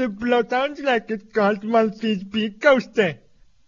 The 0.00 0.08
blood 0.08 0.48
sounds 0.48 0.80
like 0.80 1.10
it 1.10 1.34
caused 1.34 1.62
monthly 1.62 2.24
beer 2.24 2.54
coaster. 2.58 3.18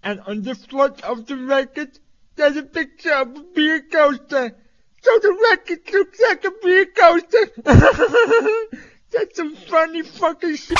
And 0.02 0.18
on 0.20 0.40
the 0.40 0.54
front 0.54 1.02
of 1.02 1.26
the 1.26 1.36
record, 1.36 1.98
there's 2.36 2.56
a 2.56 2.62
picture 2.62 3.12
of 3.12 3.36
a 3.36 3.40
beer 3.54 3.82
coaster. 3.82 4.56
So 5.02 5.18
the 5.18 5.38
record 5.50 5.80
looks 5.92 6.18
like 6.26 6.42
a 6.46 6.52
beer 6.62 6.86
coaster. 6.86 7.50
That's 9.10 9.36
some 9.36 9.56
funny 9.56 10.00
fucking 10.00 10.56
shit. 10.56 10.78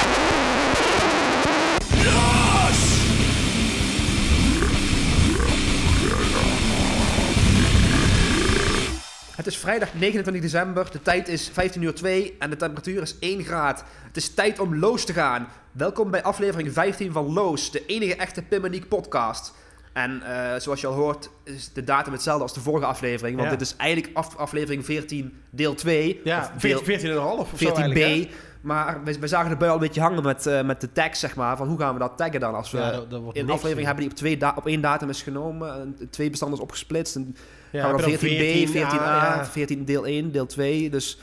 Is 9.53 9.59
vrijdag 9.59 9.95
29 9.95 10.43
december, 10.43 10.91
de 10.91 11.03
tijd 11.03 11.29
is 11.29 11.49
15 11.53 11.83
uur 11.83 11.95
2 11.95 12.37
en 12.39 12.51
de 12.51 12.57
temperatuur 12.57 13.03
is 13.03 13.17
1 13.21 13.45
graad. 13.45 13.85
Het 14.07 14.17
is 14.17 14.35
tijd 14.35 14.59
om 14.59 14.79
Loos 14.79 15.05
te 15.05 15.13
gaan. 15.13 15.49
Welkom 15.73 16.11
bij 16.11 16.23
aflevering 16.23 16.73
15 16.73 17.13
van 17.13 17.33
Loos, 17.33 17.71
de 17.71 17.87
enige 17.87 18.17
echte 18.17 18.43
Pimmeniek 18.43 18.89
podcast. 18.89 19.55
En 19.93 20.23
eh, 20.23 20.61
zoals 20.61 20.81
je 20.81 20.87
al 20.87 20.93
hoort 20.95 21.31
is 21.45 21.73
de 21.73 21.85
datum 21.85 22.13
hetzelfde 22.13 22.43
als 22.43 22.55
de 22.55 22.61
vorige 22.61 22.87
aflevering, 22.87 23.37
want 23.37 23.51
Ja. 23.51 23.57
dit 23.57 23.67
is 23.67 23.77
eigenlijk 23.77 24.17
af- 24.17 24.37
aflevering 24.37 24.85
14 24.85 25.35
deel 25.51 25.75
2. 25.75 26.21
Ja, 26.25 26.53
of 26.57 26.61
deel 26.63 26.83
14,5 26.83 27.39
of 27.41 27.49
zo 27.59 27.69
14b. 27.69 27.77
eigenlijk, 27.79 27.99
hè? 28.01 28.29
Maar 28.61 29.05
we, 29.05 29.19
we 29.19 29.27
zagen 29.29 29.51
de 29.51 29.57
bui 29.57 29.71
al 29.71 29.77
een 29.77 29.83
beetje 29.83 30.01
hangen 30.01 30.23
met, 30.23 30.47
eh, 30.47 30.63
met 30.63 30.81
de 30.81 30.93
tag, 30.93 31.17
zeg 31.17 31.37
maar. 31.37 31.57
Van 31.57 31.69
hoe 31.69 31.79
gaan 31.79 31.93
we 31.93 31.99
dat 32.01 32.17
taggen 32.17 32.41
dan? 32.41 32.55
Als 32.55 32.71
we 32.71 32.79
Ja, 32.79 32.91
dat- 32.91 33.11
dat 33.11 33.21
een 33.33 33.51
aflevering 33.51 33.87
hebben 33.87 34.05
die 34.05 34.11
op, 34.13 34.17
twee 34.19 34.39
op 34.57 34.67
één 34.67 34.81
datum 34.81 35.09
is 35.09 35.23
genomen. 35.23 35.75
en 35.81 36.09
twee 36.11 36.31
bestanden 36.31 36.57
is 36.59 36.63
opgesplitst. 36.65 37.17
En 37.17 37.37
Ja, 37.73 37.93
dan 37.93 38.11
je 38.11 38.19
14b, 38.19 38.71
14a, 38.71 38.75
ja. 38.75 39.47
14 39.47 39.85
deel 39.85 40.07
1, 40.07 40.33
deel 40.33 40.47
2. 40.47 40.91
Dus 40.91 41.19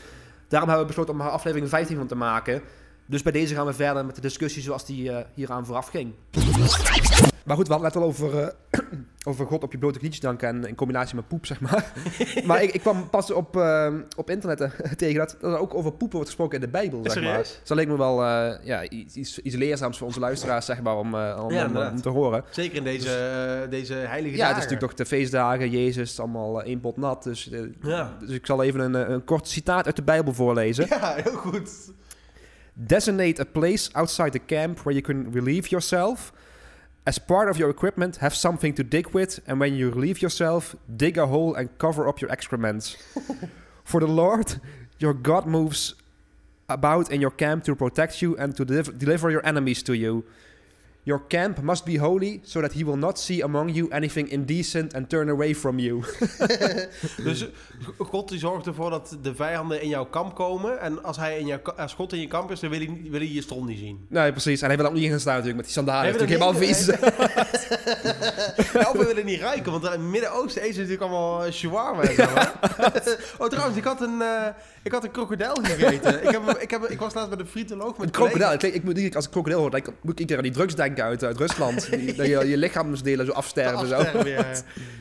daarom 0.47 0.69
hebben 0.69 0.87
we 0.87 0.93
besloten 0.93 1.19
om 1.19 1.27
er 1.27 1.31
aflevering 1.31 1.69
15 1.69 1.97
van 1.97 2.07
te 2.07 2.15
maken. 2.15 2.61
Dus 3.05 3.21
bij 3.21 3.31
deze 3.31 3.55
gaan 3.55 3.65
we 3.65 3.73
verder 3.73 4.05
met 4.05 4.15
de 4.15 4.21
discussie 4.21 4.61
zoals 4.61 4.85
die 4.85 5.11
eh, 5.11 5.25
hieraan 5.33 5.65
vooraf 5.65 5.87
ging. 5.87 6.13
Maar 7.49 7.57
goed, 7.57 7.67
we 7.67 7.73
hadden 7.73 7.91
het 7.91 7.99
net 7.99 8.03
al 8.03 8.09
over, 8.09 8.39
eh, 8.39 8.79
over 9.29 9.45
God 9.45 9.63
op 9.63 9.71
je 9.71 9.77
blote 9.77 9.99
knietjes 9.99 10.21
danken 10.21 10.47
en 10.47 10.65
in 10.67 10.75
combinatie 10.75 11.15
met 11.15 11.27
poep, 11.27 11.45
zeg 11.45 11.59
maar. 11.61 11.93
maar 12.45 12.63
ik, 12.63 12.71
ik 12.73 12.81
kwam 12.81 13.09
pas 13.09 13.31
op, 13.31 13.57
eh, 13.57 13.93
op 14.15 14.29
internet 14.29 14.61
eh, 14.61 14.91
tegen 14.97 15.17
dat, 15.17 15.37
dat 15.39 15.51
er 15.53 15.59
ook 15.59 15.73
over 15.73 15.89
poepen 15.91 16.15
wordt 16.15 16.27
gesproken 16.27 16.55
in 16.59 16.65
de 16.65 16.71
Bijbel, 16.71 16.99
zeg 17.03 17.23
maar. 17.23 17.37
Dus 17.37 17.61
dat 17.63 17.77
leek 17.77 17.87
me 17.87 17.97
wel 17.97 18.23
ja, 18.63 18.89
iets, 18.89 19.15
iets, 19.15 19.55
leerzaams 19.55 19.97
voor 19.97 20.07
onze 20.07 20.19
luisteraars, 20.19 20.65
zeg 20.65 20.81
maar, 20.81 20.97
om, 20.97 21.07
om, 21.13 21.19
Ja, 21.19 21.43
om- 21.43 21.51
inderdaad. 21.51 21.91
om 21.91 22.01
te 22.01 22.09
horen. 22.09 22.43
Zeker 22.49 22.77
in 22.77 22.83
deze, 22.83 23.15
eh, 23.63 23.69
deze 23.69 23.93
heilige 23.93 24.35
Ja, 24.35 24.45
het 24.47 24.55
dagen. 24.55 24.55
is 24.57 24.63
natuurlijk 24.63 24.81
toch 24.81 24.93
de 24.93 25.05
feestdagen, 25.05 25.69
Jezus, 25.69 26.19
allemaal 26.19 26.63
één 26.63 26.79
pot 26.79 26.97
nat. 26.97 27.23
Dus, 27.23 27.49
Ja. 27.81 28.17
dus 28.19 28.29
ik 28.29 28.45
zal 28.45 28.63
even 28.63 28.79
een, 28.79 29.11
een 29.11 29.23
kort 29.23 29.47
citaat 29.47 29.85
uit 29.85 29.95
de 29.95 30.03
Bijbel 30.03 30.33
voorlezen. 30.33 30.85
Ja, 30.89 31.15
heel 31.15 31.35
goed. 31.35 31.69
Designate 32.73 33.41
a 33.41 33.45
place 33.51 33.89
outside 33.93 34.29
the 34.29 34.45
camp 34.45 34.79
where 34.79 35.01
you 35.01 35.01
can 35.01 35.33
relieve 35.33 35.69
yourself. 35.69 36.31
As 37.09 37.17
part 37.17 37.49
of 37.49 37.57
your 37.57 37.71
equipment, 37.71 38.17
have 38.17 38.35
something 38.35 38.75
to 38.75 38.83
dig 38.83 39.07
with, 39.15 39.39
and 39.47 39.59
when 39.59 39.73
you 39.73 39.89
relieve 39.89 40.21
yourself, 40.21 40.75
dig 40.95 41.17
a 41.17 41.25
hole 41.25 41.55
and 41.55 41.75
cover 41.79 42.07
up 42.07 42.21
your 42.21 42.31
excrements. 42.31 42.97
For 43.83 43.99
the 43.99 44.05
Lord, 44.05 44.61
your 44.99 45.15
God 45.15 45.47
moves 45.47 45.95
about 46.69 47.11
in 47.11 47.19
your 47.19 47.31
camp 47.31 47.63
to 47.63 47.73
protect 47.75 48.21
you 48.21 48.37
and 48.37 48.55
to 48.57 48.63
deliver, 48.63 48.91
deliver 48.91 49.31
your 49.31 49.43
enemies 49.43 49.81
to 49.89 49.93
you. 49.93 50.23
Your 51.03 51.21
camp 51.27 51.61
must 51.61 51.85
be 51.85 51.97
holy, 51.97 52.39
so 52.43 52.61
that 52.61 52.73
he 52.73 52.83
will 52.83 52.97
not 52.97 53.19
see 53.19 53.41
among 53.41 53.71
you 53.71 53.91
anything 53.91 54.31
indecent 54.31 54.93
and 54.93 55.09
turn 55.09 55.29
away 55.29 55.55
from 55.55 55.79
you. 55.79 56.03
Dus 57.23 57.45
God 57.97 58.29
die 58.29 58.39
zorgt 58.39 58.67
ervoor 58.67 58.89
dat 58.89 59.17
de 59.21 59.35
vijanden 59.35 59.81
in 59.81 59.89
jouw 59.89 60.05
kamp 60.05 60.35
komen. 60.35 60.79
En 60.79 61.03
als, 61.03 61.17
hij 61.17 61.39
in 61.39 61.45
jouw, 61.45 61.59
als 61.77 61.93
God 61.93 62.13
in 62.13 62.19
je 62.19 62.27
kamp 62.27 62.51
is, 62.51 62.59
dan 62.59 62.69
wil 62.69 62.79
hij, 62.79 63.01
wil 63.09 63.19
hij 63.19 63.31
je 63.31 63.41
stront 63.41 63.67
niet 63.67 63.79
zien. 63.79 64.05
nee, 64.09 64.31
precies. 64.31 64.61
En 64.61 64.67
hij 64.67 64.77
wil 64.77 64.85
ook 64.85 64.93
niet 64.93 65.03
in 65.03 65.09
gaan 65.09 65.19
staan 65.19 65.35
natuurlijk, 65.35 65.65
met 65.65 65.65
die 65.65 65.83
sandalen. 65.83 66.11
Dat 66.11 66.21
is 66.21 66.27
helemaal 66.27 66.53
vies. 66.53 66.89
Of 68.89 68.97
we 68.97 69.05
willen 69.07 69.25
niet 69.25 69.39
ruiken, 69.39 69.71
want 69.71 69.83
in 69.83 69.91
het 69.91 70.01
Midden-Oosten 70.01 70.61
eten 70.61 70.73
ze 70.73 70.79
natuurlijk 70.79 71.11
allemaal 71.11 71.45
eh, 71.45 71.51
shawarma 71.51 72.01
oh, 73.37 73.47
trouwens, 73.47 73.77
ik 73.77 73.83
had 73.83 74.01
een, 74.01 74.21
eh, 74.21 74.47
ik 74.83 74.91
had 74.91 75.03
een 75.03 75.11
krokodil 75.11 75.55
gegeten. 75.61 76.23
ik, 76.23 76.29
heb, 76.29 76.57
ik, 76.59 76.71
heb, 76.71 76.83
ik 76.83 76.99
was 76.99 77.13
laatst 77.13 77.29
bij 77.29 77.37
de 77.37 77.45
frietoloog 77.45 77.97
met 77.97 78.05
Een 78.05 78.11
krokodil. 78.11 78.51
Ik, 78.51 78.63
ik 78.63 79.15
als 79.15 79.25
ik 79.25 79.31
krokodil 79.31 79.59
hoor, 79.59 79.71
dan 79.71 79.81
moet 80.01 80.19
ik 80.19 80.35
aan 80.35 80.43
die 80.43 80.51
drugs 80.51 80.75
denken 80.75 80.98
uit, 81.01 81.23
uit 81.23 81.37
Rusland. 81.37 81.89
Die- 81.91 82.13
dat 82.15 82.25
je 82.25 82.47
je 82.47 82.57
lichaamsdelen 82.57 83.25
zo 83.25 83.31
afsterven. 83.31 83.87
Zo. 83.87 83.97
Ja. 84.27 84.45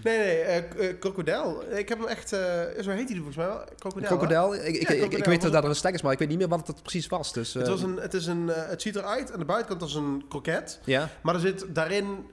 Nee, 0.04 0.18
nee, 0.18 0.40
eh, 0.40 0.98
krokodil. 1.00 1.62
Ik 1.74 1.88
heb 1.88 1.98
hem 1.98 2.06
echt, 2.06 2.32
eh, 2.32 2.40
zo 2.80 2.90
heet 2.90 3.08
hij 3.08 3.16
volgens 3.16 3.36
mij 3.36 3.46
wel. 3.46 3.64
Krokodil. 3.78 4.06
Krokodil. 4.08 4.54
Ik, 4.54 4.76
ik, 4.76 5.12
ik, 5.12 5.24
weet 5.24 5.42
dat 5.42 5.54
er 5.54 5.64
een 5.64 5.74
stek 5.74 5.94
is, 5.94 6.02
maar 6.02 6.12
ik 6.12 6.18
weet 6.18 6.28
niet 6.28 6.38
meer 6.38 6.48
wat 6.48 6.66
het 6.66 6.82
precies 6.82 7.06
was. 7.06 7.32
Dus, 7.32 7.54
Het, 7.54 7.68
was 7.68 7.82
een, 7.82 7.96
het, 7.96 8.14
is 8.14 8.26
een, 8.26 8.48
het 8.48 8.82
ziet 8.82 8.96
eruit 8.96 9.32
aan 9.32 9.38
de 9.38 9.44
buitenkant 9.44 9.82
als 9.82 9.94
een 9.94 10.24
kroket. 10.28 10.80
ja. 10.84 11.08
Maar 11.22 11.34
er 11.34 11.40
zit 11.40 11.64
daarin... 11.68 12.26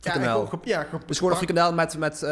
Frikandel. 0.00 0.48
Ja, 0.64 0.86
ja, 0.92 0.98
Dus 1.06 1.16
gewoon 1.16 1.32
een 1.32 1.38
frikandel 1.38 1.72
met, 1.72 1.98
met 1.98 2.22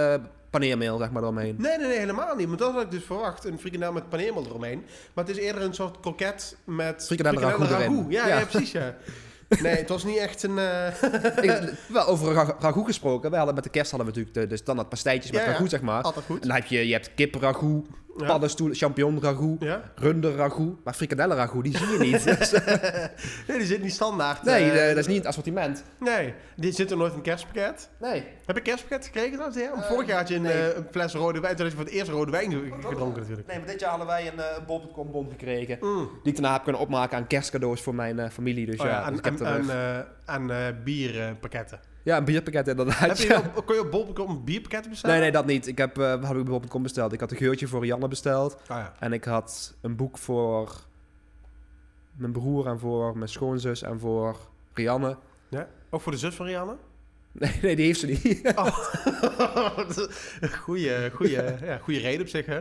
paneermeel, 0.51 0.99
zeg 0.99 1.11
maar, 1.11 1.22
eromheen. 1.22 1.55
Nee, 1.59 1.78
nee, 1.78 1.87
nee, 1.87 1.99
helemaal 1.99 2.37
niet. 2.37 2.47
Want 2.47 2.59
dat 2.59 2.72
had 2.72 2.83
ik 2.83 2.91
dus 2.91 3.05
verwacht. 3.05 3.45
Een 3.45 3.59
frikandel 3.59 3.93
met 3.93 4.09
paneermeel 4.09 4.45
eromheen. 4.47 4.84
Maar 5.15 5.25
het 5.25 5.37
is 5.37 5.43
eerder 5.43 5.62
een 5.62 5.75
soort 5.75 6.01
kroket 6.01 6.57
met... 6.65 7.05
Frikandellen 7.07 7.51
ragout. 7.51 8.05
Ja, 8.09 8.27
Ja. 8.27 8.39
ja. 8.39 8.45
precies, 8.45 8.72
ja. 8.72 8.95
Nee, 9.62 9.77
het 9.77 9.88
was 9.88 10.05
niet 10.05 10.16
echt 10.16 10.43
een... 10.43 10.59
eh, 10.59 10.87
Ik- 11.43 11.72
wel 11.88 12.06
over 12.06 12.33
ra- 12.33 12.56
ragout 12.61 12.84
gesproken. 12.87 13.31
We 13.31 13.37
hadden 13.37 13.55
met 13.55 13.65
de 13.65 13.71
kerst 13.71 13.91
hadden 13.91 14.12
we 14.12 14.19
natuurlijk 14.19 14.49
de, 14.49 14.55
de 14.56 14.62
standaard 14.62 14.88
pastijtjes 14.88 15.33
met 15.33 15.41
Ja, 15.41 15.47
ragout, 15.50 15.71
zeg 15.71 15.81
maar. 15.81 16.03
altijd 16.03 16.25
goed. 16.25 16.41
En 16.43 16.49
dan 16.49 16.56
heb 16.56 16.66
je, 16.66 16.87
je 16.87 16.93
hebt 16.93 17.11
kip 17.15 17.34
ragout, 17.34 17.87
Ja. 18.20 18.26
paddenstoelen, 18.26 18.76
champignon 18.76 19.22
ragout, 19.22 19.62
Ja? 19.62 19.82
runder 19.94 20.34
ragout. 20.34 20.84
Maar 20.84 20.94
frikandellen 20.94 21.36
ragout, 21.36 21.64
die 21.64 21.76
zie 21.76 21.86
je 21.88 21.98
niet. 21.98 22.25
Dus, 22.38 22.50
Nee, 23.48 23.58
die 23.58 23.66
zit 23.66 23.82
niet 23.82 23.92
standaard. 23.92 24.42
nee, 24.42 24.70
eh, 24.70 24.82
eh, 24.82 24.88
dat 24.88 24.97
is 24.98 25.06
niet 25.06 25.16
het 25.16 25.26
assortiment. 25.26 25.84
Nee, 26.00 26.34
die 26.56 26.72
zit 26.72 26.91
er 26.91 26.97
nooit 26.97 27.10
in 27.12 27.16
een 27.16 27.22
kerstpakket. 27.25 27.88
Nee. 28.00 28.25
Heb 28.47 28.56
je 28.56 28.62
kerstpakket 28.62 29.04
gekregen? 29.06 29.38
Want 29.38 29.56
Eh, 29.60 29.82
Vorig 29.82 30.06
jaar 30.09 30.19
had 30.19 30.28
je 30.28 30.34
een, 30.34 30.42
nee. 30.42 30.75
een 30.75 30.84
fles 30.91 31.12
rode 31.14 31.41
wijn. 31.41 31.56
Toen 31.56 31.62
had 31.64 31.70
je 31.75 31.78
voor 31.80 31.86
het 31.88 31.97
eerst 31.97 32.10
rode 32.10 32.30
wijn 32.30 32.50
ge- 32.50 32.72
gedronken 32.88 33.20
natuurlijk. 33.20 33.48
Nee, 33.48 33.59
maar 33.59 33.66
dit 33.66 33.80
jaar 33.80 33.91
hadden 33.91 34.06
wij 34.09 34.26
een, 34.32 34.38
een 34.38 34.64
bol.com 34.66 35.10
bon 35.10 35.30
gekregen. 35.30 35.78
Mm. 35.80 36.10
Die 36.22 36.32
ik 36.32 36.38
daarna 36.38 36.53
heb 36.53 36.62
kunnen 36.62 36.80
opmaken 36.82 37.16
aan 37.16 37.26
kerstcadeaus 37.26 37.80
voor 37.80 37.94
mijn 37.94 38.30
familie. 38.30 38.66
Dus 38.66 38.80
Oh 38.80 38.86
ja, 38.86 38.97
dus 38.98 39.04
aan, 39.06 39.14
ik 39.19 39.25
heb 39.25 39.41
aan, 39.42 39.70
aan, 40.50 40.75
bierpakketten. 40.84 41.80
Ja, 42.03 42.16
een 42.16 42.25
bierpakket 42.25 42.69
inderdaad. 42.69 42.99
Heb 42.99 43.16
je 43.16 43.27
ja. 43.28 43.53
op, 43.56 43.66
kon 43.66 43.75
je 43.75 43.81
op 43.81 43.91
bol.com 43.91 44.44
bierpakketten 44.44 44.91
bestellen? 44.91 45.16
Nee, 45.16 45.25
nee, 45.25 45.34
dat 45.34 45.47
niet. 45.47 45.66
Ik 45.66 45.78
heb, 45.78 45.97
wat 45.97 46.22
heb 46.27 46.37
ik 46.37 46.41
op 46.41 46.47
bol.com 46.47 46.83
besteld? 46.83 47.12
Ik 47.12 47.21
had 47.21 47.31
een 47.31 47.37
geurtje 47.37 47.66
voor 47.66 47.87
Janne 47.87 48.09
besteld. 48.09 48.55
Oh 48.55 48.61
ja. 48.69 48.93
En 48.99 49.12
ik 49.12 49.25
had 49.25 49.75
een 49.81 49.97
boek 49.97 50.19
voor 50.19 50.72
mijn 52.12 52.33
broer 52.33 52.66
en 52.66 52.78
voor 52.78 53.16
mijn 53.16 53.28
schoonzus 53.28 53.83
en 53.83 54.00
voor 54.00 54.37
Rianne. 54.75 55.16
ja. 55.49 55.69
Ook 55.91 56.00
voor 56.00 56.12
de 56.12 56.19
zus 56.19 56.34
van 56.34 56.47
Rianne? 56.47 56.77
Nee, 57.33 57.59
nee, 57.62 57.77
die 57.77 57.84
heeft 57.84 58.00
ze 58.00 58.06
niet. 58.06 58.22
goeie, 60.60 61.10
goeie, 61.10 61.33
ja, 61.65 61.78
goeie 61.83 62.00
reden 62.00 62.21
op 62.21 62.28
zich, 62.28 62.47
hè? 62.47 62.60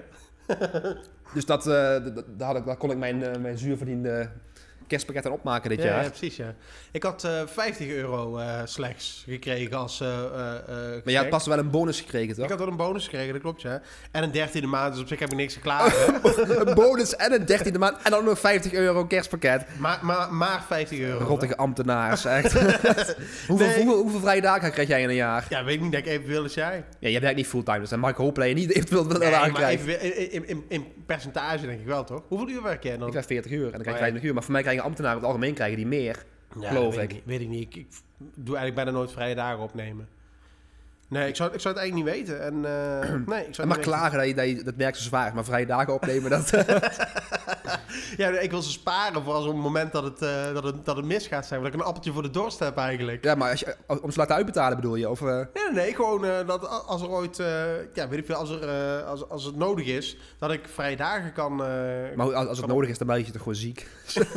dus 1.33 1.45
dat, 1.45 1.67
eh, 1.67 1.95
d- 1.95 2.15
d- 2.15 2.23
daar, 2.39 2.47
had 2.47 2.57
ik, 2.57 2.65
daar 2.65 2.77
kon 2.77 2.91
ik 2.91 2.97
mijn, 2.97 3.23
eh, 3.23 3.41
mijn 3.41 3.57
zuurverdiende 3.57 4.31
kerstpakketten 4.89 5.31
opmaken 5.31 5.69
dit 5.69 5.79
Ja, 5.81 5.85
jaar. 5.85 6.03
ja, 6.03 6.09
precies, 6.09 6.35
ja. 6.35 6.53
Ik 6.91 7.03
had 7.03 7.23
eh 7.23 7.41
50 7.45 7.87
euro 7.87 8.37
eh, 8.37 8.61
slechts 8.63 9.23
gekregen 9.27 9.77
als 9.77 10.01
eh 10.01 10.07
maar 10.29 11.01
jij 11.03 11.15
had 11.21 11.29
pas 11.29 11.45
wel 11.47 11.57
een 11.57 11.69
bonus 11.69 11.99
gekregen, 12.01 12.35
toch? 12.35 12.43
Ik 12.43 12.49
had 12.49 12.59
wel 12.59 12.67
een 12.67 12.75
bonus 12.75 13.03
gekregen, 13.03 13.33
dat 13.33 13.41
klopt, 13.41 13.61
ja. 13.61 13.81
En 14.11 14.23
een 14.23 14.31
dertiende 14.31 14.67
maand, 14.67 14.93
dus 14.93 15.01
op 15.01 15.07
zich 15.07 15.19
heb 15.19 15.29
ik 15.29 15.35
niks 15.35 15.53
te 15.53 15.59
klagen. 15.59 16.13
een 16.67 16.75
bonus 16.75 17.15
en 17.15 17.33
een 17.33 17.45
dertiende 17.45 17.79
maand 17.79 17.97
en 18.03 18.11
dan 18.11 18.23
nog 18.23 18.39
50 18.39 18.73
euro 18.73 19.05
kerstpakket. 19.05 19.65
maar, 19.77 19.99
maar, 20.01 20.33
maar 20.33 20.63
50 20.67 20.99
euro. 20.99 21.25
Rottige 21.25 21.57
ambtenaars, 21.57 22.25
echt. 22.39 22.53
hoeveel, 23.47 23.67
Nee. 23.67 23.75
hoeveel, 23.83 24.01
hoeveel 24.01 24.19
vrije 24.19 24.41
dagen 24.41 24.71
krijg 24.71 24.87
jij 24.87 25.01
in 25.01 25.09
een 25.09 25.15
jaar? 25.15 25.45
Ja, 25.49 25.63
weet 25.63 25.75
ik 25.75 25.81
niet, 25.81 25.91
denk 25.91 26.05
ik 26.05 26.11
evenveel 26.11 26.43
als 26.43 26.53
jij. 26.53 26.83
Ja, 26.99 27.09
jij 27.09 27.21
werkt 27.21 27.35
niet 27.37 27.47
fulltime, 27.47 27.79
dus 27.79 27.89
dan 27.89 27.99
mag 27.99 28.09
ik 28.09 28.15
hopen 28.15 28.39
dat 28.41 28.49
je 28.49 28.55
niet 28.55 28.71
eventueel 28.75 29.05
Nee, 29.05 29.65
even, 29.65 30.01
in, 30.31 30.47
in, 30.47 30.63
in, 30.67 30.85
percentage 31.05 31.65
denk 31.65 31.79
ik 31.79 31.85
wel, 31.85 32.03
toch? 32.03 32.21
Hoeveel 32.27 32.49
uur 32.49 32.63
werk 32.63 32.83
jij 32.83 32.97
dan? 32.97 33.05
Ik 33.05 33.11
krijg 33.11 33.25
40 33.25 33.51
uur 33.51 33.65
en 33.65 33.71
dan 33.71 33.81
krijg 33.81 33.95
ik 33.95 34.01
ja. 34.03 34.07
50 34.09 34.23
uur. 34.23 34.33
Maar 34.33 34.43
voor 34.43 34.51
mij 34.51 34.63
krijgen 34.79 34.83
ambtenaren 34.83 35.17
over 35.17 35.27
het 35.27 35.35
algemeen 35.35 35.53
krijgen 35.55 35.77
die 35.77 35.87
meer. 35.87 36.25
Ja, 36.59 36.67
geloof 36.67 36.95
weet 36.95 37.03
ik. 37.03 37.11
niet, 37.11 37.25
weet 37.25 37.41
ik 37.41 37.47
niet. 37.47 37.61
Ik, 37.61 37.75
ik 37.75 37.87
doe 38.17 38.55
eigenlijk 38.57 38.75
bijna 38.75 38.91
nooit 38.91 39.11
vrije 39.11 39.35
dagen 39.35 39.63
opnemen. 39.63 40.07
Nee, 41.07 41.27
ik 41.27 41.35
zou, 41.35 41.53
ik 41.53 41.59
zou 41.59 41.73
het 41.75 41.83
eigenlijk 41.83 42.17
niet 42.17 42.27
weten. 42.27 42.43
En, 42.43 42.53
eh, 42.65 43.15
nee, 43.33 43.47
ik 43.47 43.55
zou 43.55 43.69
En 43.69 43.75
niet 43.75 43.79
klagen 43.79 44.17
dat, 44.17 44.27
je, 44.27 44.33
dat 44.33 44.47
je 44.47 44.63
dat 44.63 44.75
werk 44.75 44.95
zo 44.95 45.01
zwaar 45.01 45.33
maar 45.33 45.45
vrije 45.45 45.65
dagen 45.65 45.93
opnemen, 45.93 46.29
dat... 46.29 46.51
Ja, 48.17 48.29
ik 48.39 48.51
wil 48.51 48.61
ze 48.61 48.71
sparen 48.71 49.23
voor 49.23 49.33
als 49.33 49.45
op 49.45 49.53
het 49.53 49.61
moment 49.63 49.91
dat 49.91 50.03
het, 50.03 50.21
eh, 50.21 50.53
dat 50.53 50.63
het, 50.63 50.85
dat 50.85 50.95
het 50.95 51.05
misgaat 51.05 51.45
zijn. 51.45 51.59
Dat 51.63 51.73
ik 51.73 51.79
een 51.79 51.85
appeltje 51.85 52.11
voor 52.11 52.21
de 52.21 52.29
dorst 52.29 52.59
heb 52.59 52.77
eigenlijk. 52.77 53.23
ja, 53.23 53.35
maar 53.35 53.49
als 53.51 53.59
je, 53.59 53.75
om 54.01 54.11
ze 54.11 54.17
laten 54.19 54.35
uitbetalen 54.35 54.75
bedoel 54.75 54.95
je? 54.95 55.09
Of, 55.09 55.21
eh, 55.21 55.25
Nee, 55.27 55.45
nee, 55.53 55.73
nee, 55.73 55.95
gewoon 55.95 56.25
eh, 56.25 56.47
dat 56.47 56.67
als 56.87 57.01
er 57.01 57.09
ooit, 57.09 57.39
eh, 57.39 57.63
ja, 57.93 58.07
weet 58.07 58.19
ik 58.19 58.25
veel, 58.25 58.35
als, 58.35 58.49
er, 58.49 58.69
eh, 58.69 59.07
als, 59.07 59.29
als 59.29 59.43
het 59.43 59.55
nodig 59.55 59.85
is, 59.85 60.17
dat 60.39 60.51
ik 60.51 60.61
vrije 60.73 60.95
dagen 60.95 61.33
kan... 61.33 61.51
eh, 61.51 61.67
maar 62.15 62.25
als, 62.25 62.33
als 62.35 62.47
het 62.57 62.59
kan- 62.65 62.75
nodig 62.75 62.89
is, 62.89 62.97
dan 62.97 63.07
ben 63.07 63.17
je 63.17 63.23
toch 63.25 63.37
gewoon 63.37 63.55
ziek? 63.55 63.87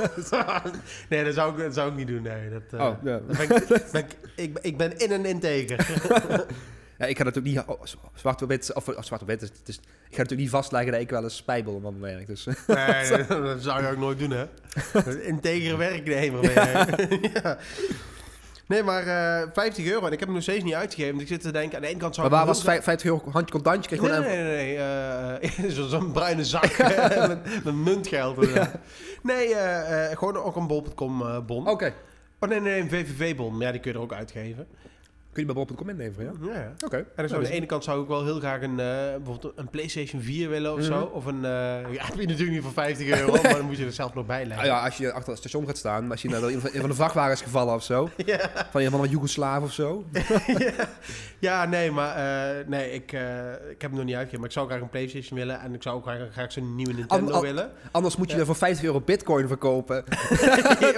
nee, 1.09 1.25
dat 1.25 1.35
zou, 1.35 1.53
ik, 1.53 1.59
dat 1.65 1.75
zou 1.75 1.91
ik 1.91 1.97
niet 1.97 2.07
doen, 2.07 2.23
nee. 2.23 2.51
Dat, 2.51 2.81
eh, 2.81 2.87
oh, 2.87 2.95
ja. 3.05 3.19
ben 3.27 3.41
ik, 3.41 3.49
ben 3.93 4.01
ik, 4.05 4.17
ik, 4.37 4.53
ben- 4.55 4.63
ik 4.65 4.77
ben 4.77 4.99
in 4.99 5.11
en 5.13 5.25
integer. 5.25 5.87
Ja, 7.03 7.09
ik 7.09 7.17
ga 7.19 7.25
natuurlijk 7.25 7.55
niet... 7.57 7.65
oh, 7.77 7.83
zwart 8.15 8.43
op 8.43 8.49
wit... 8.49 8.75
Of, 8.75 8.89
of 8.89 9.05
zwart 9.05 9.23
op 9.23 9.29
wit. 9.29 9.41
Het 9.41 9.61
is, 9.67 9.75
ik 9.77 9.83
ga 9.85 10.09
natuurlijk 10.09 10.41
niet 10.41 10.51
vastleggen 10.51 10.93
dat 10.93 11.01
ik 11.01 11.11
wel 11.11 11.23
eens 11.23 11.37
spijbel 11.37 11.81
van 11.83 11.99
mijn 12.01 12.15
werk. 12.15 12.27
Dus. 12.27 12.45
Nee, 12.67 13.27
dat, 13.27 13.63
zou 13.63 13.83
je 13.83 13.89
ook 13.91 13.97
nooit 13.99 14.19
doen, 14.19 14.31
hè? 14.31 14.45
Integere 15.23 15.77
werknemer 15.77 16.41
ben 16.41 16.51
je. 16.53 17.29
ja. 17.43 17.59
Nee, 18.67 18.83
maar 18.83 19.07
eh 19.43 19.49
50 19.53 19.85
euro. 19.87 20.07
En 20.07 20.13
ik 20.13 20.19
heb 20.19 20.21
hem 20.29 20.33
nog 20.33 20.43
steeds 20.43 20.65
niet 20.65 20.75
uitgegeven. 20.75 21.13
Dus 21.15 21.23
ik 21.23 21.29
zit 21.29 21.41
te 21.41 21.51
denken, 21.53 21.77
aan 21.77 21.83
de 21.83 21.89
ene 21.89 21.99
kant 21.99 22.15
zou 22.15 22.29
Maar 22.29 22.39
waar 22.39 22.47
was 22.47 22.63
vijf- 22.63 22.85
50 22.85 23.11
euro 23.11 23.31
handje 23.31 23.53
contantje? 23.55 23.97
Kreeg 23.97 24.11
Nee, 24.11 24.21
nee, 24.21 24.29
even- 24.29 24.45
nee. 24.45 24.77
nee, 25.57 25.69
eh, 25.69 25.75
zo- 25.77 25.87
Zo'n 25.89 26.13
bruine 26.13 26.45
zak 26.45 26.65
eh, 26.79 27.27
met, 27.29 27.65
met 27.65 27.75
muntgeld. 27.75 28.37
Nee, 29.23 29.55
eh, 29.55 30.11
eh, 30.11 30.19
gewoon 30.19 30.37
ook 30.37 30.57
een 30.57 30.67
bol.com 30.67 31.23
eh, 31.23 31.39
bon. 31.47 31.69
Oké. 31.69 31.93
Oh 32.41 32.49
nee, 32.49 32.61
nee, 32.61 32.81
een 32.81 32.89
VVV-bon. 32.89 33.59
Ja, 33.59 33.71
die 33.73 33.81
kun 33.81 33.91
je 33.93 33.97
er 33.97 34.03
ook 34.05 34.13
uitgeven. 34.13 34.67
Kun 35.33 35.47
je 35.47 35.53
bij 35.53 35.65
bol.com 35.65 35.89
inleveren, 35.89 36.25
ja? 36.43 36.53
Ja, 36.53 36.61
ja. 36.61 36.73
Oké. 36.85 36.97
En 36.97 37.07
dan 37.17 37.29
zou 37.29 37.41
aan 37.45 37.47
de 37.51 37.55
ene 37.57 37.67
kant 37.67 37.85
zou 37.85 38.03
ik 38.03 38.09
wel 38.09 38.25
heel 38.25 38.39
graag 38.39 38.63
een, 38.63 38.81
eh, 38.81 38.87
bijvoorbeeld 39.17 39.53
een 39.57 39.69
PlayStation 39.71 40.23
4 40.23 40.49
willen 40.49 40.73
of 40.73 40.83
zo. 40.83 40.95
Mhm. 40.97 41.13
Of 41.13 41.25
een, 41.25 41.45
eh 41.45 41.51
ja, 41.93 42.05
heb 42.07 42.15
je 42.19 42.27
natuurlijk 42.27 42.51
niet 42.51 42.63
voor 42.63 42.73
50 42.73 43.09
euro, 43.21 43.33
maar 43.33 43.43
dan 43.57 43.65
moet 43.67 43.77
je 43.79 43.85
er 43.85 43.93
zelf 43.93 44.15
nog 44.15 44.27
bij 44.27 44.37
Nou 44.37 44.49
leggen. 44.49 44.67
ja, 44.67 44.85
als 44.85 44.97
je 44.97 45.13
achter 45.13 45.29
het 45.31 45.39
station 45.39 45.67
gaat 45.67 45.77
staan, 45.77 46.11
als 46.11 46.23
je 46.23 46.29
naar 46.29 46.43
een 46.43 46.61
van- 46.61 46.71
een 46.73 46.81
van 46.81 46.89
de 46.89 46.95
vrachtwagens 46.95 47.41
is 47.41 47.47
gevallen 47.47 47.75
of 47.75 47.83
zo. 47.83 48.09
Ja. 48.25 48.51
Van 48.71 48.81
een 48.81 48.91
van 48.91 49.03
de 49.03 49.09
Joegoslaaf 49.09 49.63
of 49.63 49.73
zo. 49.73 50.05
ja. 50.59 50.71
Ja, 51.39 51.65
nee, 51.65 51.91
maar 51.91 52.17
eh, 52.17 52.67
nee, 52.67 52.93
ik, 52.93 53.13
ik 53.71 53.81
heb 53.81 53.91
hem 53.91 53.95
nog 53.95 54.05
niet 54.05 54.15
uitgegeven. 54.15 54.39
Maar 54.39 54.49
ik 54.49 54.53
zou 54.55 54.67
graag 54.69 54.81
een 54.81 54.89
PlayStation 54.89 55.39
willen 55.39 55.61
en 55.61 55.75
ik 55.75 55.83
zou 55.83 55.97
ook 55.97 56.03
graag, 56.03 56.19
graag 56.33 56.53
zo'n 56.53 56.75
nieuwe 56.75 56.93
Nintendo 56.93 57.27
An- 57.27 57.33
an- 57.33 57.41
willen. 57.43 57.71
Anders 57.91 58.17
moet 58.17 58.31
je 58.31 58.37
er 58.37 58.47
voor 58.47 58.57
50 58.57 58.85
euro 58.85 59.01
bitcoin 59.01 59.49
verkopen. 59.49 60.05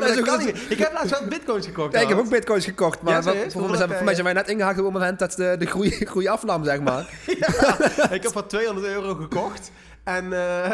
Dat 0.00 0.20
kan 0.20 0.38
niet. 0.44 0.56
Ik 0.69 0.78
heb 0.78 0.92
laatst 0.92 1.19
wel 1.19 1.28
bitcoins 1.28 1.66
gekocht. 1.66 1.92
Ja, 1.92 2.00
ik 2.00 2.08
heb 2.08 2.19
ook 2.19 2.28
bitcoins 2.30 2.64
gekocht, 2.64 3.02
maar 3.02 3.12
Ja, 3.12 3.22
voor, 3.50 3.70
mij 4.04 4.14
zijn 4.14 4.24
wij 4.25 4.32
net 4.32 4.49
ingehaakt 4.49 4.79
op 4.79 4.85
het 4.85 4.93
moment 4.94 5.19
dat 5.19 5.32
de, 5.32 5.56
de 5.59 5.67
groei, 5.67 5.91
groei 6.12 6.26
afnam, 6.29 6.65
zeg 6.65 6.81
maar. 6.81 7.00
ik 8.17 8.23
heb 8.23 8.32
voor 8.32 8.47
200 8.47 8.87
euro 8.87 9.15
gekocht. 9.15 9.71
En 10.05 10.32
eh, 10.32 10.65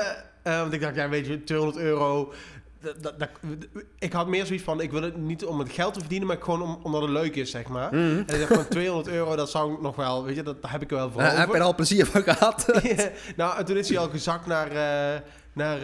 eh, 0.43 0.61
want 0.61 0.73
ik 0.73 0.81
dacht, 0.81 0.95
ja, 0.95 1.09
weet 1.09 1.27
je, 1.27 1.45
200 1.45 1.79
euro. 1.85 2.33
dat- 2.81 3.03
dat- 3.03 3.19
dat- 3.19 3.29
ik 3.99 4.13
had 4.13 4.27
meer 4.27 4.47
zoiets 4.47 4.65
van, 4.65 4.81
ik 4.81 4.91
wil 4.91 5.03
het 5.03 5.17
niet 5.17 5.45
om 5.45 5.59
het 5.59 5.73
geld 5.73 5.95
te 5.95 6.01
verdienen, 6.01 6.29
maar 6.29 6.37
gewoon 6.41 6.63
om, 6.63 6.79
omdat 6.83 7.03
het 7.03 7.11
leuk 7.11 7.37
is, 7.37 7.51
zeg 7.51 7.69
maar. 7.69 7.95
Mhm. 7.95 8.23
En 8.27 8.35
ik 8.35 8.39
dacht 8.41 8.55
van 8.55 8.69
200 8.69 9.09
euro, 9.09 9.37
dat 9.37 9.51
zou 9.51 9.73
ik 9.75 9.81
nog 9.81 9.97
wel, 9.97 10.25
weet 10.25 10.37
je, 10.37 10.43
dat, 10.43 10.57
heb 10.67 10.83
ik 10.83 10.91
wel 10.91 11.11
voor 11.11 11.23
Eh, 11.23 11.39
heb 11.39 11.49
je 11.49 11.55
er 11.55 11.63
al 11.63 11.75
plezier 11.75 12.07
van 12.07 12.23
gehad? 12.23 12.65
Ja, 12.97 13.09
nou, 13.37 13.59
en 13.59 13.65
toen 13.65 13.77
is 13.77 13.89
hij 13.89 13.99
al 13.99 14.09
gezakt 14.09 14.47
naar, 14.47 14.69
naar, 15.53 15.79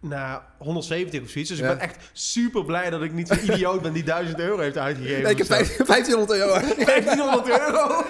naar 0.00 0.42
170 0.58 1.22
of 1.22 1.28
zoiets. 1.28 1.50
Dus 1.50 1.58
Ja. 1.58 1.70
ik 1.70 1.78
ben 1.78 1.88
echt 1.88 1.96
super 2.12 2.64
blij 2.64 2.90
dat 2.90 3.02
ik 3.02 3.12
niet 3.12 3.28
zo'n 3.28 3.42
idioot 3.52 3.82
ben 3.82 3.92
die 3.92 4.02
1000 4.04 4.38
euro 4.40 4.58
heeft 4.58 4.78
uitgegeven. 4.78 5.22
Nee, 5.22 5.32
ik 5.32 5.38
heb 5.38 5.50
of 5.60 5.66
zo. 5.66 5.84
1500 5.84 6.38
euro. 6.40 6.52
1500 6.84 7.48
euro. 7.48 8.02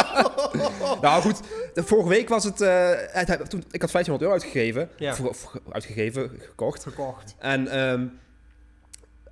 nou 1.00 1.22
goed, 1.22 1.40
de, 1.74 1.82
vorige 1.82 2.08
week 2.08 2.28
was 2.28 2.44
het... 2.44 2.60
eh, 2.60 2.90
het- 2.96 3.28
het- 3.28 3.50
toen, 3.50 3.64
ik 3.70 3.80
had 3.80 3.90
1500 3.92 4.20
euro 4.20 4.32
uitgegeven. 4.32 4.88
Ja. 4.96 5.14
Uitgegeven, 5.72 6.30
gekocht. 6.40 6.82
Gekocht. 6.82 7.34
En, 7.38 7.68
ehm, 7.68 8.06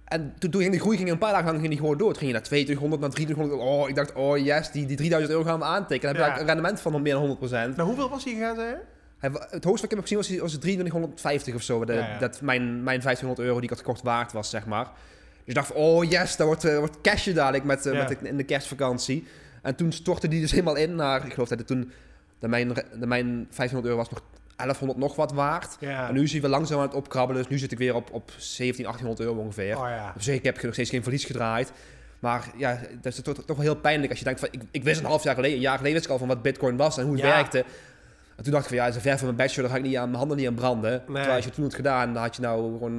en 0.05 0.35
toen, 0.39 0.51
toen 0.51 0.61
ging 0.61 0.73
de 0.73 0.81
groei 0.81 0.97
ging 0.97 1.11
een 1.11 1.19
paar 1.19 1.31
dagen 1.33 1.47
lang 1.47 1.59
ging 1.59 1.69
die 1.71 1.79
gewoon 1.81 1.99
door. 1.99 2.09
Toen 2.09 2.17
ging 2.19 2.31
je 2.31 2.37
naar 2.37 2.47
2200, 2.47 3.01
naar 3.03 3.11
2300. 3.11 3.69
Oh, 3.81 3.89
ik 3.89 3.95
dacht, 3.95 4.13
oh 4.13 4.39
yes, 4.45 4.71
die, 4.71 4.87
die 4.87 4.97
3000 4.97 5.33
euro 5.33 5.45
gaan 5.45 5.59
we 5.59 5.65
aantekenen. 5.65 6.15
Dan 6.15 6.23
heb 6.23 6.33
je 6.33 6.37
Ja. 6.37 6.41
een 6.43 6.47
rendement 6.55 6.81
van 6.81 7.03
meer 7.03 7.15
dan 7.15 7.39
100%. 7.41 7.77
Nou, 7.77 7.89
hoeveel 7.89 8.09
was 8.09 8.25
hij 8.25 8.33
gegaan, 8.33 8.55
zei 8.57 8.69
je? 8.69 8.77
Hij, 9.19 9.31
het 9.33 9.65
hoogste 9.65 9.71
wat 9.71 9.83
ik 9.83 9.91
heb 9.91 10.01
gezien 10.01 10.17
was, 10.19 10.53
was 10.53 10.61
2350 10.61 11.55
of 11.55 11.63
zo. 11.63 11.85
De, 11.85 11.93
Ja, 11.93 11.99
ja. 11.99 12.19
Dat 12.19 12.41
mijn, 12.41 12.63
mijn 12.83 13.01
1500 13.01 13.39
euro 13.39 13.55
die 13.55 13.63
ik 13.63 13.69
had 13.71 13.79
gekocht 13.79 14.03
waard 14.03 14.33
was, 14.33 14.51
zeg 14.51 14.67
maar. 14.67 14.85
Dus 14.85 15.45
ik 15.45 15.55
dacht 15.55 15.67
van, 15.67 15.77
oh 15.77 16.05
yes, 16.05 16.37
dat 16.37 16.47
wordt, 16.47 16.65
eh, 16.65 16.79
wordt 16.79 17.01
cashje 17.01 17.33
dadelijk 17.33 17.65
met, 17.65 17.87
eh, 17.87 17.93
Ja. 17.93 17.99
met 18.09 18.09
de, 18.21 18.29
in 18.29 18.37
de 18.37 18.45
kerstvakantie. 18.45 19.27
En 19.63 19.75
toen 19.75 19.93
stortte 19.93 20.29
die 20.29 20.41
dus 20.41 20.51
helemaal 20.51 20.77
in 20.77 20.95
naar, 20.95 21.25
ik 21.25 21.33
geloof 21.33 21.49
dat 21.49 21.59
het 21.59 21.67
toen, 21.67 21.93
dat 22.39 22.51
mijn, 22.51 22.69
dat 22.69 23.09
mijn 23.09 23.27
1500 23.27 23.85
euro 23.85 23.97
was 23.97 24.11
nog 24.11 24.23
1100 24.57 24.99
nog 24.99 25.17
wat 25.17 25.33
waard. 25.33 25.77
En 26.09 26.15
nu 26.15 26.27
hij 26.29 26.41
weer 26.41 26.51
langzaam 26.51 26.79
aan 26.79 26.87
het 26.87 26.95
opkrabbelen, 26.95 27.43
dus 27.43 27.51
nu 27.51 27.59
zit 27.59 27.73
ik 27.73 27.79
weer 27.79 27.95
op, 27.95 28.13
op 28.13 28.31
17, 28.37 28.85
1800 28.85 29.29
euro 29.29 29.41
ongeveer. 29.41 29.79
Oh 29.79 29.89
zich, 30.19 30.35
ik 30.35 30.45
heb 30.45 30.63
nog 30.63 30.73
steeds 30.73 30.91
geen 30.91 31.03
verlies 31.03 31.25
gedraaid. 31.25 31.73
Maar 32.19 32.51
ja, 32.57 32.81
dat 33.01 33.13
is 33.13 33.21
toch, 33.21 33.35
toch 33.35 33.57
wel 33.57 33.61
heel 33.67 33.77
pijnlijk 33.77 34.11
als 34.11 34.19
je 34.19 34.25
denkt 34.25 34.41
van... 34.41 34.49
Ik, 34.53 34.61
ik 34.71 34.85
wist 34.85 35.01
een 35.01 35.07
half 35.07 35.23
jaar 35.23 35.35
geleden, 35.35 35.57
een 35.57 35.63
jaar 35.63 35.77
geleden 35.77 35.93
wist 35.95 36.05
ik 36.05 36.13
al 36.13 36.19
van 36.19 36.29
wat 36.29 36.43
bitcoin 36.43 36.77
was 36.77 36.99
en 36.99 37.05
hoe 37.05 37.13
het 37.13 37.23
werkte. 37.23 37.65
En 38.37 38.43
toen 38.43 38.53
dacht 38.53 38.65
ik 38.65 38.69
van 38.77 38.87
ja, 38.87 38.91
zo 38.93 39.01
ver 39.01 39.17
van 39.17 39.25
mijn 39.27 39.37
bachelor, 39.37 39.63
daar 39.63 39.71
ga 39.79 39.85
ik 39.85 39.89
niet 39.91 39.97
aan 39.99 40.05
mijn 40.07 40.19
handen 40.19 40.37
niet 40.37 40.47
aan 40.47 40.55
branden. 40.55 41.05
Terwijl 41.05 41.29
als 41.31 41.39
je 41.39 41.45
het 41.45 41.55
toen 41.55 41.65
had 41.65 41.75
gedaan, 41.75 42.13
dan 42.13 42.23
had 42.23 42.37
je 42.37 42.43
nou 42.43 42.73
gewoon 42.73 42.93
eh, 42.93 42.99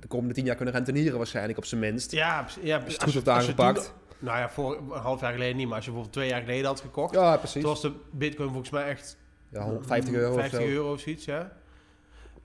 de 0.00 0.06
komende 0.08 0.34
tien 0.34 0.44
jaar 0.44 0.54
kunnen 0.56 0.74
rentenieren 0.74 1.16
waarschijnlijk 1.18 1.58
op 1.58 1.64
zijn 1.64 1.80
minst. 1.80 2.12
Ja, 2.12 2.46
ja, 2.62 2.76
Als 2.76 2.84
je 2.86 2.92
het 2.92 3.02
als 3.02 3.14
goed 3.14 3.24
je 3.24 3.30
aangepakt. 3.30 3.84
toen- 3.84 3.92
nou 4.18 4.38
ja, 4.38 4.50
voor 4.50 4.76
een 4.76 5.00
half 5.00 5.20
jaar 5.20 5.32
geleden 5.32 5.56
niet, 5.56 5.66
maar 5.66 5.76
als 5.76 5.84
je 5.84 5.90
bijvoorbeeld 5.90 6.12
twee 6.24 6.28
jaar 6.28 6.40
geleden 6.40 6.66
had 6.66 6.80
gekocht, 6.80 7.14
Ja, 7.14 7.36
precies. 7.36 7.60
toen 7.62 7.70
was 7.70 7.80
de 7.82 7.92
bitcoin 8.10 8.48
volgens 8.48 8.70
mij 8.70 8.84
echt 8.84 9.16
Ja, 9.48 9.62
150 9.62 10.14
euro 10.14 10.34
50 10.34 10.58
of 10.60 10.64
zo. 10.66 10.70
euro 10.72 10.92
of 10.92 11.00
zoiets, 11.00 11.24
ja. 11.24 11.52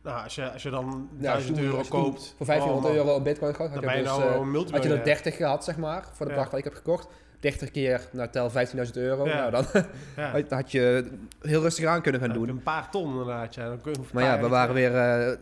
Nou, 0.03 0.23
als 0.23 0.35
je, 0.35 0.51
als 0.51 0.63
je 0.63 0.69
dan 0.69 1.09
Ja, 1.19 1.33
als 1.33 1.43
je 1.43 1.53
1000 1.53 1.55
toen- 1.55 1.65
euro 1.65 1.77
je 1.77 1.87
koopt... 1.87 2.33
Voor 2.37 2.45
1500 2.45 2.85
oh, 2.93 2.97
man, 2.97 3.05
euro 3.07 3.17
een 3.17 3.23
bitcoin 3.23 3.55
gehad, 3.55 3.71
Dan 3.73 3.79
je, 3.81 3.87
ben 3.87 3.95
je 3.95 4.01
dus, 4.03 4.11
nou 4.11 4.21
eh, 4.55 4.71
had 4.71 4.83
je 4.83 4.89
er 4.93 5.03
30 5.03 5.35
gehad, 5.35 5.63
zeg 5.63 5.77
maar, 5.77 6.03
voor 6.13 6.25
de 6.25 6.31
bedrag 6.31 6.49
wat 6.49 6.59
ik 6.59 6.63
heb 6.65 6.73
gekocht. 6.73 7.07
30 7.43 7.71
keer, 7.71 8.01
nou 8.11 8.29
tel 8.29 8.51
15.000 8.51 8.91
euro. 8.93 9.25
Ja. 9.27 9.49
Nou, 9.49 9.51
dan, 9.51 9.65
Ja. 10.17 10.31
dan 10.31 10.43
had 10.57 10.71
je 10.71 11.05
heel 11.41 11.61
rustig 11.61 11.85
aan 11.85 12.01
kunnen 12.01 12.21
gaan 12.21 12.33
doen. 12.33 12.49
Een 12.49 12.63
paar 12.63 12.89
ton 12.89 13.09
inderdaad, 13.11 13.55
ja. 13.55 13.67
Dan 13.67 13.81
kun 13.81 13.91
je 13.91 13.99
Maar 14.13 14.23
ja, 14.23 14.39
we 14.39 14.47
waren 14.47 14.73
weer 14.75 14.95
eh, 14.95 15.31
eh, 15.31 15.37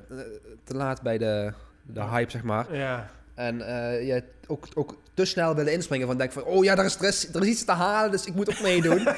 te 0.64 0.76
laat 0.76 1.02
bij 1.02 1.18
de, 1.18 1.52
de 1.84 2.04
hype, 2.04 2.32
zeg 2.32 2.44
maar. 2.44 2.76
Ja, 2.76 3.10
En 3.36 3.58
ja, 4.06 4.20
ook, 4.48 4.68
ook 4.74 4.96
te 5.14 5.26
snel 5.26 5.56
willen 5.56 5.74
inspringen 5.74 6.08
van 6.08 6.18
denk 6.18 6.32
van... 6.32 6.44
Oh 6.44 6.64
ja, 6.64 6.78
er 6.78 6.86
is, 6.86 6.96
er, 6.96 7.08
is, 7.08 7.34
er 7.34 7.42
is 7.42 7.48
iets 7.48 7.66
te 7.66 7.72
halen, 7.72 8.12
dus 8.12 8.26
ik 8.26 8.34
moet 8.36 8.50
ook 8.50 8.62
meedoen. 8.62 8.98
en, 9.08 9.10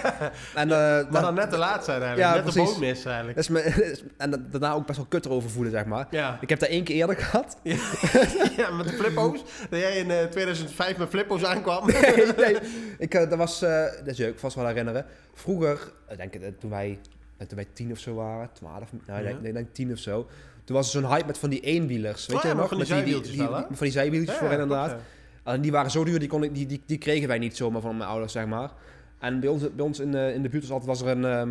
eh, 0.55 0.67
maar 0.67 1.05
dan- 1.11 1.21
dan 1.21 1.33
net 1.33 1.49
te 1.49 1.57
laat 1.57 1.83
zijn 1.85 2.01
eigenlijk. 2.01 2.35
Ja, 2.35 2.43
net 2.43 2.53
de 2.53 2.59
boot 2.59 2.79
mis 2.79 3.05
eigenlijk. 3.05 3.37
is 3.37 3.47
me, 3.47 3.59
en 4.17 4.29
da- 4.31 4.37
daarna 4.51 4.73
ook 4.73 4.85
best 4.85 4.97
wel 4.97 5.07
kut 5.07 5.25
erover 5.25 5.49
voelen, 5.49 5.71
zeg 5.71 5.85
maar. 5.85 6.07
Ja. 6.09 6.37
Ik 6.41 6.49
heb 6.49 6.59
dat 6.59 6.69
één 6.69 6.83
keer 6.83 6.95
eerder 6.95 7.15
gehad. 7.15 7.57
ja, 8.57 8.71
met 8.71 8.87
de 8.87 8.93
flippo's. 8.93 9.43
Dat 9.69 9.79
jij 9.79 9.97
in 9.97 10.11
eh, 10.11 10.23
2005 10.25 10.97
met 10.97 11.09
flippo's 11.09 11.43
aankwam. 11.43 11.85
nee, 11.87 12.25
nee. 12.37 12.57
Ik, 12.97 13.13
eh, 13.13 13.29
dat 13.29 13.37
was, 13.37 13.61
eh, 13.61 13.83
dat 14.05 14.17
je 14.17 14.27
ook 14.27 14.39
vast 14.39 14.55
wel 14.55 14.65
herinneren. 14.67 15.05
Vroeger, 15.33 15.91
ik 16.09 16.17
denk 16.17 16.33
eh, 16.35 16.47
toen 16.59 16.69
wij, 16.69 16.99
eh, 17.37 17.47
toen 17.47 17.57
wij 17.57 17.67
tien 17.73 17.91
of 17.91 17.97
zo 17.99 18.13
waren, 18.13 18.49
twaalf, 18.53 18.89
nou, 19.07 19.19
ik 19.27 19.39
nee, 19.39 19.47
ik 19.47 19.53
denk 19.53 19.73
tien 19.73 19.91
of 19.91 19.97
zo. 19.99 20.27
Toen 20.63 20.75
was 20.75 20.93
er 20.95 21.01
zo'n 21.01 21.11
hype 21.11 21.25
met 21.25 21.37
van 21.37 21.49
die 21.49 21.59
eenwielers. 21.59 22.25
Weet 22.25 22.37
Oh 22.37 22.43
je 22.43 22.47
nog? 22.47 22.57
met 22.59 22.67
van 22.69 22.77
die 22.77 22.87
zijwieltjes 22.87 23.35
wel? 23.35 23.51
Van 23.51 23.67
die 23.79 23.91
zijwieltjes 23.91 24.35
voor 24.37 24.51
inderdaad. 24.51 24.95
En 25.43 25.61
die 25.61 25.71
waren 25.71 25.91
zo 25.91 26.03
duur, 26.03 26.19
die, 26.19 26.27
kon 26.27 26.43
ik, 26.43 26.53
die, 26.55 26.65
die, 26.65 26.81
die 26.85 26.97
kregen 26.97 27.27
wij 27.27 27.37
niet 27.37 27.57
zomaar 27.57 27.81
van 27.81 27.97
mijn 27.97 28.09
ouders, 28.09 28.31
zeg 28.31 28.45
maar. 28.45 28.71
En 29.19 29.39
bij 29.39 29.49
ons, 29.49 29.61
bij 29.75 29.85
ons 29.85 29.99
in, 29.99 30.11
de, 30.11 30.31
in 30.35 30.41
de 30.41 30.49
buurt 30.49 30.63
was, 30.67 30.71
altijd, 30.71 30.99
was 30.99 31.01
er 31.09 31.17
een... 31.17 31.25
ehm, 31.25 31.49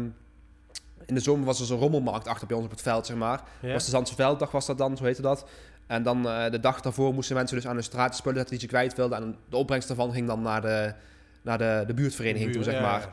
in 1.07 1.15
de 1.15 1.21
zomer 1.21 1.45
was 1.47 1.61
er 1.61 1.67
zo'n 1.67 1.79
rommelmarkt 1.79 2.29
achter 2.29 2.47
bij 2.47 2.57
ons 2.57 2.65
op 2.65 2.71
het 2.71 2.83
veld, 2.83 3.07
zeg 3.07 3.17
maar. 3.17 3.41
ja. 3.61 3.73
Was 3.73 3.85
de 3.85 3.91
Zandse 3.91 4.15
Velddag, 4.15 4.51
was 4.51 4.67
dat 4.67 4.79
dan, 4.79 4.97
zo 4.97 5.05
heette 5.05 5.23
dat. 5.23 5.47
En 5.87 6.03
dan 6.03 6.29
eh, 6.29 6.51
de 6.51 6.61
dag 6.61 6.81
daarvoor 6.81 7.15
moesten 7.15 7.37
mensen 7.37 7.57
dus 7.57 7.67
aan 7.67 7.77
de 7.77 7.83
straat 7.83 8.17
spullen 8.17 8.39
zetten 8.39 8.59
die 8.59 8.65
ze 8.69 8.75
kwijt 8.75 8.95
wilden. 8.95 9.19
En 9.19 9.37
de 9.49 9.57
opbrengst 9.57 9.89
daarvan 9.89 10.13
ging 10.13 10.27
dan 10.27 10.43
naar 10.43 10.61
de, 10.61 10.93
naar 11.43 11.59
de, 11.59 11.85
de 11.87 11.95
buurtvereniging 11.95 12.53
toe, 12.53 12.63
zeg 12.63 12.75
Ja, 12.75 12.81
maar. 12.81 13.09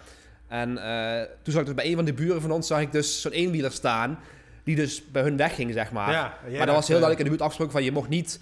En 0.48 0.78
eh, 0.78 1.22
toen 1.42 1.54
zag 1.54 1.62
ik 1.62 1.68
dus 1.68 1.76
bij 1.76 1.86
een 1.86 1.96
van 1.96 2.06
de 2.06 2.14
buren 2.14 2.42
van 2.42 2.52
ons, 2.52 2.68
zag 2.68 2.82
ik 2.82 2.92
dus 2.92 3.22
zo'n 3.22 3.32
eenwieler 3.32 3.72
staan... 3.72 4.20
die 4.64 4.76
dus 4.76 5.12
bij 5.12 5.22
hun 5.22 5.38
wegging, 5.38 5.74
zeg 5.74 5.92
maar. 5.92 6.12
Ja, 6.12 6.38
maar 6.58 6.66
dat 6.66 6.76
was 6.76 6.88
heel 6.88 6.98
eh, 6.98 7.02
duidelijk 7.02 7.18
in 7.20 7.24
de 7.24 7.30
buurt 7.30 7.42
afgesproken 7.42 7.74
van... 7.74 7.84
je 7.84 7.92
mocht 7.92 8.10
niet... 8.10 8.40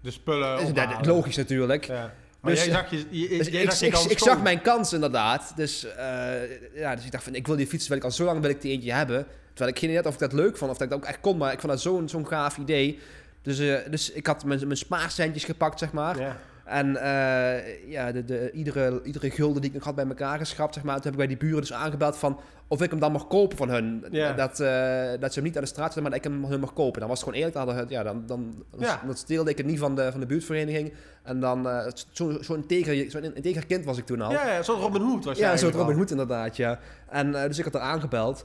De 0.00 0.10
spullen 0.10 0.50
dat 0.56 0.60
is 0.60 0.70
ophalen. 0.70 1.06
logisch 1.06 1.36
natuurlijk. 1.36 1.84
Ja. 1.84 2.14
Maar 2.40 2.52
Dus, 2.52 2.64
jij 2.64 2.72
zag, 2.72 2.90
je, 2.90 2.96
je, 3.10 3.28
Dus 3.38 3.46
jij 3.46 3.62
ik, 3.62 3.70
zag 3.70 4.04
ik, 4.04 4.20
ik 4.20 4.42
mijn 4.42 4.62
kans 4.62 4.92
inderdaad. 4.92 5.52
Dus, 5.56 5.84
eh, 5.84 6.74
ja, 6.74 6.94
dus 6.94 7.04
ik 7.04 7.10
dacht 7.12 7.24
van, 7.24 7.34
ik 7.34 7.46
wil 7.46 7.56
die 7.56 7.66
fiets, 7.66 7.88
wil 7.88 7.96
ik 7.96 8.04
al 8.04 8.10
zo 8.10 8.24
lang 8.24 8.40
wil 8.40 8.50
ik 8.50 8.60
die 8.60 8.72
eentje 8.72 8.92
hebben. 8.92 9.26
Terwijl 9.48 9.70
ik 9.70 9.78
geen 9.78 9.88
idee 9.90 10.02
had 10.02 10.06
of 10.06 10.14
ik 10.14 10.20
dat 10.20 10.32
leuk 10.32 10.56
vond, 10.56 10.70
of 10.70 10.76
dat 10.76 10.86
ik 10.86 10.92
dat 10.92 11.02
ook 11.02 11.08
echt 11.08 11.20
kon. 11.20 11.36
Maar 11.36 11.52
ik 11.52 11.60
vond 11.60 11.72
dat 11.72 11.80
zo'n 11.80 12.08
zo'n 12.08 12.26
gaaf 12.26 12.56
idee. 12.56 12.98
Dus, 13.42 13.58
eh, 13.58 13.76
dus 13.90 14.10
ik 14.12 14.26
had 14.26 14.44
mijn, 14.44 14.60
mijn 14.60 14.76
spaarcentjes 14.76 15.44
gepakt, 15.44 15.78
zeg 15.78 15.92
maar. 15.92 16.18
Ja. 16.20 16.36
En 16.70 16.96
eh, 16.96 17.88
ja, 17.90 18.12
de, 18.12 18.24
de, 18.24 18.50
iedere, 18.52 19.00
iedere 19.04 19.30
gulden 19.30 19.60
die 19.60 19.70
ik 19.70 19.76
nog 19.76 19.84
had 19.84 19.94
bij 19.94 20.06
elkaar 20.06 20.38
geschrapt, 20.38 20.74
zeg 20.74 20.82
maar. 20.84 20.94
Toen 20.94 21.02
heb 21.04 21.12
ik 21.12 21.18
bij 21.18 21.26
die 21.26 21.36
buren 21.36 21.60
dus 21.60 21.72
aangebeld 21.72 22.16
van 22.16 22.40
of 22.68 22.82
ik 22.82 22.90
hem 22.90 23.00
dan 23.00 23.12
mag 23.12 23.26
kopen 23.26 23.56
van 23.56 23.68
hun. 23.70 24.00
Dat, 24.36 24.60
eh, 24.60 25.10
dat 25.20 25.32
ze 25.32 25.38
hem 25.38 25.42
niet 25.42 25.56
aan 25.56 25.62
de 25.62 25.68
straat 25.68 25.84
zetten, 25.92 26.02
maar 26.02 26.10
dat 26.10 26.24
ik 26.24 26.30
hem 26.32 26.44
hun 26.44 26.60
mag 26.60 26.72
kopen. 26.72 27.00
Dan 27.00 27.08
was 27.08 27.20
het 27.20 27.28
gewoon 27.28 27.44
eerlijk. 27.44 27.66
Dan, 27.66 27.76
het- 27.76 27.90
ja, 27.90 28.02
dan, 28.02 28.22
dan, 28.26 28.64
Ja. 28.78 29.02
dan 29.06 29.16
steelde 29.16 29.50
ik 29.50 29.56
het 29.56 29.66
niet 29.66 29.78
van 29.78 29.94
de, 29.94 30.10
van 30.10 30.20
de 30.20 30.26
buurtvereniging. 30.26 30.92
En 31.22 31.40
dan, 31.40 31.68
eh, 31.68 31.86
zo'n 32.12 32.38
zo 32.42 32.54
integer, 32.54 33.10
zo'n 33.10 33.34
integer 33.34 33.66
kind 33.66 33.84
was 33.84 33.98
ik 33.98 34.06
toen 34.06 34.20
al. 34.20 34.30
Ja, 34.32 34.52
ja, 34.54 34.62
zo'n 34.62 34.80
Robin 34.80 35.02
Hood 35.02 35.24
was 35.24 35.34
je 35.36 35.40
Ja, 35.42 35.48
eigenlijk 35.48 35.78
Robin. 35.78 35.96
Hood 35.96 36.10
inderdaad, 36.10 36.56
ja. 36.56 36.78
En 37.08 37.32
dus 37.32 37.58
ik 37.58 37.64
had 37.64 37.74
er 37.74 37.80
aangebeld. 37.80 38.44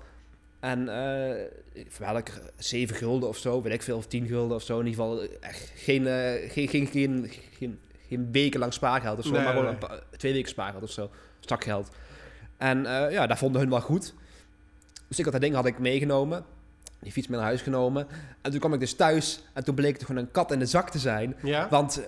En 0.59 0.85
voor 1.87 2.05
welk 2.05 2.27
zeven 2.57 2.95
gulden 2.95 3.29
of 3.29 3.37
zo, 3.37 3.61
weet 3.61 3.73
ik 3.73 3.81
veel, 3.81 3.97
of 3.97 4.05
tien 4.07 4.27
gulden 4.27 4.55
of 4.57 4.63
zo. 4.63 4.79
In 4.79 4.85
ieder 4.87 5.03
geval 5.03 5.21
echt 5.39 5.71
geen, 5.75 6.05
geen, 6.49 6.67
geen, 6.67 6.87
geen, 6.87 7.29
geen, 7.57 7.79
geen 8.15 8.31
wekenlang 8.31 8.73
spaargeld 8.73 9.17
of 9.17 9.25
zo, 9.25 9.31
Nee, 9.31 9.43
maar 9.43 9.53
gewoon 9.53 9.65
nee. 9.79 9.89
een 9.89 10.17
twee 10.17 10.33
weken 10.33 10.49
spaargeld 10.49 10.83
of 10.83 10.91
zo. 10.91 11.09
Stakgeld. 11.39 11.89
En 12.57 12.85
eh, 12.85 13.11
ja, 13.11 13.27
daar 13.27 13.37
vonden 13.37 13.61
hun 13.61 13.69
wel 13.69 13.81
goed. 13.81 14.13
Dus 15.07 15.17
ik 15.19 15.23
had 15.23 15.33
dat 15.33 15.41
ding 15.41 15.55
had 15.55 15.65
ik 15.65 15.79
meegenomen. 15.79 16.45
Die 16.99 17.11
fiets 17.11 17.27
mee 17.27 17.37
naar 17.37 17.47
huis 17.47 17.61
genomen. 17.61 18.07
En 18.41 18.51
toen 18.51 18.59
kwam 18.59 18.73
ik 18.73 18.79
dus 18.79 18.93
thuis 18.93 19.43
en 19.53 19.63
toen 19.63 19.75
bleek 19.75 19.93
het 19.93 20.05
gewoon 20.05 20.21
een 20.21 20.31
kat 20.31 20.51
in 20.51 20.59
de 20.59 20.65
zak 20.65 20.89
te 20.89 20.99
zijn. 20.99 21.35
Ja? 21.43 21.67
Want 21.69 21.97
eh, 21.97 22.03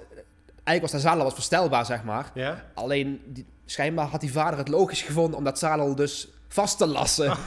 eigenlijk 0.63 0.81
was 0.81 0.91
de 0.91 1.07
zadel 1.07 1.23
was 1.23 1.33
verstelbaar, 1.33 1.85
zeg 1.85 2.03
maar. 2.03 2.31
Ja? 2.33 2.65
Alleen, 2.73 3.21
die, 3.25 3.45
schijnbaar 3.65 4.07
had 4.07 4.21
die 4.21 4.31
vader 4.31 4.57
het 4.57 4.67
logisch 4.67 5.01
gevonden 5.01 5.37
om 5.37 5.43
dat 5.43 5.59
zadel 5.59 5.95
dus 5.95 6.27
vast 6.47 6.77
te 6.77 6.87
lassen. 6.87 7.37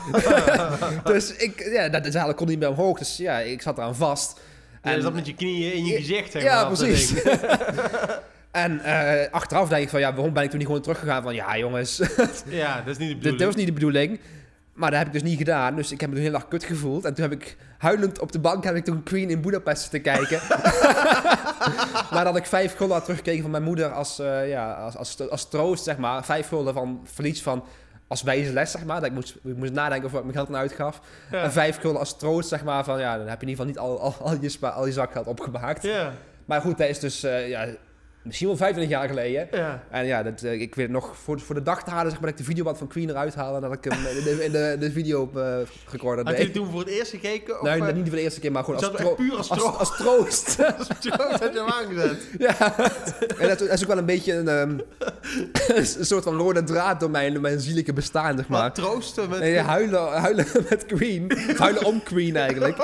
dus 1.05 1.37
ik, 1.37 1.71
ja, 1.73 1.89
dat 1.89 2.05
de 2.05 2.11
zadel 2.11 2.35
kon 2.35 2.49
niet 2.49 2.59
meer 2.59 2.69
omhoog. 2.69 2.99
Dus 2.99 3.17
ja, 3.17 3.39
ik 3.39 3.63
zat 3.63 3.79
eraan 3.79 3.97
vast. 3.97 4.41
En 4.81 5.03
zat 5.03 5.15
met 5.15 5.27
je 5.27 5.35
knieën 5.35 5.73
in 5.73 5.85
je 5.85 5.97
gezicht, 5.97 6.33
zeg 6.33 6.43
ja, 6.43 6.55
maar, 6.55 6.77
dat 6.77 6.79
precies. 6.79 7.13
en 8.51 8.81
eh, 8.81 9.33
achteraf 9.33 9.69
denk 9.69 9.83
ik 9.83 9.89
van, 9.89 10.01
ja, 10.01 10.15
waarom 10.15 10.33
ben 10.33 10.43
ik 10.43 10.49
toen 10.49 10.59
niet 10.59 10.67
gewoon 10.67 10.83
teruggegaan 10.83 11.23
van, 11.23 11.35
ja 11.35 11.59
jongens, 11.59 11.97
Ja, 12.47 12.77
dat 12.77 12.87
is 12.87 12.99
niet 12.99 13.09
de 13.09 13.15
bedoeling. 13.15 13.39
dit 13.39 13.47
was 13.47 13.55
niet 13.57 13.67
de 13.67 13.73
bedoeling. 13.73 14.21
Maar 14.73 14.91
dat 14.91 14.99
heb 14.99 15.09
ik 15.09 15.13
dus 15.13 15.23
niet 15.23 15.39
gedaan. 15.39 15.77
Dus 15.77 15.93
ik 15.93 16.01
heb 16.01 16.11
me 16.11 16.15
toen 16.17 16.25
heel 16.25 16.35
erg 16.35 16.49
kut 16.49 16.65
gevoeld. 16.65 17.05
En 17.05 17.15
toen 17.15 17.31
heb 17.31 17.41
ik 17.41 17.57
huilend 17.79 18.19
op 18.21 18.33
de 18.33 18.39
bank 18.39 18.65
heb 18.65 18.75
ik 18.75 18.85
toen 18.85 19.03
Queen 19.03 19.31
in 19.31 19.41
Budapest 19.41 19.91
te 19.91 19.99
kijken. 19.99 20.41
Nadat 22.11 22.37
ik 22.37 22.47
vijf 22.47 22.77
gulden 22.77 22.95
had 22.95 23.03
teruggekregen 23.05 23.43
van 23.43 23.51
mijn 23.51 23.63
moeder 23.63 23.93
als, 23.93 24.19
eh, 24.19 24.49
ja, 24.49 24.73
als, 24.73 24.97
als, 24.97 25.31
als 25.31 25.49
troost, 25.49 25.85
zeg 25.85 25.97
maar. 25.97 26.25
Vijf 26.25 26.49
gulden 26.49 26.75
van 26.75 27.01
verlies 27.05 27.43
van 27.43 27.65
als 28.09 28.23
wijze 28.23 28.53
les, 28.53 28.71
zeg 28.71 28.85
maar. 28.85 28.97
Dat 29.01 29.09
ik 29.09 29.15
moest, 29.15 29.37
ik 29.45 29.57
moest 29.57 29.73
nadenken 29.73 30.05
over 30.07 30.19
wat 30.19 30.27
ik 30.29 30.35
mijn 30.35 30.47
geld 30.47 30.57
aan 30.57 30.63
uitgaf. 30.63 31.01
Ja. 31.31 31.43
En 31.43 31.53
vijf 31.53 31.79
gulden 31.81 32.01
als 32.01 32.19
troost, 32.19 32.49
zeg 32.49 32.65
maar. 32.65 32.85
Van 32.85 33.01
ja, 33.01 33.17
dan 33.19 33.27
heb 33.27 33.41
je 33.41 33.47
in 33.47 33.53
ieder 33.53 33.67
geval 33.67 33.85
niet 33.85 34.01
al, 34.01 34.01
al, 34.01 34.27
al, 34.27 34.37
je, 34.41 34.71
al 34.71 34.87
je 34.87 34.93
zakgeld 34.93 35.27
opgemaakt. 35.27 35.83
Ja, 35.83 36.13
Maar 36.45 36.61
goed, 36.61 36.79
dat 36.79 36.89
is 36.89 36.99
dus 36.99 37.23
eh, 37.23 37.49
ja, 37.49 37.67
misschien 38.23 38.47
wel 38.47 38.57
25 38.57 38.99
jaar 38.99 39.09
geleden. 39.09 39.49
ja. 39.53 39.83
En 39.91 40.07
ja, 40.07 40.23
dat, 40.23 40.43
eh, 40.43 40.61
ik 40.61 40.75
weet 40.75 40.89
nog 40.89 41.17
voor, 41.17 41.41
voor 41.41 41.55
de 41.55 41.63
dag 41.63 41.85
te 41.85 41.91
halen, 41.91 42.11
zeg 42.11 42.21
maar, 42.21 42.31
dat 42.31 42.39
ik 42.39 42.45
de 42.47 42.51
videoband 42.51 42.79
van 42.79 42.87
Queen 42.87 43.11
eruit 43.11 43.35
haalde 43.35 43.55
en 43.55 43.63
dat 43.63 43.73
ik 43.73 43.85
hem 43.93 44.07
in 44.17 44.25
de, 44.25 44.45
in 44.45 44.53
de, 44.53 44.77
de 44.81 44.91
video 44.93 45.21
op 45.21 45.37
uh, 45.37 45.43
Had 45.45 46.27
je 46.27 46.33
deed. 46.37 46.55
toen 46.55 46.71
voor 46.71 46.81
het 46.81 46.89
eerst 46.89 47.11
gekeken? 47.11 47.55
Of, 47.61 47.63
Nee, 47.63 47.81
eh, 47.83 47.95
niet 47.95 48.07
voor 48.07 48.17
de 48.17 48.23
eerste 48.23 48.41
keer, 48.41 48.53
maar 48.53 48.65
gewoon 48.65 48.85
als, 48.85 48.97
tro- 48.97 49.15
puur 49.15 49.37
als, 49.37 49.51
als, 49.51 49.59
tro- 49.59 49.69
als 49.69 49.97
troost. 49.97 50.57
als 50.79 50.89
troost 51.01 51.41
had 51.41 51.53
je 51.53 51.59
hem 51.61 51.69
aangezet. 51.69 52.29
ja. 52.49 52.79
En 53.39 53.49
dat, 53.49 53.61
is 53.61 53.83
ook 53.83 53.89
wel 53.89 53.99
een 53.99 54.05
beetje 54.05 54.33
een, 54.35 54.49
ehm, 54.49 54.79
een 55.99 56.05
soort 56.05 56.25
van 56.25 56.37
rode 56.37 56.63
draad 56.65 57.01
door 57.01 57.11
mijn, 57.11 57.41
mijn 57.41 57.61
zielige 57.61 57.93
bestaan, 57.93 58.37
zeg 58.37 58.49
maar. 58.49 58.61
Maar 58.61 58.73
troosten 58.73 59.29
met... 59.29 59.39
Nee, 59.39 59.59
huilen, 59.59 60.09
huilen 60.13 60.47
met 60.71 60.87
Queen. 60.87 61.33
Huilen 61.57 61.85
om 61.85 62.03
Queen 62.03 62.37
eigenlijk. 62.37 62.79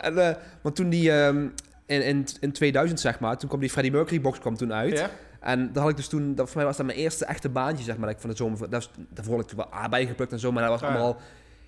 En, 0.00 0.18
eh, 0.28 0.34
want 0.60 0.76
toen 0.76 0.88
die 0.88 1.12
ehm, 1.12 1.46
in, 1.88 2.02
in, 2.02 2.26
in 2.40 2.52
2000, 2.52 3.00
zeg 3.00 3.20
maar, 3.20 3.36
toen 3.38 3.48
kwam 3.48 3.60
die 3.60 3.70
Freddie 3.70 3.92
Mercury 3.92 4.20
box 4.20 4.38
kwam 4.38 4.56
toen 4.56 4.72
uit. 4.72 4.98
Ja? 4.98 5.10
En 5.40 5.72
daar 5.72 5.82
had 5.82 5.90
ik 5.90 5.96
dus 5.96 6.08
toen, 6.08 6.34
dat, 6.34 6.46
voor 6.46 6.56
mij 6.56 6.64
was 6.66 6.76
dat 6.76 6.86
mijn 6.86 6.98
eerste 6.98 7.24
echte 7.24 7.48
baantje, 7.48 7.84
zeg 7.84 7.96
maar, 7.96 8.06
dat 8.06 8.14
ik 8.14 8.20
van 8.20 8.30
de 8.30 8.36
zomer, 8.36 8.58
dat 8.58 8.70
was, 8.70 8.90
daarvoor 9.08 9.36
had 9.36 9.50
ik 9.50 9.56
wel 9.56 9.72
aardbeien 9.72 10.08
geplukt 10.08 10.32
en 10.32 10.38
zo, 10.38 10.52
maar 10.52 10.62
dat 10.62 10.70
was 10.80 10.82
Ah, 10.82 10.88
ja. 10.88 10.94
allemaal, 11.00 11.20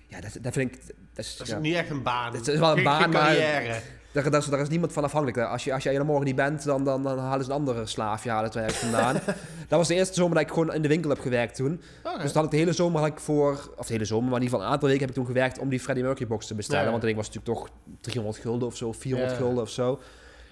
ja, 0.07 0.21
dat, 0.21 0.37
dat 0.41 0.53
vind 0.53 0.75
ik, 0.75 0.81
dat 1.13 1.25
is, 1.25 1.37
Dat 1.37 1.47
is 1.47 1.53
ja, 1.53 1.59
niet 1.59 1.75
echt 1.75 1.89
een 1.89 2.03
baan. 2.03 2.33
Het 2.35 2.47
is 2.47 2.59
wel 2.59 2.77
een 2.77 2.83
baan, 2.91 3.09
maar- 3.09 3.21
carrière. 3.35 3.79
Daar, 4.11 4.29
daar, 4.29 4.39
is, 4.39 4.45
daar 4.45 4.59
is 4.59 4.69
niemand 4.69 4.93
van 4.93 5.03
afhankelijk. 5.03 5.37
Als 5.49 5.63
je, 5.63 5.73
als 5.73 5.83
je 5.83 5.89
er 5.89 6.05
morgen 6.05 6.25
niet 6.25 6.35
bent, 6.35 6.63
dan, 6.63 6.83
dan, 6.83 7.03
dan 7.03 7.19
halen 7.19 7.45
ze 7.45 7.51
een 7.51 7.57
andere 7.57 7.85
slaafje 7.85 8.29
halen 8.29 8.45
het 8.45 8.53
werk 8.53 8.71
vandaan. 8.71 9.13
dat 9.69 9.79
was 9.79 9.87
de 9.87 9.95
eerste 9.95 10.13
zomer 10.13 10.33
dat 10.33 10.43
ik 10.43 10.49
gewoon 10.49 10.73
in 10.73 10.81
de 10.81 10.87
winkel 10.87 11.09
heb 11.09 11.19
gewerkt 11.19 11.55
toen. 11.55 11.81
Oké. 12.03 12.21
Dus 12.21 12.33
dan 12.33 12.43
had 12.43 12.43
ik 12.43 12.51
de 12.51 12.57
hele 12.57 12.73
zomer 12.73 12.99
had 13.01 13.09
ik 13.09 13.19
voor, 13.19 13.73
of 13.77 13.85
de 13.87 13.93
hele 13.93 14.05
zomer, 14.05 14.29
maar 14.29 14.37
in 14.37 14.43
ieder 14.43 14.49
geval 14.53 14.65
een 14.65 14.73
aantal 14.73 14.87
weken 14.87 15.01
heb 15.05 15.09
ik 15.09 15.15
toen 15.15 15.25
gewerkt 15.33 15.59
om 15.59 15.69
die 15.69 15.79
Freddie 15.79 16.03
Mercury 16.05 16.27
box 16.27 16.47
te 16.47 16.55
bestellen. 16.55 16.83
Ja. 16.83 16.89
Want 16.89 17.01
dat 17.01 17.11
ding 17.11 17.21
was 17.25 17.31
natuurlijk 17.33 17.55
toch 17.57 17.69
300 18.01 18.37
gulden 18.43 18.67
of 18.67 18.75
zo, 18.77 18.91
400 18.91 19.31
Ja. 19.31 19.37
gulden 19.43 19.63
of 19.63 19.69
zo. 19.69 19.99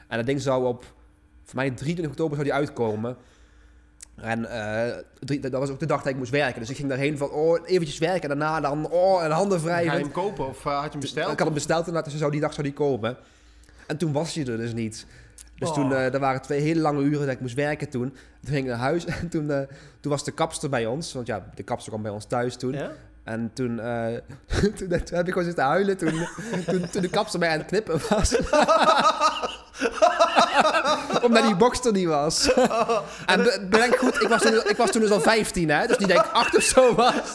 En 0.08 0.18
dat 0.18 0.26
ding 0.26 0.42
zou 0.42 0.66
op, 0.66 0.84
voor 1.44 1.56
mij 1.56 1.70
23 1.72 2.06
oktober 2.08 2.36
zou 2.36 2.44
die 2.50 2.58
uitkomen. 2.58 3.18
En 4.16 4.46
eh, 4.46 4.98
drie- 5.20 5.40
dat 5.40 5.52
was 5.52 5.70
ook 5.70 5.80
de 5.80 5.86
dag 5.86 6.02
dat 6.02 6.12
ik 6.12 6.18
moest 6.18 6.32
werken. 6.32 6.60
Dus 6.60 6.70
ik 6.70 6.76
ging 6.76 6.90
daarheen 6.90 7.18
van, 7.18 7.30
oh, 7.30 7.60
eventjes 7.66 7.98
werken. 7.98 8.30
En 8.30 8.40
daarna 8.40 8.60
dan, 8.60 8.90
oh, 8.90 9.24
en 9.24 9.32
handen 9.32 9.60
vrij. 9.60 9.86
Ga 9.86 9.94
je 9.94 10.00
hem 10.00 10.12
kopen 10.12 10.48
of 10.48 10.66
eh, 10.66 10.74
had 10.74 10.84
je 10.84 10.90
hem 10.90 11.00
besteld? 11.00 11.32
Ik 11.32 11.38
had 11.38 11.48
hem 11.48 11.54
besteld 11.54 11.88
en 11.88 11.94
dat 11.94 12.12
zou 12.12 12.32
die 12.32 12.40
dag 12.42 12.54
zou 12.54 12.64
die 12.64 12.76
komen. 12.76 13.18
En 13.90 13.98
toen 13.98 14.12
was 14.12 14.34
hij 14.34 14.46
er 14.46 14.58
dus 14.58 14.74
niet. 14.74 15.06
Dus 15.56 15.70
Oh. 15.70 15.76
toen, 15.76 15.94
eh 15.94 16.14
er 16.14 16.20
waren 16.20 16.42
twee 16.42 16.62
hele 16.62 16.80
lange 16.82 17.02
uren 17.02 17.26
dat 17.26 17.36
ik 17.36 17.40
moest 17.40 17.56
werken 17.56 17.90
toen. 17.90 18.10
Toen 18.42 18.54
ging 18.54 18.58
ik 18.58 18.66
naar 18.66 18.78
huis 18.80 19.06
en 19.22 19.30
toen, 19.30 19.52
eh, 19.52 19.62
toen 20.00 20.12
was 20.12 20.24
de 20.24 20.32
kapster 20.32 20.70
bij 20.70 20.86
ons. 20.86 21.14
Want 21.14 21.28
ja, 21.28 21.50
de 21.56 21.64
kapster 21.64 21.90
kwam 21.92 22.04
bij 22.04 22.12
ons 22.12 22.26
thuis 22.26 22.56
toen. 22.56 22.72
Ja? 22.74 22.92
En 23.24 23.52
toen, 23.54 23.80
eh, 23.80 24.06
toen, 24.78 24.88
toen 24.90 24.90
heb 24.90 25.26
ik 25.28 25.32
gewoon 25.34 25.44
zitten 25.44 25.64
huilen 25.64 25.98
toen, 25.98 26.28
toen, 26.66 26.90
toen 26.90 27.02
de 27.02 27.10
kapster 27.10 27.40
mij 27.40 27.50
aan 27.50 27.58
het 27.58 27.68
knippen 27.68 28.00
was. 28.10 28.36
Omdat 31.26 31.44
die 31.44 31.56
box 31.56 31.80
er 31.86 31.92
niet 31.92 32.08
was. 32.08 32.54
en 33.26 33.44
be- 33.44 33.68
bedenk 33.70 33.96
goed, 33.96 34.22
ik 34.22 34.28
was, 34.28 34.42
toen, 34.42 34.54
ik 34.68 34.78
was 34.78 34.92
toen 34.92 35.02
dus 35.02 35.12
al 35.12 35.22
15 35.22 35.70
hè. 35.70 35.88
Dus 35.88 35.98
niet 35.98 36.08
dat 36.10 36.26
ik 36.26 36.32
8 36.32 36.56
of 36.58 36.64
zo 36.64 36.96
was. 36.96 37.14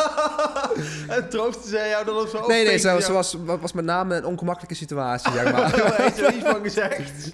En 1.09 1.29
troostte 1.29 1.69
zij 1.69 1.89
jou 1.89 2.05
dan 2.05 2.17
of 2.17 2.29
zo? 2.29 2.47
Nee, 2.47 2.67
nee, 2.67 2.79
zo, 2.79 3.01
zo 3.01 3.13
was, 3.13 3.37
was 3.61 3.73
met 3.73 3.85
name 3.85 4.15
een 4.17 4.25
ongemakkelijke 4.25 4.75
situatie, 4.77 5.33
zeg 5.33 5.53
maar. 5.53 5.77
Daar 5.77 5.95
heeft 6.03 6.19
er 6.21 6.35
van 6.43 6.63
gezegd. 6.63 7.33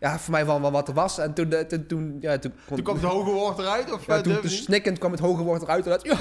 Ja, 0.00 0.18
voor 0.18 0.32
mij 0.32 0.46
wel 0.46 0.70
wat 0.70 0.88
er 0.88 0.94
was. 0.94 1.18
En 1.18 1.34
toen, 1.34 1.54
toen, 1.68 1.86
toen, 1.86 2.16
ja, 2.20 2.38
toen, 2.38 2.52
kon- 2.66 2.76
Toen 2.76 2.84
kwam 2.84 2.96
het 2.96 3.04
hoge 3.04 3.30
woord 3.30 3.58
eruit? 3.58 3.92
Of 3.92 4.06
ja, 4.06 4.16
eh, 4.16 4.20
toen, 4.20 4.40
toen 4.40 4.50
snikkend 4.50 4.98
kwam 4.98 5.10
het 5.10 5.20
hoge 5.20 5.42
woord 5.42 5.62
eruit. 5.62 5.84
En 5.84 5.90
dat, 5.90 6.02
ja, 6.04 6.16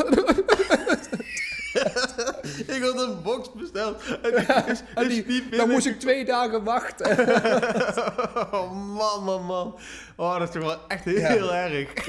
Ik 2.76 2.82
had 2.82 3.02
een 3.02 3.22
box 3.24 3.50
besteld. 3.56 4.02
En 4.22 4.32
die 4.32 4.72
is, 4.72 4.82
en 4.96 5.08
is 5.10 5.14
die- 5.14 5.26
niet 5.28 5.58
dan 5.58 5.70
moest 5.70 5.86
ik 5.86 6.00
twee 6.00 6.26
dagen 6.26 6.64
wachten. 6.64 7.18
Oh 8.52 8.72
man, 8.72 9.24
man, 9.24 9.46
man. 9.46 9.76
Oh, 10.16 10.40
dat 10.40 10.48
is 10.48 10.54
toch 10.54 10.64
wel 10.64 10.78
echt 10.88 11.04
heel, 11.04 11.20
Ja. 11.20 11.28
heel 11.28 11.54
erg. 11.54 11.94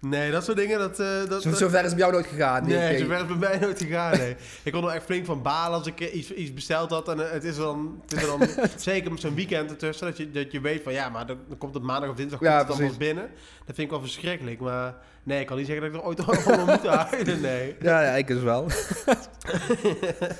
nee, 0.00 0.30
dat 0.30 0.44
soort 0.44 0.56
dingen, 0.56 0.78
dat... 0.78 1.00
eh, 1.00 1.06
dat, 1.28 1.42
Zo, 1.42 1.52
zover 1.52 1.78
is 1.78 1.84
het 1.84 1.90
bij 1.90 1.98
jou 2.00 2.12
nooit 2.12 2.26
gegaan. 2.26 2.66
Nee, 2.66 2.92
Ik- 2.92 2.98
zover 2.98 3.14
is 3.14 3.20
het 3.20 3.38
bij 3.38 3.48
mij 3.48 3.58
nooit 3.58 3.78
gegaan, 3.82 4.18
nee. 4.18 4.36
Ik 4.62 4.72
kon 4.72 4.84
er 4.84 4.90
echt 4.94 5.04
flink 5.04 5.24
van 5.26 5.42
balen 5.42 5.78
als 5.78 5.86
ik 5.86 6.00
eh, 6.00 6.14
iets, 6.14 6.32
iets 6.32 6.54
besteld 6.54 6.90
had. 6.90 7.08
En 7.08 7.26
eh, 7.26 7.32
het 7.32 7.44
is 7.44 7.56
dan, 7.56 8.02
het 8.08 8.20
is 8.20 8.26
dan 8.26 8.48
zeker 8.76 9.10
met 9.10 9.20
zo'n 9.20 9.34
weekend 9.34 9.70
ertussen, 9.70 10.06
dat 10.06 10.16
je, 10.16 10.30
dat 10.30 10.52
je 10.52 10.60
weet 10.60 10.82
van 10.82 10.92
ja, 10.92 11.08
maar 11.08 11.26
dan, 11.26 11.38
dan 11.48 11.58
komt 11.58 11.74
het 11.74 11.82
maandag 11.82 12.10
of 12.10 12.16
dinsdag 12.16 12.40
Ja, 12.40 12.56
komt 12.56 12.68
het 12.68 12.76
allemaal 12.78 12.96
binnen. 12.98 13.24
Dat 13.66 13.74
vind 13.74 13.78
ik 13.78 13.90
wel 13.90 14.00
verschrikkelijk, 14.00 14.60
maar 14.60 14.94
nee, 15.22 15.40
ik 15.40 15.46
kan 15.46 15.56
niet 15.56 15.66
zeggen 15.66 15.84
dat 15.84 15.94
ik 15.94 16.00
er 16.00 16.06
ooit 16.08 16.20
over 16.28 16.58
moet 16.66 16.86
huilen, 16.86 17.40
nee. 17.40 17.76
Ja, 17.80 18.02
ja, 18.02 18.10
ik 18.10 18.26
dus 18.26 18.42
wel. 18.42 18.66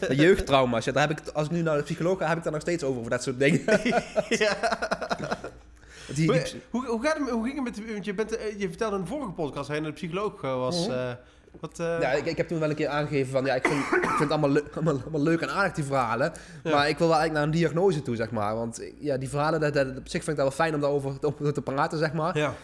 de 0.08 0.14
jeugdtrauma's, 0.16 0.84
ja, 0.84 0.92
daar 0.92 1.08
heb 1.08 1.18
ik, 1.18 1.28
als 1.28 1.46
ik 1.46 1.52
nu 1.52 1.62
naar 1.62 1.76
de 1.76 1.82
psycholoog 1.82 2.18
ga, 2.18 2.26
heb 2.28 2.36
ik 2.36 2.42
daar 2.42 2.52
nog 2.52 2.62
steeds 2.62 2.82
over, 2.84 2.98
over 2.98 3.10
dat 3.10 3.22
soort 3.22 3.38
dingen. 3.38 3.62
ja. 4.28 4.56
Die, 6.14 6.26
Hoe, 6.30 6.42
die, 6.42 6.62
hoe, 6.70 6.86
hoe, 6.86 7.02
gaat 7.04 7.18
het, 7.18 7.28
hoe 7.30 7.44
ging 7.44 7.54
het 7.66 7.76
met, 7.76 7.92
want 7.92 8.04
je, 8.04 8.14
bent, 8.14 8.36
eh, 8.36 8.58
je 8.60 8.68
vertelde 8.68 8.96
in 8.96 9.02
de 9.02 9.08
vorige 9.08 9.30
podcast 9.30 9.66
dat 9.68 9.76
je 9.76 9.82
naar 9.82 9.90
de 9.90 9.96
psycholoog 9.96 10.42
eh, 10.42 10.54
was. 10.56 10.88
Eh, 10.88 11.10
wat, 11.60 11.76
ja, 11.76 12.10
ik, 12.12 12.26
ik 12.26 12.36
heb 12.36 12.48
toen 12.48 12.58
wel 12.58 12.70
een 12.70 12.74
keer 12.76 12.88
aangegeven 12.88 13.32
van, 13.32 13.44
ja, 13.44 13.54
ik 13.54 13.66
vind, 13.66 13.80
ik 13.80 13.86
vind 14.08 14.18
het 14.18 14.30
allemaal, 14.30 14.50
leuk- 14.50 14.74
allemaal, 14.74 15.00
allemaal 15.02 15.22
leuk 15.22 15.40
en 15.40 15.50
aardig, 15.50 15.72
die 15.72 15.84
verhalen. 15.84 16.32
Ja. 16.62 16.70
Maar 16.70 16.88
ik 16.88 16.98
wil 16.98 17.08
wel 17.08 17.16
eigenlijk 17.16 17.32
naar 17.32 17.42
een 17.42 17.60
diagnose 17.60 18.02
toe, 18.02 18.16
zeg 18.16 18.30
maar. 18.30 18.54
Want 18.56 18.80
ja, 18.98 19.16
die 19.16 19.28
verhalen, 19.28 19.60
dat, 19.60 19.74
dat, 19.74 19.86
op 19.88 20.08
zich 20.08 20.24
vind 20.24 20.26
ik 20.28 20.36
dat 20.36 20.36
wel 20.36 20.50
fijn 20.50 20.74
om 20.74 20.80
daarover 20.80 21.18
te, 21.18 21.26
over 21.26 21.52
te 21.52 21.62
praten, 21.62 21.98
zeg 21.98 22.12
maar. 22.12 22.38
ja. 22.38 22.54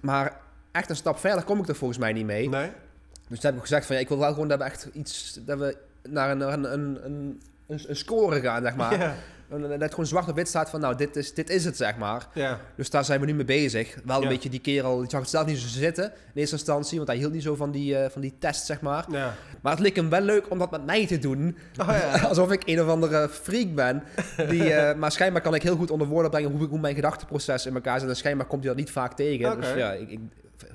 Maar 0.00 0.40
echt 0.72 0.90
een 0.90 0.96
stap 0.96 1.18
verder 1.18 1.44
kom 1.44 1.58
ik 1.58 1.68
er 1.68 1.74
volgens 1.74 1.98
mij 1.98 2.12
niet 2.12 2.26
mee. 2.26 2.48
Nee? 2.48 2.70
Dus 3.28 3.40
toen 3.40 3.50
heb 3.50 3.54
ik 3.54 3.60
gezegd 3.60 3.86
van, 3.86 3.94
ja, 3.96 4.02
ik 4.02 4.08
wil 4.08 4.18
wel 4.18 4.32
gewoon 4.32 4.48
dat 4.48 4.58
we 4.58 4.64
echt 4.64 4.88
iets, 4.92 5.38
dat 5.44 5.58
we 5.58 5.76
naar 6.08 6.30
een, 6.30 6.38
naar 6.38 6.52
een, 6.52 6.72
een, 6.72 7.04
een, 7.04 7.40
een, 7.66 7.80
een 7.88 7.96
score 7.96 8.40
gaan, 8.40 8.62
zeg 8.62 8.76
maar. 8.76 8.98
Ja. 8.98 9.14
Dat 9.50 9.80
het 9.80 9.90
gewoon 9.90 10.06
zwart 10.06 10.28
op 10.28 10.34
wit 10.34 10.48
staat 10.48 10.70
van, 10.70 10.80
nou, 10.80 10.96
dit 10.96 11.16
is, 11.16 11.34
dit 11.34 11.50
is 11.50 11.64
het, 11.64 11.76
zeg 11.76 11.96
maar. 11.96 12.26
ja. 12.34 12.60
Dus 12.76 12.90
daar 12.90 13.04
zijn 13.04 13.20
we 13.20 13.26
nu 13.26 13.34
mee 13.34 13.44
bezig. 13.44 13.96
Wel 14.04 14.16
een 14.16 14.22
Ja. 14.22 14.28
beetje 14.28 14.48
die 14.48 14.60
kerel, 14.60 14.98
die 14.98 15.10
zag 15.10 15.20
het 15.20 15.30
zelf 15.30 15.46
niet 15.46 15.58
zo 15.58 15.68
zitten 15.68 16.04
in 16.04 16.10
eerste 16.34 16.54
instantie, 16.56 16.96
want 16.96 17.08
hij 17.08 17.18
hield 17.18 17.32
niet 17.32 17.42
zo 17.42 17.54
van 17.54 17.70
die, 17.70 17.96
eh, 17.96 18.10
van 18.10 18.20
die 18.20 18.34
test, 18.38 18.66
zeg 18.66 18.80
maar. 18.80 19.04
Ja. 19.10 19.34
Maar 19.62 19.72
het 19.72 19.80
leek 19.80 19.96
hem 19.96 20.08
wel 20.10 20.20
leuk 20.20 20.50
om 20.50 20.58
dat 20.58 20.70
met 20.70 20.86
mij 20.86 21.06
te 21.06 21.18
doen. 21.18 21.56
Oh. 21.80 22.24
Alsof 22.28 22.52
ik 22.52 22.62
een 22.66 22.80
of 22.80 22.88
andere 22.88 23.28
freak 23.28 23.74
ben. 23.74 24.02
Die, 24.48 24.72
eh, 24.72 24.94
maar 25.00 25.12
schijnbaar 25.12 25.42
kan 25.42 25.54
ik 25.54 25.62
heel 25.62 25.76
goed 25.76 25.90
onder 25.90 26.06
woorden 26.06 26.30
brengen 26.30 26.50
hoe, 26.50 26.68
hoe 26.68 26.80
mijn 26.80 26.94
gedachteproces 26.94 27.66
in 27.66 27.74
elkaar 27.74 28.00
zit. 28.00 28.08
En 28.08 28.16
schijnbaar 28.16 28.46
komt 28.46 28.60
hij 28.64 28.68
dat 28.72 28.80
niet 28.80 28.90
vaak 28.90 29.12
tegen. 29.16 29.60
Dus 29.60 29.74
ja, 29.76 29.92
ik, 29.92 30.10
ik, 30.10 30.18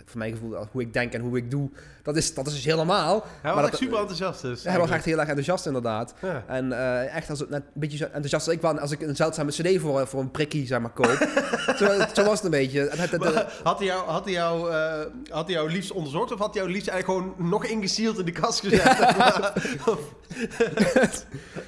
voor 0.06 0.18
mijn 0.18 0.32
gevoel, 0.32 0.68
hoe 0.72 0.82
ik 0.82 0.94
denk 0.94 1.14
en 1.14 1.22
hoe 1.22 1.38
ik 1.38 1.52
doe, 1.52 1.70
dat 2.04 2.16
is, 2.16 2.34
dat 2.34 2.48
is 2.48 2.54
dus 2.54 2.66
heel 2.66 2.76
normaal. 2.78 3.22
Hij 3.24 3.30
Maar 3.42 3.54
was 3.54 3.62
dat- 3.62 3.72
echt 3.72 3.82
super 3.82 3.98
enthousiast 4.00 4.42
dus. 4.42 4.64
Hij 4.64 4.80
was 4.80 4.90
echt 4.90 5.06
heel 5.06 5.18
erg 5.20 5.28
enthousiast 5.28 5.66
inderdaad. 5.66 6.14
Ja. 6.22 6.44
En 6.48 6.72
eh, 6.72 7.16
echt 7.16 7.30
als, 7.30 7.40
net 7.40 7.52
een 7.52 7.64
beetje 7.74 7.98
zo 7.98 8.04
enthousiast 8.04 8.46
als 8.48 8.56
ik 8.56 8.62
was 8.62 8.80
als 8.80 8.92
ik 8.92 9.02
een 9.02 9.16
zeldzame 9.16 9.52
cd 9.52 9.80
voor, 9.80 10.08
voor 10.08 10.20
een 10.22 10.32
prikkie 10.32 10.66
zeg 10.68 10.80
maar, 10.80 10.92
koop. 10.92 11.28
zo, 11.80 11.86
zo 12.14 12.24
was 12.24 12.34
het 12.34 12.44
een 12.44 12.50
beetje. 12.50 12.80
Het- 12.80 13.12
het- 13.12 13.20
Maar 13.20 13.54
had 13.64 13.78
hij 13.78 13.88
jou, 13.88 14.08
had 14.10 14.24
hij 14.24 14.34
jou, 14.34 14.72
eh, 14.72 15.00
had 15.30 15.46
hij 15.46 15.56
jou 15.56 15.72
liefst 15.72 15.92
onderzocht 15.92 16.32
of 16.32 16.40
had 16.40 16.54
hij 16.54 16.64
jou 16.64 16.74
liefst 16.74 16.88
eigenlijk 16.90 17.22
gewoon 17.38 17.50
nog 17.50 17.66
ingesield 17.66 18.20
in 18.20 18.26
de 18.26 18.32
kast 18.32 18.60
gezet? 18.60 18.84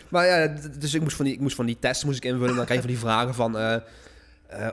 Maar 0.09 0.25
ja, 0.25 0.47
dus 0.79 0.93
ik 0.93 1.01
moest 1.01 1.15
van 1.15 1.25
die, 1.25 1.33
ik 1.33 1.39
moest 1.39 1.55
van 1.55 1.65
die 1.65 1.77
tests 1.79 2.03
moest 2.03 2.17
ik 2.17 2.23
invullen. 2.23 2.55
Dan 2.55 2.65
krijg 2.65 2.81
je 2.81 2.85
van 2.85 2.95
die 2.95 2.99
vragen 3.05 3.33
van 3.33 3.57
eh, 3.57 3.77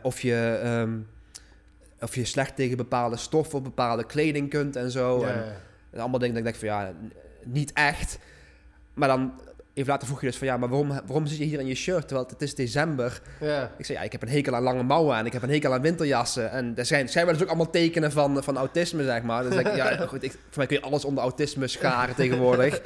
of, 0.02 0.20
je, 0.20 0.60
ehm, 0.62 0.90
of 2.04 2.14
je 2.14 2.24
slecht 2.24 2.56
tegen 2.56 2.76
bepaalde 2.76 3.16
stoffen 3.16 3.58
of 3.58 3.64
bepaalde 3.64 4.04
kleding 4.04 4.50
kunt 4.50 4.76
en 4.76 4.90
zo. 4.90 5.20
Ja, 5.20 5.28
En, 5.28 5.34
ja. 5.34 5.52
en 5.90 6.00
allemaal 6.00 6.18
dingen 6.18 6.34
dat 6.34 6.44
ik 6.44 6.60
denk 6.60 6.72
van 6.72 6.80
ja, 6.80 6.92
niet 7.44 7.72
echt. 7.72 8.18
Maar 8.94 9.08
dan 9.08 9.32
even 9.74 9.90
later 9.90 10.06
vroeg 10.06 10.20
je 10.20 10.26
dus 10.26 10.36
van 10.36 10.46
ja, 10.46 10.56
maar 10.56 10.68
waarom, 10.68 10.88
waarom 10.88 11.26
zit 11.26 11.38
je 11.38 11.44
hier 11.44 11.60
in 11.60 11.66
je 11.66 11.74
shirt 11.74 12.08
terwijl 12.08 12.28
het 12.28 12.42
is 12.42 12.54
december? 12.54 13.22
ja. 13.40 13.72
Ik 13.78 13.84
zei 13.84 13.98
ja, 13.98 14.04
ik 14.04 14.12
heb 14.12 14.22
een 14.22 14.28
hekel 14.28 14.54
aan 14.54 14.62
lange 14.62 14.82
mouwen 14.82 15.16
en 15.16 15.26
ik 15.26 15.32
heb 15.32 15.42
een 15.42 15.50
hekel 15.50 15.72
aan 15.72 15.80
winterjassen. 15.80 16.50
En 16.50 16.72
er 16.76 16.86
zijn, 16.86 17.08
zijn 17.08 17.26
dus 17.26 17.42
ook 17.42 17.48
allemaal 17.48 17.70
tekenen 17.70 18.12
van, 18.12 18.42
van 18.42 18.56
autisme, 18.56 19.04
zeg 19.04 19.22
maar. 19.22 19.42
Dus 19.42 19.54
ik, 19.54 19.74
ja, 19.76 19.96
goed, 20.06 20.22
ik, 20.22 20.30
voor 20.30 20.38
mij 20.56 20.66
kun 20.66 20.76
je 20.76 20.82
alles 20.82 21.04
onder 21.04 21.22
autisme 21.22 21.66
scharen 21.66 22.14
tegenwoordig. 22.14 22.80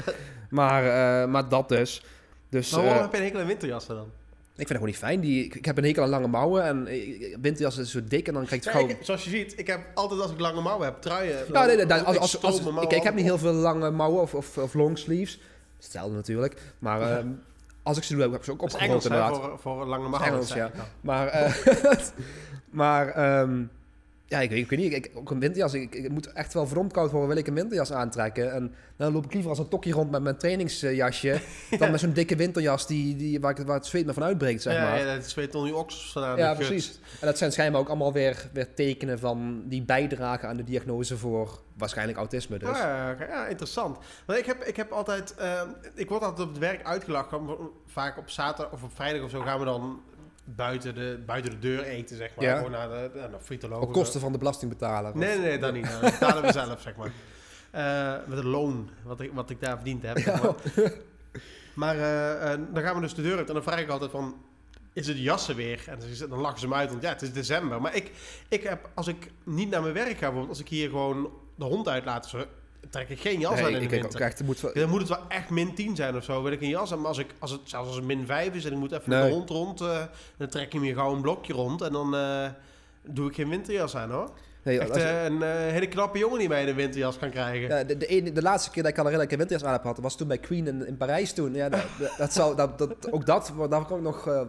Maar, 0.50 0.84
eh, 0.84 1.28
maar 1.28 1.48
dat 1.48 1.68
dus. 1.68 2.04
Dus 2.48 2.70
Maar 2.70 2.80
waarom 2.80 2.98
eh, 2.98 3.04
heb 3.04 3.12
je 3.12 3.18
een 3.18 3.25
hekel 3.25 3.40
aan 3.40 3.46
winterjassen 3.46 3.94
dan? 3.94 4.10
Ik 4.59 4.67
vind 4.67 4.81
het 4.83 4.88
gewoon 4.93 5.12
niet 5.12 5.21
fijn. 5.21 5.21
Die, 5.21 5.45
ik, 5.45 5.55
ik 5.55 5.65
heb 5.65 5.79
een 5.79 5.85
hekel 5.85 6.03
aan 6.03 6.09
lange 6.09 6.27
mouwen 6.27 6.62
en 6.65 6.85
winterjas 7.41 7.77
is 7.79 7.91
zo 7.91 8.00
dik 8.05 8.29
en 8.29 8.35
dan 8.35 8.45
krijg 8.45 8.65
je 8.65 8.71
Ja, 8.71 8.79
het 8.79 8.91
ik- 8.91 8.97
zoals 9.05 9.25
je 9.25 9.31
ziet, 9.31 9.59
ik 9.59 9.67
heb 9.67 9.81
altijd 9.95 10.21
als 10.21 10.31
ik 10.31 10.38
lange 10.41 10.61
mouwen 10.61 10.87
heb, 10.87 11.00
truien. 11.00 11.37
Ja, 11.53 11.65
nee, 11.65 11.77
nee, 11.77 11.87
dan- 11.87 12.05
als, 12.05 12.15
ik 12.17 12.21
als, 12.43 12.43
als, 12.43 12.83
ik, 12.85 12.93
ik 12.93 13.03
heb 13.03 13.15
niet 13.15 13.25
heel 13.25 13.38
veel 13.38 13.53
lange 13.53 13.91
mouwen 13.91 14.21
of, 14.23 14.35
of, 14.35 14.59
of 14.59 14.75
long 14.75 14.99
sleeves. 14.99 15.41
Hetzelfde 15.77 16.15
natuurlijk. 16.15 16.61
Maar 16.79 17.00
ehm, 17.00 17.29
als 17.83 17.97
ik 17.97 18.03
ze 18.03 18.12
doe, 18.15 18.23
heb 18.23 18.35
ik 18.35 18.45
ze 18.45 18.50
ook 18.50 18.62
opgerold 18.62 19.05
inderdaad. 19.05 19.37
voor, 19.37 19.59
voor 19.59 19.87
lange 19.87 20.09
mouwen. 20.09 20.33
Engels, 20.33 20.53
ja. 20.53 20.67
ik. 20.67 20.73
Maar, 21.00 21.27
eh, 21.29 21.53
maar 22.71 23.09
ehm, 23.09 23.62
ja, 24.28 24.40
ik 24.40 24.50
weet, 24.50 24.58
ik 24.58 24.70
weet 24.70 24.78
niet. 24.78 24.92
Ik, 24.92 25.11
ook 25.14 25.30
een 25.30 25.40
winterjas. 25.40 25.75
Ik, 25.75 25.94
ik 25.94 26.11
moet 26.11 26.32
echt 26.32 26.54
wel 26.54 26.66
verdomd 26.66 26.92
koud 26.92 27.11
worden, 27.11 27.28
wil 27.28 27.38
ik 27.38 27.47
een 27.47 27.54
winterjas 27.54 27.92
aantrekken. 27.92 28.52
En 28.52 28.75
dan 28.97 29.12
loop 29.12 29.25
ik 29.25 29.32
liever 29.32 29.50
als 29.50 29.58
een 29.58 29.68
tokkie 29.68 29.92
rond 29.92 30.11
met 30.11 30.23
mijn 30.23 30.37
trainingsjasje. 30.37 31.40
Dan 31.78 31.90
met 31.90 32.00
zo'n 32.00 32.12
dikke 32.12 32.37
winterjas 32.37 32.87
die, 32.87 33.16
die, 33.16 33.40
waar, 33.40 33.58
ik, 33.58 33.66
waar 33.66 33.76
het 33.76 33.87
zweet 33.87 34.06
me 34.06 34.12
van 34.12 34.23
uitbreekt, 34.23 34.62
zeg 34.62 34.75
ja, 34.75 34.82
maar. 34.82 34.99
Ja, 34.99 35.04
Ja, 35.04 35.14
dat 35.14 35.28
zweet 35.28 35.50
Tony 35.50 35.70
Ox 35.70 36.12
vandaan. 36.12 36.37
de 36.37 36.42
guts. 36.42 36.68
precies. 36.68 36.99
En 37.20 37.26
dat 37.26 37.38
zijn 37.38 37.52
schijnbaar 37.52 37.80
ook 37.80 37.88
allemaal 37.88 38.12
weer, 38.12 38.49
weer 38.52 38.75
tekenen 38.75 39.18
van 39.18 39.62
die 39.64 39.82
bijdragen 39.82 40.49
aan 40.49 40.56
de 40.56 40.64
diagnose 40.64 41.16
voor 41.16 41.61
waarschijnlijk 41.75 42.18
autisme. 42.18 42.58
Dus. 42.58 42.78
Ja, 42.78 43.12
oké, 43.12 43.25
ja, 43.25 43.47
interessant. 43.47 43.99
Want 44.26 44.38
ik 44.38 44.47
heb, 44.47 44.62
ik 44.62 44.76
heb 44.76 44.90
altijd, 44.90 45.35
eh, 45.35 45.62
ik 45.94 46.08
word 46.08 46.23
altijd 46.23 46.49
op 46.49 46.54
het 46.54 46.62
werk 46.62 46.85
uitgelachen. 46.85 47.56
Vaak 47.87 48.18
op 48.18 48.30
zaterdag 48.30 48.73
of 48.73 48.82
op 48.82 48.94
vrijdag 48.94 49.23
of 49.23 49.30
zo 49.30 49.40
gaan 49.40 49.58
we 49.58 49.64
dan 49.64 50.00
buiten 50.57 50.95
de, 50.95 51.23
buiten 51.26 51.50
de 51.50 51.59
deur 51.59 51.83
eten, 51.83 52.17
zeg 52.17 52.31
maar. 52.37 52.45
Ja. 52.45 52.57
Gewoon 52.57 52.71
naar 52.71 52.88
de, 52.88 53.11
naar 53.14 53.31
de 53.31 53.37
frietoloog 53.40 53.83
Op 53.83 53.93
kosten 53.93 54.21
van 54.21 54.33
de 54.33 54.38
belastingbetaler. 54.38 55.17
Nee, 55.17 55.28
nee, 55.28 55.47
nee, 55.47 55.59
dat 55.59 55.73
niet. 55.73 55.90
Dat 55.90 56.00
betalen 56.00 56.43
we 56.43 56.52
zelf, 56.52 56.81
zeg 56.81 56.97
maar. 56.97 57.12
Eh, 57.71 58.28
met 58.28 58.38
een 58.38 58.47
loon, 58.47 58.90
wat 59.02 59.21
ik, 59.21 59.33
wat 59.33 59.50
ik 59.50 59.61
daar 59.61 59.76
verdiend 59.76 60.02
heb. 60.02 60.19
zeg 60.19 60.43
maar 60.43 60.55
maar 61.75 61.97
eh, 61.97 62.52
eh, 62.52 62.61
dan 62.73 62.83
gaan 62.83 62.95
we 62.95 63.00
dus 63.00 63.14
de 63.14 63.23
deur 63.23 63.37
uit 63.37 63.49
en 63.49 63.55
dan 63.55 63.62
vraag 63.62 63.81
ik 63.81 63.88
altijd 63.88 64.11
van... 64.11 64.37
Is 64.93 65.07
het 65.07 65.19
jassen 65.19 65.57
weer? 65.57 65.85
En 65.87 66.28
dan 66.28 66.38
lachen 66.38 66.61
ze 66.61 66.69
me 66.69 66.75
uit, 66.75 66.90
want 66.90 67.02
ja, 67.02 67.09
het 67.09 67.23
is 67.23 67.33
december. 67.33 67.81
Maar 67.81 67.95
ik, 67.95 68.12
ik 68.49 68.62
heb, 68.62 68.90
als 68.95 69.07
ik 69.07 69.31
niet 69.45 69.71
naar 69.71 69.83
mijn 69.83 69.95
werk 69.95 70.12
ga, 70.12 70.19
bijvoorbeeld, 70.19 70.49
als 70.49 70.61
ik 70.61 70.69
hier 70.69 70.88
gewoon 70.88 71.31
de 71.55 71.64
hond 71.64 71.88
uitlaat, 71.88 72.35
trek 72.90 73.09
ik 73.09 73.21
geen 73.21 73.40
jas 73.40 73.54
Nee, 73.54 73.62
aan 73.64 73.68
in 73.71 73.75
de 73.76 73.83
ik 73.83 73.90
denk 73.90 74.02
winter. 74.02 74.21
ook 74.21 74.26
echt, 74.26 74.42
moet 74.45 74.61
wel- 74.61 74.73
Dan 74.75 74.88
moet 74.88 75.00
het 75.00 75.09
wel 75.09 75.23
echt 75.28 75.50
min 75.50 75.75
10 75.75 75.97
zijn 75.97 76.16
of 76.16 76.25
zo, 76.25 76.42
wil 76.42 76.52
ik 76.52 76.61
een 76.61 76.68
jas 76.68 76.92
aan. 76.92 76.99
Maar 76.99 77.09
als, 77.09 77.18
ik, 77.18 77.35
als 77.38 77.50
het 77.50 77.61
zelfs 77.64 77.87
als 77.87 77.97
het 77.97 78.04
min 78.04 78.26
5 78.26 78.54
is 78.54 78.64
en 78.64 78.73
ik 78.73 78.78
moet 78.78 78.92
even 78.92 79.11
Nee. 79.11 79.23
de 79.28 79.35
hond 79.35 79.50
rond, 79.50 79.80
eh, 79.80 80.02
dan 80.37 80.49
trek 80.49 80.73
je 80.73 80.80
me 80.80 80.95
gauw 80.95 81.12
een 81.14 81.21
blokje 81.21 81.52
rond 81.52 81.83
en 81.83 81.92
dan 81.92 82.14
eh, 82.16 82.49
doe 83.02 83.28
ik 83.28 83.35
geen 83.35 83.49
winterjas 83.49 83.97
aan 83.97 84.11
hoor. 84.11 84.30
Nee, 84.68 84.80
Echt 84.80 84.90
als- 84.90 85.02
eh, 85.02 85.25
een 85.25 85.42
eh, 85.42 85.48
hele 85.50 85.88
knappe 85.88 86.18
jongen 86.18 86.38
die 86.38 86.48
mij 86.48 86.62
in 86.62 86.68
een 86.68 86.75
winterjas 86.75 87.18
kan 87.18 87.30
krijgen. 87.30 87.68
Ja, 87.68 87.84
de, 87.84 87.96
de, 87.96 88.06
ene, 88.06 88.32
de 88.32 88.42
laatste 88.42 88.70
keer 88.70 88.82
dat 88.82 88.90
ik 88.98 89.12
dat 89.12 89.22
ik 89.22 89.32
een 89.32 89.38
winterjas 89.38 89.64
aan 89.66 89.72
heb 89.72 89.80
gehad, 89.80 89.98
was 89.98 90.16
toen 90.16 90.28
bij 90.28 90.38
Queen 90.38 90.66
in, 90.66 90.87
in 90.87 90.96
Parijs 90.96 91.32
toen. 91.32 91.54
Ja, 91.54 91.68
dat, 91.68 91.80
dat, 91.98 92.10
dat 92.18 92.32
zou, 92.32 92.56
dat, 92.56 92.78
dat, 92.78 93.12
ook 93.12 93.26
dat, 93.26 93.52
daar 93.70 93.78
word 93.80 93.90
ik 93.90 94.00
nog 94.00 94.26
eh, 94.28 94.40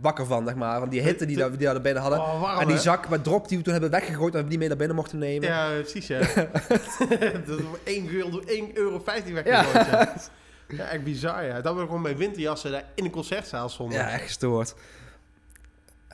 wakker 0.00 0.26
van, 0.26 0.44
zeg 0.46 0.54
maar. 0.54 0.78
Van 0.80 0.88
die 0.88 1.00
hitte 1.00 1.26
die, 1.26 1.36
daar- 1.36 1.50
die 1.50 1.58
daar 1.66 1.80
binnen 1.80 2.02
hadden. 2.02 2.20
Oh, 2.20 2.40
warm, 2.40 2.60
en 2.60 2.66
die 2.66 2.78
zak 2.78 3.08
met 3.08 3.24
drop 3.24 3.48
die 3.48 3.58
we 3.58 3.64
toen 3.64 3.72
hebben 3.72 3.90
weggegooid 3.90 4.34
en 4.34 4.42
we 4.42 4.48
die 4.48 4.58
mee 4.58 4.68
naar 4.68 4.76
binnen 4.76 4.96
mochten 4.96 5.18
nemen. 5.18 5.48
Ja, 5.48 5.68
precies 5.80 6.06
ja. 6.06 6.18
dat 7.46 7.58
is 7.58 7.64
1 7.84 8.08
euro, 8.14 8.40
1 8.46 8.70
euro 8.76 9.00
15 9.04 9.34
weg. 9.34 9.44
Ja. 9.44 9.64
Echt 10.90 11.04
bizar 11.04 11.44
ja. 11.44 11.60
Dat 11.60 11.74
we 11.74 11.80
gewoon 11.80 12.02
bij 12.02 12.16
winterjassen 12.16 12.70
daar 12.72 12.84
in 12.94 13.04
een 13.04 13.10
concertzaal 13.10 13.68
stonden. 13.68 13.98
Ja, 13.98 14.10
echt 14.10 14.22
gestoord. 14.22 14.74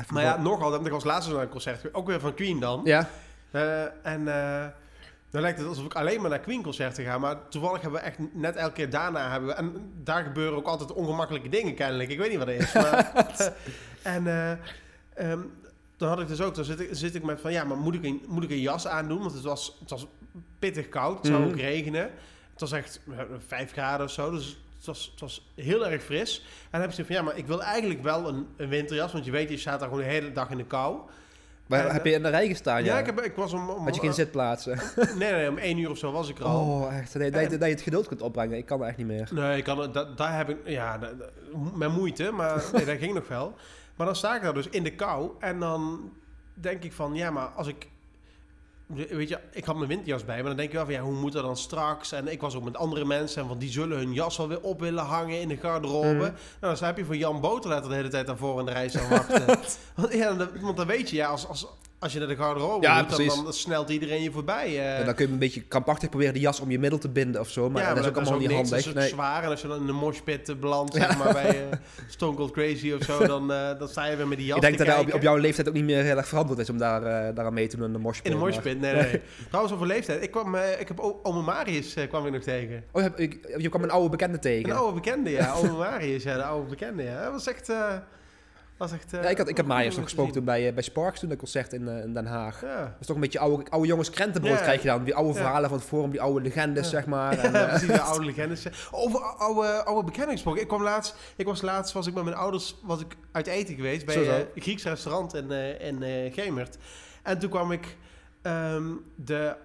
Even 0.00 0.14
Maar 0.14 0.22
ja, 0.22 0.36
nogal, 0.42 0.70
want 0.70 0.86
ik 0.86 0.92
was 0.92 1.04
laatst 1.04 1.30
naar 1.32 1.42
een 1.42 1.48
concert, 1.48 1.94
ook 1.94 2.06
weer 2.06 2.20
van 2.20 2.34
Queen 2.34 2.60
dan. 2.60 2.80
ja, 2.84 3.08
Eh, 3.50 3.82
en 4.02 4.28
eh, 4.28 4.66
dan 5.30 5.40
lijkt 5.40 5.58
het 5.58 5.68
alsof 5.68 5.84
ik 5.84 5.94
alleen 5.94 6.20
maar 6.20 6.30
naar 6.30 6.38
Queen-concerten 6.40 7.04
ga. 7.04 7.18
Maar 7.18 7.48
toevallig 7.48 7.80
hebben 7.80 8.00
we 8.00 8.06
echt 8.06 8.18
net 8.32 8.56
elke 8.56 8.72
keer 8.74 8.90
daarna... 8.90 9.30
Hebben 9.30 9.48
we, 9.48 9.54
en 9.54 9.92
daar 10.02 10.22
gebeuren 10.24 10.56
ook 10.58 10.66
altijd 10.66 10.92
ongemakkelijke 10.92 11.48
dingen 11.48 11.74
kennelijk. 11.74 12.10
Ik 12.10 12.18
weet 12.18 12.28
niet 12.30 12.38
wat 12.38 12.46
het 12.46 12.60
is. 12.62 12.72
Maar, 12.72 13.12
en 14.02 14.26
ehm, 15.14 15.38
dan 15.96 16.08
had 16.08 16.20
ik 16.20 16.28
dus 16.28 16.40
ook... 16.40 16.54
Dan 16.54 16.64
zit 16.64 16.80
ik, 16.80 16.88
zit 16.92 17.14
ik 17.14 17.22
met 17.22 17.40
van... 17.40 17.52
Ja, 17.52 17.64
maar 17.64 17.76
moet 17.76 17.94
ik, 17.94 18.04
een, 18.04 18.22
moet 18.26 18.42
ik 18.44 18.50
een 18.50 18.60
jas 18.60 18.86
aandoen? 18.86 19.18
Want 19.20 19.32
het 19.32 19.42
was, 19.42 19.76
het 19.80 19.90
was 19.90 20.06
pittig 20.58 20.88
koud. 20.88 21.16
Het 21.16 21.26
zou 21.26 21.40
Mhm. 21.40 21.48
ook 21.50 21.56
regenen. 21.56 22.10
Het 22.50 22.60
was 22.60 22.72
echt 22.72 23.00
vijf 23.46 23.72
graden 23.72 24.06
of 24.06 24.12
zo. 24.12 24.30
Dus 24.30 24.58
het 24.76 24.86
was, 24.86 25.08
het 25.10 25.20
was 25.20 25.46
heel 25.54 25.86
erg 25.86 26.02
fris. 26.02 26.38
En 26.38 26.46
dan 26.70 26.80
heb 26.80 26.90
ik 26.90 26.96
gezegd 26.96 27.08
van... 27.08 27.16
Ja, 27.16 27.22
maar 27.22 27.36
ik 27.38 27.46
wil 27.46 27.62
eigenlijk 27.62 28.02
wel 28.02 28.28
een, 28.28 28.46
een 28.56 28.68
winterjas. 28.68 29.12
Want 29.12 29.24
je 29.24 29.30
weet, 29.30 29.48
je 29.50 29.56
staat 29.56 29.80
daar 29.80 29.88
gewoon 29.88 30.04
de 30.04 30.10
hele 30.10 30.32
dag 30.32 30.50
in 30.50 30.56
de 30.56 30.64
kou. 30.64 30.98
Maar 31.70 31.92
heb 31.92 32.04
je 32.04 32.12
in 32.12 32.22
de 32.22 32.28
rij 32.28 32.48
gestaan? 32.48 32.84
Ja, 32.84 32.92
Ja, 32.94 32.98
ik, 33.00 33.06
heb, 33.06 33.20
ik 33.20 33.34
was 33.34 33.52
om... 33.52 33.68
om 33.70 33.84
Had 33.84 33.94
je 33.94 34.00
geen 34.00 34.14
zitplaatsen? 34.14 34.78
Nee, 35.18 35.32
nee, 35.32 35.48
om 35.48 35.58
één 35.58 35.78
uur 35.78 35.90
of 35.90 35.98
zo 35.98 36.12
was 36.12 36.28
ik 36.28 36.38
er 36.38 36.44
al. 36.44 36.60
Oh, 36.60 36.96
echt. 36.96 37.14
Nee, 37.14 37.30
dat, 37.30 37.40
je- 37.50 37.58
dat 37.58 37.68
je 37.68 37.74
het 37.74 37.82
geduld 37.82 38.08
kunt 38.08 38.22
opbrengen. 38.22 38.56
Ik 38.56 38.66
kan 38.66 38.78
dat 38.78 38.88
echt 38.88 38.96
niet 38.96 39.06
meer. 39.06 39.28
Nee, 39.32 39.56
ik 39.58 39.64
kan, 39.64 39.92
dat, 39.92 40.16
daar 40.18 40.36
heb 40.36 40.48
ik, 40.48 40.56
ja, 40.64 40.98
dat- 40.98 41.12
met 41.74 41.92
moeite, 41.92 42.30
maar 42.30 42.62
nee, 42.72 42.84
dat 42.84 42.98
ging 42.98 43.14
nog 43.14 43.28
wel. 43.28 43.54
Maar 43.96 44.06
dan 44.06 44.16
sta 44.16 44.36
ik 44.36 44.42
daar 44.42 44.54
dus 44.54 44.68
in 44.68 44.82
de 44.82 44.94
kou 44.94 45.30
en 45.40 45.58
dan 45.58 46.10
denk 46.54 46.82
ik 46.84 46.92
van, 46.92 47.14
ja, 47.14 47.30
maar 47.30 47.46
als 47.46 47.66
ik, 47.66 47.88
weet 48.94 49.28
je, 49.28 49.38
ik 49.52 49.64
had 49.64 49.76
mijn 49.76 49.88
winterjas 49.88 50.24
bij, 50.24 50.36
maar 50.36 50.44
dan 50.44 50.56
denk 50.56 50.70
je 50.70 50.76
wel 50.76 50.84
van, 50.84 50.94
ja, 50.94 51.00
hoe 51.00 51.14
moet 51.14 51.32
dat 51.32 51.42
dan 51.42 51.56
straks? 51.56 52.12
En 52.12 52.28
ik 52.28 52.40
was 52.40 52.54
ook 52.54 52.64
met 52.64 52.76
andere 52.76 53.04
mensen 53.04 53.42
en 53.42 53.48
van, 53.48 53.58
die 53.58 53.70
zullen 53.70 53.98
hun 53.98 54.12
jas 54.12 54.36
wel 54.36 54.48
weer 54.48 54.60
op 54.60 54.80
willen 54.80 55.04
hangen 55.04 55.40
in 55.40 55.48
de 55.48 55.56
garderobe. 55.56 56.14
Mhm. 56.14 56.32
Nou, 56.60 56.76
dan 56.76 56.84
heb 56.84 56.96
je 56.96 57.04
voor 57.04 57.16
Jan 57.16 57.40
Boterletter 57.40 57.90
de 57.90 57.96
hele 57.96 58.08
tijd 58.08 58.26
daarvoor 58.26 58.58
in 58.60 58.66
de 58.66 58.72
rij 58.72 58.88
staan 58.88 59.08
wachten. 59.18 59.46
want, 59.94 60.12
ja, 60.12 60.34
dan, 60.34 60.48
want 60.60 60.76
dan 60.76 60.86
weet 60.86 61.10
je, 61.10 61.16
ja, 61.16 61.28
als, 61.28 61.46
als, 61.46 61.66
als 62.00 62.12
je 62.12 62.18
naar 62.18 62.28
de 62.28 62.36
garderobe 62.36 62.86
Ja, 62.86 63.02
moet, 63.08 63.16
dan, 63.26 63.44
dan 63.44 63.52
snelt 63.52 63.90
iedereen 63.90 64.22
je 64.22 64.30
voorbij. 64.30 64.66
eh. 64.66 64.98
En 64.98 65.04
dan 65.04 65.14
kun 65.14 65.26
je 65.26 65.32
een 65.32 65.38
beetje 65.38 65.60
krampachtig 65.62 66.08
proberen 66.08 66.32
die 66.34 66.42
jas 66.42 66.60
om 66.60 66.70
je 66.70 66.78
middel 66.78 66.98
te 66.98 67.08
binden 67.08 67.40
of 67.40 67.48
zo. 67.48 67.70
Maar 67.70 67.82
ja, 67.82 67.88
dat 67.94 68.04
is 68.04 68.08
ook 68.10 68.16
allemaal 68.16 68.38
niet 68.38 68.52
handig. 68.52 68.70
Dat 68.70 68.78
is 68.86 68.92
Nee. 68.92 69.08
zwaar. 69.08 69.42
En 69.42 69.48
als 69.50 69.60
je 69.60 69.68
dan 69.68 69.80
in 69.80 69.86
de 69.86 69.92
moshpit 69.92 70.48
eh, 70.48 70.56
belandt, 70.56 70.94
zeg 71.02 71.18
maar, 71.18 71.32
bij 71.32 71.48
eh, 71.70 71.78
Stone 72.08 72.36
Cold 72.36 72.50
Crazy 72.50 72.92
of 72.92 73.02
zo, 73.02 73.26
dan, 73.26 73.48
dan 73.78 73.88
sta 73.88 74.04
je 74.06 74.16
weer 74.16 74.28
met 74.28 74.38
die 74.38 74.46
jas 74.46 74.56
Ik 74.56 74.62
denk 74.62 74.78
dat 74.78 74.86
dat 74.86 74.98
op, 74.98 75.14
op 75.14 75.22
jouw 75.22 75.36
leeftijd 75.36 75.68
ook 75.68 75.74
niet 75.74 75.84
meer 75.84 76.02
heel 76.02 76.16
erg 76.16 76.28
verantwoord 76.28 76.58
is 76.60 76.70
om 76.70 76.78
daar, 76.78 77.00
daaraan 77.34 77.54
mee 77.54 77.66
te 77.66 77.76
doen 77.76 77.86
in 77.86 77.92
de 77.92 77.98
moshpit. 77.98 78.32
In 78.32 78.38
de 78.38 78.44
moshpit, 78.44 78.80
nee, 78.80 78.94
nee. 78.94 79.20
Trouwens, 79.48 79.74
over 79.74 79.86
leeftijd. 79.86 80.22
Ik, 80.22 80.30
kwam, 80.30 80.54
ik 80.56 80.88
heb 80.88 81.00
Ome 81.22 81.42
Marius 81.42 81.94
kwam 82.08 82.26
ik 82.26 82.32
nog 82.32 82.42
tegen. 82.42 82.84
Oh, 82.92 83.04
ik, 83.16 83.54
je 83.56 83.68
kwam 83.68 83.82
een 83.82 83.90
oude 83.90 84.08
bekende 84.08 84.38
tegen. 84.38 84.70
Een 84.70 84.76
oude 84.76 84.94
bekende, 84.94 85.30
ja. 85.30 85.52
Ome 85.52 85.72
Marius, 85.76 86.22
ja, 86.22 86.36
de 86.36 86.42
oude 86.42 86.68
bekende, 86.68 87.02
ja. 87.02 87.22
Dat 87.22 87.32
was 87.32 87.46
echt... 87.46 87.72
was 88.80 88.92
echt 88.92 89.12
eh, 89.12 89.22
ja, 89.22 89.28
ik, 89.28 89.38
had, 89.38 89.48
ik 89.48 89.56
heb 89.56 89.66
goed 89.66 89.74
Marius 89.74 89.94
nog 89.94 90.04
gesproken 90.04 90.32
toen 90.32 90.44
bij, 90.44 90.68
eh, 90.68 90.74
bij 90.74 90.82
Sparks, 90.82 91.20
toen 91.20 91.28
dat 91.28 91.38
concert 91.38 91.72
in, 91.72 91.88
eh, 91.88 92.02
in 92.04 92.14
Den 92.14 92.26
Haag. 92.26 92.60
Ja. 92.60 92.82
Dat 92.82 93.00
is 93.00 93.06
toch 93.06 93.16
een 93.16 93.22
beetje 93.22 93.38
oude, 93.38 93.70
oude 93.70 93.86
jongens 93.86 94.10
krentenbrood 94.10 94.56
Ja. 94.58 94.62
krijg 94.62 94.82
je 94.82 94.88
dan. 94.88 95.04
Die 95.04 95.14
oude 95.14 95.34
verhalen 95.34 95.68
van 95.68 95.78
het 95.78 95.86
forum, 95.86 96.10
die 96.10 96.20
oude 96.20 96.40
legendes, 96.40 96.90
zeg 96.90 97.06
maar. 97.06 97.38
En, 97.38 97.52
Ja, 97.52 97.66
precies, 97.66 97.86
de 97.88 98.00
oude 98.00 98.24
legendes. 98.32 98.66
Over 98.90 99.20
oude, 99.20 99.84
oude 99.84 100.04
bekenden 100.04 100.32
gesproken. 100.32 100.60
Ik 100.60 100.68
kwam 100.68 100.82
laatst, 100.82 101.14
ik 101.36 101.46
was 101.46 101.62
laatst, 101.62 101.92
was 101.92 102.06
ik 102.06 102.14
met 102.14 102.24
mijn 102.24 102.36
ouders, 102.36 102.76
was 102.82 103.00
ik 103.00 103.16
uit 103.32 103.46
eten 103.46 103.74
geweest 103.74 104.06
bij 104.06 104.40
een 104.54 104.62
Grieks 104.62 104.84
restaurant 104.84 105.34
in, 105.34 105.50
in 105.80 106.32
Gemert. 106.32 106.76
En 107.22 107.38
toen 107.38 107.50
kwam 107.50 107.72
ik 107.72 107.96
ehm, 108.42 108.92
de 109.16 109.56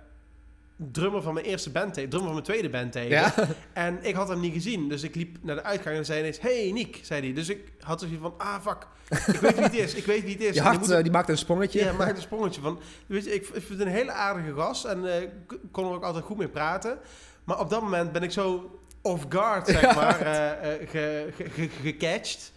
drummer 0.92 1.22
van 1.22 1.34
mijn 1.34 1.46
eerste 1.46 1.70
band 1.70 1.94
tegen, 1.94 2.10
drummer 2.10 2.32
van 2.34 2.42
mijn 2.44 2.52
tweede 2.52 2.70
band 2.78 2.92
tegen. 2.92 3.10
ja? 3.10 3.34
En 3.74 4.00
ik 4.02 4.16
had 4.16 4.28
hem 4.28 4.40
niet 4.40 4.54
gezien, 4.54 4.90
dus 4.90 5.04
ik 5.04 5.16
liep 5.16 5.38
naar 5.42 5.56
de 5.56 5.64
uitgang 5.64 5.96
en 5.98 6.06
zei 6.06 6.20
ineens, 6.20 6.40
hey 6.42 6.72
Nick, 6.74 7.00
zei 7.04 7.22
hij. 7.22 7.34
Dus 7.34 7.50
ik 7.50 7.72
had 7.80 8.00
zoiets 8.00 8.20
van, 8.22 8.34
ah 8.38 8.62
fuck, 8.62 8.88
ik 9.36 9.40
weet 9.40 9.54
wie 9.56 9.64
het 9.64 9.74
is, 9.74 9.94
ik 9.94 10.06
weet 10.06 10.24
wie 10.24 10.32
het 10.34 10.42
is. 10.42 10.56
Je 10.56 10.62
hart 10.62 10.80
moet- 10.80 10.90
eh, 10.90 11.02
die 11.04 11.12
maakt 11.12 11.30
een 11.30 11.38
sprongetje. 11.38 11.80
ja, 11.80 11.94
maak 11.94 12.16
een 12.16 12.22
sprongetje 12.22 12.62
van. 12.62 12.80
Weet 13.06 13.24
je, 13.26 13.34
ik, 13.34 13.42
ik 13.42 13.50
vind 13.54 13.70
het 13.70 13.80
een 13.80 13.88
hele 13.88 14.12
aardige 14.12 14.54
gast 14.54 14.86
en 14.86 15.04
k- 15.48 15.58
kon 15.72 15.86
er 15.86 15.92
ook 15.92 16.04
altijd 16.04 16.26
goed 16.26 16.38
mee 16.38 16.48
praten. 16.50 16.98
Maar 17.44 17.60
op 17.60 17.70
dat 17.70 17.82
moment 17.82 18.12
ben 18.12 18.24
ik 18.24 18.32
zo 18.32 18.80
off 19.02 19.26
guard, 19.30 19.68
zeg 19.68 19.96
maar, 19.96 20.14
ge, 20.14 20.88
ge, 20.90 21.48
ge- 21.54 21.70
gecatcht. 21.82 22.52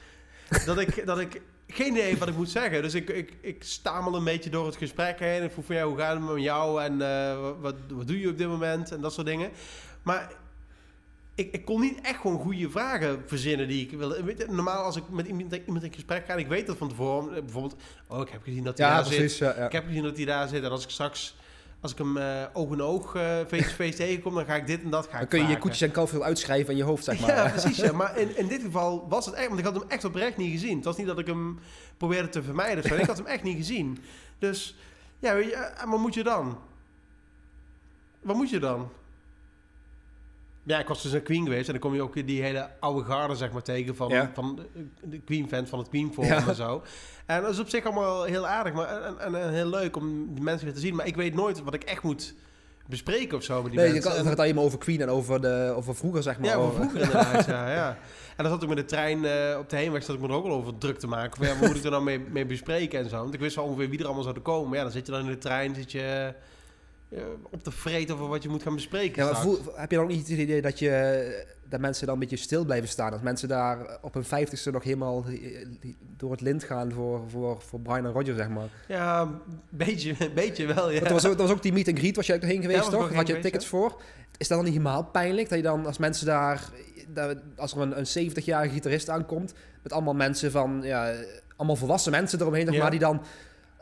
Dat 0.67 0.79
ik, 0.79 1.07
dat 1.07 1.19
ik 1.19 1.43
geen 1.69 1.93
idee 1.93 2.17
wat 2.19 2.29
ik 2.29 2.37
moet 2.37 2.51
zeggen. 2.51 2.83
Dus 2.83 2.95
ik, 2.95 3.09
ik, 3.11 3.33
ik 3.41 3.63
stamel 3.65 4.15
een 4.15 4.25
beetje 4.25 4.51
door 4.51 4.67
het 4.67 4.77
gesprek 4.77 5.19
heen. 5.19 5.43
Ik 5.43 5.53
vroeg 5.53 5.65
van, 5.65 5.75
ja, 5.77 5.85
hoe 5.87 5.99
gaat 5.99 6.15
het 6.21 6.25
met 6.33 6.43
jou? 6.43 6.83
En 6.83 7.03
eh, 7.03 7.39
wat, 7.61 7.75
wat 7.89 8.07
doe 8.07 8.21
je 8.21 8.29
op 8.29 8.39
dit 8.39 8.49
moment? 8.49 8.93
En 8.93 9.01
dat 9.01 9.13
soort 9.13 9.27
dingen. 9.27 9.51
Maar 10.03 10.33
ik, 11.35 11.53
ik 11.53 11.65
kon 11.65 11.81
niet 11.81 12.01
echt 12.03 12.21
gewoon 12.21 12.39
goede 12.41 12.71
vragen 12.71 13.23
verzinnen 13.27 13.69
die 13.69 13.83
ik 13.91 13.99
wilde. 13.99 14.47
Normaal 14.49 14.83
als 14.85 14.97
ik 14.97 15.09
met 15.09 15.27
iemand, 15.27 15.55
iemand 15.67 15.85
in 15.85 15.93
gesprek 15.93 16.27
ga 16.27 16.33
en 16.33 16.39
ik 16.39 16.47
weet 16.49 16.67
dat 16.67 16.77
van 16.77 16.89
tevoren. 16.89 17.45
Bijvoorbeeld, 17.45 17.77
oh, 18.07 18.21
ik 18.21 18.29
heb 18.29 18.43
gezien 18.43 18.65
dat 18.65 18.79
hij 18.79 18.87
Ja, 18.87 18.95
daar 18.95 19.05
zit. 19.05 19.17
precies. 19.17 19.39
ja, 19.39 19.55
ja. 19.57 19.67
Ik 19.67 19.73
heb 19.73 19.87
gezien 19.87 20.03
dat 20.03 20.17
hij 20.17 20.25
daar 20.27 20.49
zit. 20.49 20.63
En 20.63 20.71
als 20.71 20.85
ik 20.85 20.91
straks, 20.91 21.37
als 21.81 21.93
ik 21.93 21.99
hem 21.99 22.17
eh, 22.17 22.45
oog 22.53 22.73
in 22.73 22.83
oog 22.83 23.15
eh, 23.15 23.23
face-to-face 23.23 23.97
tegenkom, 24.05 24.35
dan 24.35 24.45
ga 24.45 24.55
ik 24.55 24.67
dit 24.67 24.83
en 24.83 24.91
dat 24.91 25.07
ga 25.07 25.13
Dan 25.13 25.23
ik 25.23 25.29
kun 25.29 25.43
je 25.43 25.47
je 25.47 25.59
koetjes 25.59 25.81
en 25.81 25.91
kalfveel 25.91 26.25
uitschrijven 26.25 26.71
in 26.71 26.77
je 26.77 26.83
hoofd, 26.85 27.05
zeg 27.05 27.21
maar. 27.27 27.31
Ja, 27.31 27.49
precies. 27.49 27.77
Ja. 27.77 27.93
Maar 28.03 28.19
in, 28.19 28.37
in 28.37 28.47
dit 28.49 28.63
geval 28.63 29.07
was 29.09 29.27
het 29.27 29.35
echt, 29.35 29.47
want 29.47 29.59
ik 29.59 29.65
had 29.65 29.75
hem 29.75 29.85
echt 29.89 30.05
oprecht 30.05 30.37
niet 30.37 30.51
gezien. 30.53 30.77
Het 30.77 30.85
was 30.85 30.97
niet 30.97 31.07
dat 31.07 31.19
ik 31.19 31.27
hem 31.27 31.59
probeerde 31.97 32.29
te 32.29 32.43
vermijden. 32.43 32.85
zo. 32.85 32.95
Ik 32.95 33.07
had 33.07 33.17
hem 33.17 33.27
echt 33.27 33.43
niet 33.43 33.57
gezien. 33.57 33.99
Dus, 34.39 34.77
ja, 35.19 35.35
weet 35.35 35.45
je, 35.45 35.55
eh, 35.55 35.91
wat 35.91 35.99
moet 35.99 36.15
je 36.15 36.23
dan? 36.23 36.59
Wat 38.21 38.37
moet 38.37 38.51
je 38.51 38.59
dan? 38.59 38.89
Ja, 40.69 40.79
ik 40.79 40.89
was 40.89 41.03
dus 41.03 41.13
een 41.13 41.23
Queen 41.23 41.43
geweest 41.45 41.67
en 41.67 41.73
dan 41.73 41.81
kom 41.83 41.95
je 41.95 42.03
ook 42.03 42.27
die 42.27 42.43
hele 42.43 42.69
oude 42.81 43.05
garde 43.05 43.35
zeg 43.35 43.53
maar 43.53 43.63
tegen 43.63 43.97
van, 43.97 44.09
Ja. 44.09 44.31
van 44.35 44.61
de- 45.03 45.19
Queen-fans 45.19 45.69
van 45.69 45.79
het 45.79 45.89
Queen-forum 45.89 46.31
Ja. 46.31 46.49
en 46.49 46.55
zo. 46.55 46.83
En 47.27 47.43
dat 47.43 47.51
is 47.51 47.59
op 47.59 47.69
zich 47.69 47.85
allemaal 47.85 48.23
heel 48.25 48.47
aardig 48.47 48.73
maar, 48.73 49.03
en, 49.03 49.19
en, 49.21 49.43
en 49.43 49.53
heel 49.53 49.69
leuk 49.69 49.97
om 49.97 50.35
die 50.35 50.43
mensen 50.45 50.65
weer 50.67 50.75
te 50.75 50.81
zien. 50.81 50.95
Maar 50.95 51.07
ik 51.07 51.17
weet 51.17 51.35
nooit 51.35 51.63
wat 51.63 51.75
ik 51.75 51.83
echt 51.85 52.03
moet, 52.03 52.35
bespreken 52.87 53.37
of 53.37 53.43
zo 53.43 53.63
met 53.63 53.71
die 53.73 53.81
Nee, 53.81 53.93
mensen. 53.93 54.11
En- 54.11 54.17
het 54.17 54.27
gaat 54.27 54.39
alleen 54.39 54.55
maar 54.55 54.65
over 54.65 54.79
Queen 54.79 55.01
en 55.01 55.09
over, 55.09 55.41
de, 55.41 55.73
over 55.77 55.95
vroeger, 55.97 56.23
zeg 56.23 56.39
maar. 56.39 56.49
ja, 56.49 56.57
Over- 56.57 56.75
vroeger 56.75 57.01
inderdaad, 57.01 57.47
ja, 57.47 57.73
ja. 57.73 57.89
En 58.37 58.45
dan 58.45 58.53
zat 58.53 58.63
ik 58.63 58.69
met 58.69 58.77
de 58.79 58.85
trein 58.85 59.25
eh, 59.25 59.59
op 59.59 59.69
de 59.71 59.77
heenweg, 59.77 60.03
zat 60.03 60.15
ik 60.15 60.21
me 60.21 60.29
er 60.29 60.35
ook 60.35 60.45
al 60.45 60.53
over 60.53 60.79
druk 60.79 60.99
te 60.99 61.07
maken. 61.07 61.37
Van, 61.37 61.47
ja, 61.47 61.59
wat 61.59 61.69
moet 61.69 61.77
ik 61.77 61.85
er 61.85 61.91
nou 61.91 62.03
mee, 62.03 62.19
mee 62.19 62.47
bespreken 62.47 62.99
en 62.99 63.09
zo. 63.09 63.17
Want 63.17 63.35
ik 63.35 63.41
wist 63.41 63.57
wel 63.57 63.65
ongeveer 63.65 63.89
wie 63.89 63.99
er 63.99 64.05
allemaal 64.05 64.23
zouden 64.23 64.43
komen. 64.43 64.69
Maar 64.69 64.77
ja, 64.77 64.83
dan 64.83 64.93
zit 64.93 65.07
je 65.07 65.13
dan 65.13 65.21
in 65.21 65.27
de 65.27 65.39
trein, 65.39 65.75
zit 65.75 65.93
je 65.93 66.35
op 67.51 67.65
de 67.65 67.71
vreet 67.71 68.11
over 68.11 68.27
wat 68.29 68.43
je 68.43 68.49
moet 68.49 68.63
gaan 68.63 68.75
bespreken. 68.75 69.23
Ja, 69.23 69.29
maar 69.31 69.41
straks. 69.41 69.57
voel- 69.63 69.75
heb 69.77 69.91
je 69.91 69.97
dan 69.97 70.05
ook 70.05 70.11
niet 70.11 70.29
het 70.29 70.39
idee 70.39 70.63
dat, 70.63 70.79
je, 70.79 71.47
dat 71.69 71.81
mensen 71.81 72.05
dan 72.07 72.15
een 72.15 72.21
beetje 72.21 72.37
stil 72.37 72.65
blijven 72.65 72.89
staan? 72.89 73.11
Dat 73.11 73.23
mensen 73.23 73.49
daar 73.49 73.99
op 74.01 74.15
hun 74.15 74.25
vijftigste 74.25 74.71
nog 74.71 74.83
helemaal 74.83 75.25
eh, 75.29 75.65
door 76.17 76.31
het 76.31 76.41
lint 76.41 76.65
gaan 76.65 76.93
voor, 76.93 77.21
voor, 77.29 77.63
voor 77.63 77.81
Brian 77.81 78.07
en 78.07 78.13
Roger, 78.13 78.35
zeg 78.37 78.49
maar. 78.49 78.69
Ja, 78.89 79.21
een 79.21 79.61
beetje, 79.71 80.15
een 80.19 80.35
beetje 80.45 80.67
wel, 80.75 80.91
ja. 80.91 81.01
Er 81.01 81.13
was, 81.13 81.27
ook, 81.27 81.39
was 81.39 81.51
ook 81.51 81.63
die 81.63 81.73
meet 81.73 81.89
and 81.89 81.99
greet, 81.99 82.17
was 82.17 82.27
jij 82.27 82.37
ook 82.37 82.43
heen 82.43 82.63
geweest, 82.63 82.91
toch? 82.91 83.15
Had 83.15 83.27
je 83.27 83.39
tickets 83.39 83.67
voor? 83.67 84.01
Is 84.37 84.49
dat 84.49 84.57
dan 84.57 84.67
niet 84.67 84.77
helemaal 84.77 85.05
pijnlijk? 85.05 85.49
Dat 85.49 85.59
je 85.59 85.65
dan, 85.65 85.87
als 85.87 85.99
mensen 85.99 86.27
daar, 86.27 86.69
dat, 87.09 87.37
als 87.57 87.73
er 87.75 87.81
een, 87.81 87.99
een 87.99 88.31
70-jarige 88.31 88.73
gitarist 88.75 89.09
aankomt, 89.11 89.53
met 89.83 89.93
allemaal 89.93 90.15
mensen 90.15 90.51
van, 90.51 90.81
ja, 90.83 91.15
allemaal 91.57 91.77
volwassen 91.77 92.13
mensen 92.13 92.41
eromheen, 92.41 92.65
zeg 92.67 92.75
Ja. 92.75 92.81
maar, 92.81 92.91
die 92.91 93.01
dan 93.01 93.23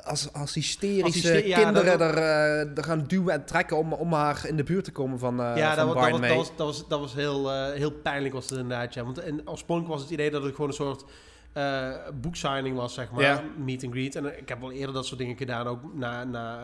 als, 0.06 0.32
als 0.32 0.54
hysterische 0.54 1.32
Als 1.34 1.44
ja, 1.44 1.62
kinderen 1.62 1.98
dat- 1.98 2.10
er, 2.10 2.16
eh, 2.16 2.76
er 2.76 2.84
gaan 2.84 3.04
duwen 3.06 3.34
en 3.34 3.44
trekken 3.44 3.76
om, 3.76 3.92
om 3.92 4.08
maar 4.08 4.44
in 4.48 4.56
de 4.56 4.62
buurt 4.62 4.84
te 4.84 4.92
komen 4.92 5.18
van, 5.18 5.40
eh 5.42 5.56
ja, 5.56 5.74
van 5.74 5.86
dat, 5.86 5.94
Brian 5.96 6.10
dat, 6.10 6.20
was, 6.20 6.20
May. 6.20 6.28
dat, 6.28 6.38
was, 6.38 6.56
dat, 6.56 6.66
was, 6.66 6.88
dat 6.88 7.00
was 7.00 7.14
heel, 7.14 7.52
eh, 7.52 7.72
heel 7.72 7.90
pijnlijk 7.92 8.34
was 8.34 8.50
het 8.50 8.58
inderdaad, 8.58 8.94
ja. 8.94 9.04
Want 9.04 9.18
en 9.18 9.48
oorspronkelijk 9.48 9.94
was 9.94 10.02
het 10.02 10.10
idee 10.12 10.30
dat 10.30 10.42
het 10.42 10.54
gewoon 10.54 10.70
een 10.70 10.76
soort 10.76 11.04
boeksigning 12.20 12.76
was, 12.76 12.94
zeg 12.94 13.10
maar. 13.10 13.22
Ja. 13.22 13.42
Meet 13.64 13.84
and 13.84 13.92
greet. 13.92 14.14
En 14.14 14.38
ik 14.38 14.48
heb 14.48 14.60
wel 14.60 14.72
eerder 14.72 14.94
dat 14.94 15.06
soort 15.06 15.18
dingen 15.18 15.36
gedaan, 15.36 15.66
ook 15.66 15.94
na, 15.94 16.24
na 16.24 16.58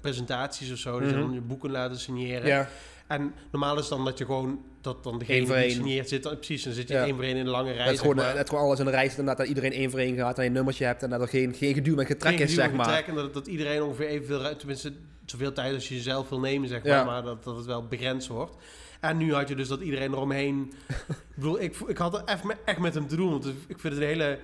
presentaties 0.00 0.72
of 0.72 0.78
zo. 0.78 0.98
Dus 1.00 1.10
Mhm. 1.12 1.20
dan 1.20 1.32
je 1.32 1.40
boeken 1.40 1.70
laten 1.70 1.98
signeren. 1.98 2.46
Ja, 2.46 2.68
En 3.08 3.34
normaal 3.50 3.78
is 3.78 3.88
dan 3.88 4.04
dat 4.04 4.18
je 4.18 4.24
gewoon, 4.24 4.64
dat 4.80 5.04
dan 5.04 5.18
degene 5.18 5.44
die 5.44 5.54
één. 5.54 5.70
signeert 5.70 6.08
zit, 6.08 6.22
dan- 6.22 6.36
precies, 6.36 6.62
dan 6.62 6.72
zit 6.72 6.88
je 6.88 6.94
Ja. 6.94 7.04
één 7.04 7.14
voor 7.14 7.24
één 7.24 7.36
in 7.36 7.40
een 7.46 7.48
lange 7.48 7.66
rij. 7.72 7.76
dat 7.76 7.86
het 7.86 7.94
zeg 7.94 8.00
gewoon, 8.00 8.16
maar. 8.16 8.26
dat 8.28 8.36
het 8.38 8.48
gewoon 8.48 8.64
alles 8.64 8.78
in 8.78 8.86
een 8.86 8.92
rij 8.92 9.08
zit 9.08 9.18
en 9.18 9.24
dat 9.24 9.40
iedereen 9.40 9.72
één 9.72 9.90
voor 9.90 9.98
één 10.00 10.16
gaat 10.16 10.36
en 10.36 10.42
je 10.42 10.48
een 10.48 10.54
nummertje 10.54 10.84
hebt 10.84 11.02
en 11.02 11.10
dat 11.10 11.20
er 11.20 11.28
geen, 11.28 11.54
geen 11.54 11.74
geduw 11.74 11.94
met 11.94 12.06
getrek 12.06 12.32
Geen 12.36 12.42
is, 12.46 12.54
zeg 12.54 12.72
maar. 12.72 12.84
getrek 12.86 13.06
En 13.06 13.14
dat, 13.14 13.34
dat 13.34 13.46
iedereen 13.46 13.82
ongeveer 13.82 14.06
evenveel, 14.08 14.56
tenminste 14.56 14.92
zoveel 15.26 15.52
tijd 15.52 15.74
als 15.74 15.88
je 15.88 15.98
zelf 16.00 16.28
wil 16.28 16.40
nemen, 16.40 16.68
zeg 16.68 16.82
maar. 16.82 16.92
Ja. 16.92 17.04
Maar 17.04 17.22
dat, 17.22 17.44
dat 17.44 17.56
het 17.56 17.66
wel 17.66 17.86
begrensd 17.86 18.28
wordt. 18.28 18.56
En 19.00 19.16
nu 19.16 19.34
had 19.34 19.48
je 19.48 19.54
dus 19.54 19.68
dat 19.68 19.80
iedereen 19.80 20.12
eromheen... 20.12 20.72
ik 21.08 21.16
bedoel, 21.34 21.60
ik, 21.60 21.76
ik 21.86 21.98
had 21.98 22.14
er 22.14 22.22
echt, 22.24 22.44
met- 22.44 22.58
echt 22.64 22.78
met 22.78 22.94
hem 22.94 23.08
te 23.08 23.16
doen. 23.16 23.30
Want 23.30 23.46
ik 23.46 23.78
vind 23.78 23.82
het 23.94 24.02
een 24.02 24.08
hele... 24.08 24.38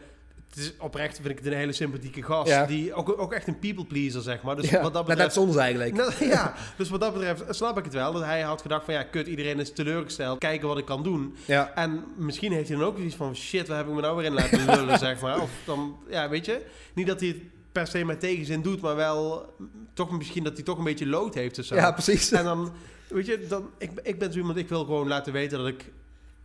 Het 0.54 0.62
is 0.62 0.72
oprecht 0.78 1.16
vind 1.16 1.28
ik 1.28 1.38
het 1.38 1.46
een 1.46 1.52
hele 1.52 1.72
sympathieke 1.72 2.22
gast. 2.22 2.48
Ja. 2.48 2.66
Die, 2.66 2.94
ook, 2.94 3.20
ook 3.20 3.32
echt 3.32 3.46
een 3.46 3.58
people 3.58 3.84
pleaser, 3.84 4.22
zeg 4.22 4.42
maar. 4.42 4.56
Dus 4.56 4.70
ja, 4.70 4.82
wat 4.82 4.92
dat 4.92 5.06
net 5.06 5.16
betreft... 5.16 5.34
soms 5.34 5.56
eigenlijk. 5.56 5.94
Nou, 5.94 6.12
ja, 6.20 6.54
dus 6.76 6.88
wat 6.90 7.00
dat 7.00 7.12
betreft 7.12 7.42
snap 7.48 7.78
ik 7.78 7.84
het 7.84 7.92
wel. 7.92 8.12
Dat 8.12 8.22
hij 8.24 8.40
had 8.40 8.62
gedacht 8.62 8.84
van 8.84 8.94
ja, 8.94 9.02
kut, 9.02 9.26
iedereen 9.26 9.60
is 9.60 9.72
teleurgesteld. 9.72 10.38
Kijken 10.38 10.68
wat 10.68 10.78
ik 10.78 10.84
kan 10.84 11.02
doen. 11.02 11.36
Ja. 11.44 11.72
En 11.74 12.04
misschien 12.16 12.52
heeft 12.52 12.68
hij 12.68 12.78
dan 12.78 12.86
ook 12.86 12.98
iets 12.98 13.14
van 13.14 13.36
shit, 13.36 13.68
waar 13.68 13.76
heb 13.76 13.86
ik 13.86 13.94
me 13.94 14.00
nou 14.00 14.16
weer 14.16 14.24
in 14.24 14.32
laten 14.32 14.64
lullen, 14.64 14.98
zeg 15.08 15.20
maar. 15.20 15.40
Of 15.40 15.50
dan, 15.64 15.96
ja, 16.08 16.28
weet 16.28 16.44
je. 16.46 16.66
Niet 16.94 17.06
dat 17.06 17.20
hij 17.20 17.28
het 17.28 17.38
per 17.72 17.86
se 17.86 18.04
met 18.04 18.20
tegenzin 18.20 18.62
doet, 18.62 18.80
maar 18.80 18.96
wel 18.96 19.54
toch 19.94 20.10
misschien 20.10 20.44
dat 20.44 20.54
hij 20.54 20.62
toch 20.62 20.78
een 20.78 20.84
beetje 20.84 21.06
lood 21.06 21.34
heeft 21.34 21.58
of 21.58 21.64
zo. 21.64 21.74
ja, 21.74 21.92
precies. 21.92 22.32
En 22.32 22.44
dan, 22.44 22.72
weet 23.08 23.26
je, 23.26 23.46
dan, 23.48 23.70
ik, 23.78 23.90
ik 24.02 24.18
ben 24.18 24.32
zo 24.32 24.38
iemand, 24.38 24.58
ik 24.58 24.68
wil 24.68 24.84
gewoon 24.84 25.08
laten 25.08 25.32
weten 25.32 25.58
dat 25.58 25.68
ik 25.68 25.92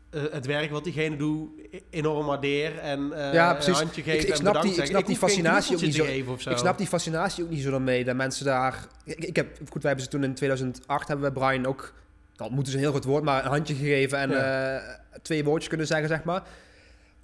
eh, 0.10 0.22
het 0.32 0.45
werk 0.45 0.72
wat 0.72 0.84
diegene 0.84 1.15
doet 1.17 1.50
e- 1.72 1.80
enorm 1.89 2.26
waardeer. 2.26 2.78
En 2.80 3.13
eh, 3.13 3.34
Ja, 3.34 3.54
precies. 3.54 3.67
een 3.80 3.84
handje 3.84 4.02
Ik- 4.02 4.08
geven 4.08 4.24
ik 4.24 4.30
en 4.30 4.36
snap 4.36 4.54
bedankt 4.54 4.76
die- 4.76 4.84
ik 4.84 4.89
snap 4.89 5.06
die 5.06 5.15
fascinatie 5.17 5.76
ook 5.76 5.82
niet 5.82 5.95
zo-. 5.95 6.50
Ik 6.52 6.58
snap 6.58 6.78
die 6.78 6.88
fascinatie 6.88 7.43
ook 7.43 7.50
niet 7.50 7.62
zo 7.62 7.80
mee. 7.80 8.04
Dat 8.04 8.15
mensen 8.15 8.45
daar... 8.45 8.88
Ik, 9.06 9.26
ik 9.26 9.36
heb, 9.36 9.48
goed, 9.58 9.82
wij 9.82 9.91
hebben 9.91 10.02
ze 10.04 10.08
toen 10.10 10.24
in 10.24 10.34
2008 10.34 11.08
hebben 11.08 11.34
we 11.34 11.39
Brian 11.39 11.65
ook... 11.65 11.93
Dat 12.36 12.50
moeten 12.52 12.72
ze 12.72 12.78
een 12.78 12.84
heel 12.84 12.93
goed 12.93 13.04
woord, 13.06 13.24
maar 13.24 13.43
een 13.45 13.52
handje 13.52 13.76
gegeven 13.76 14.17
en 14.17 14.32
eh, 14.32 14.93
twee 15.22 15.43
woordjes 15.43 15.67
kunnen 15.69 15.88
zeggen, 15.88 16.08
zeg 16.08 16.24
maar. 16.24 16.43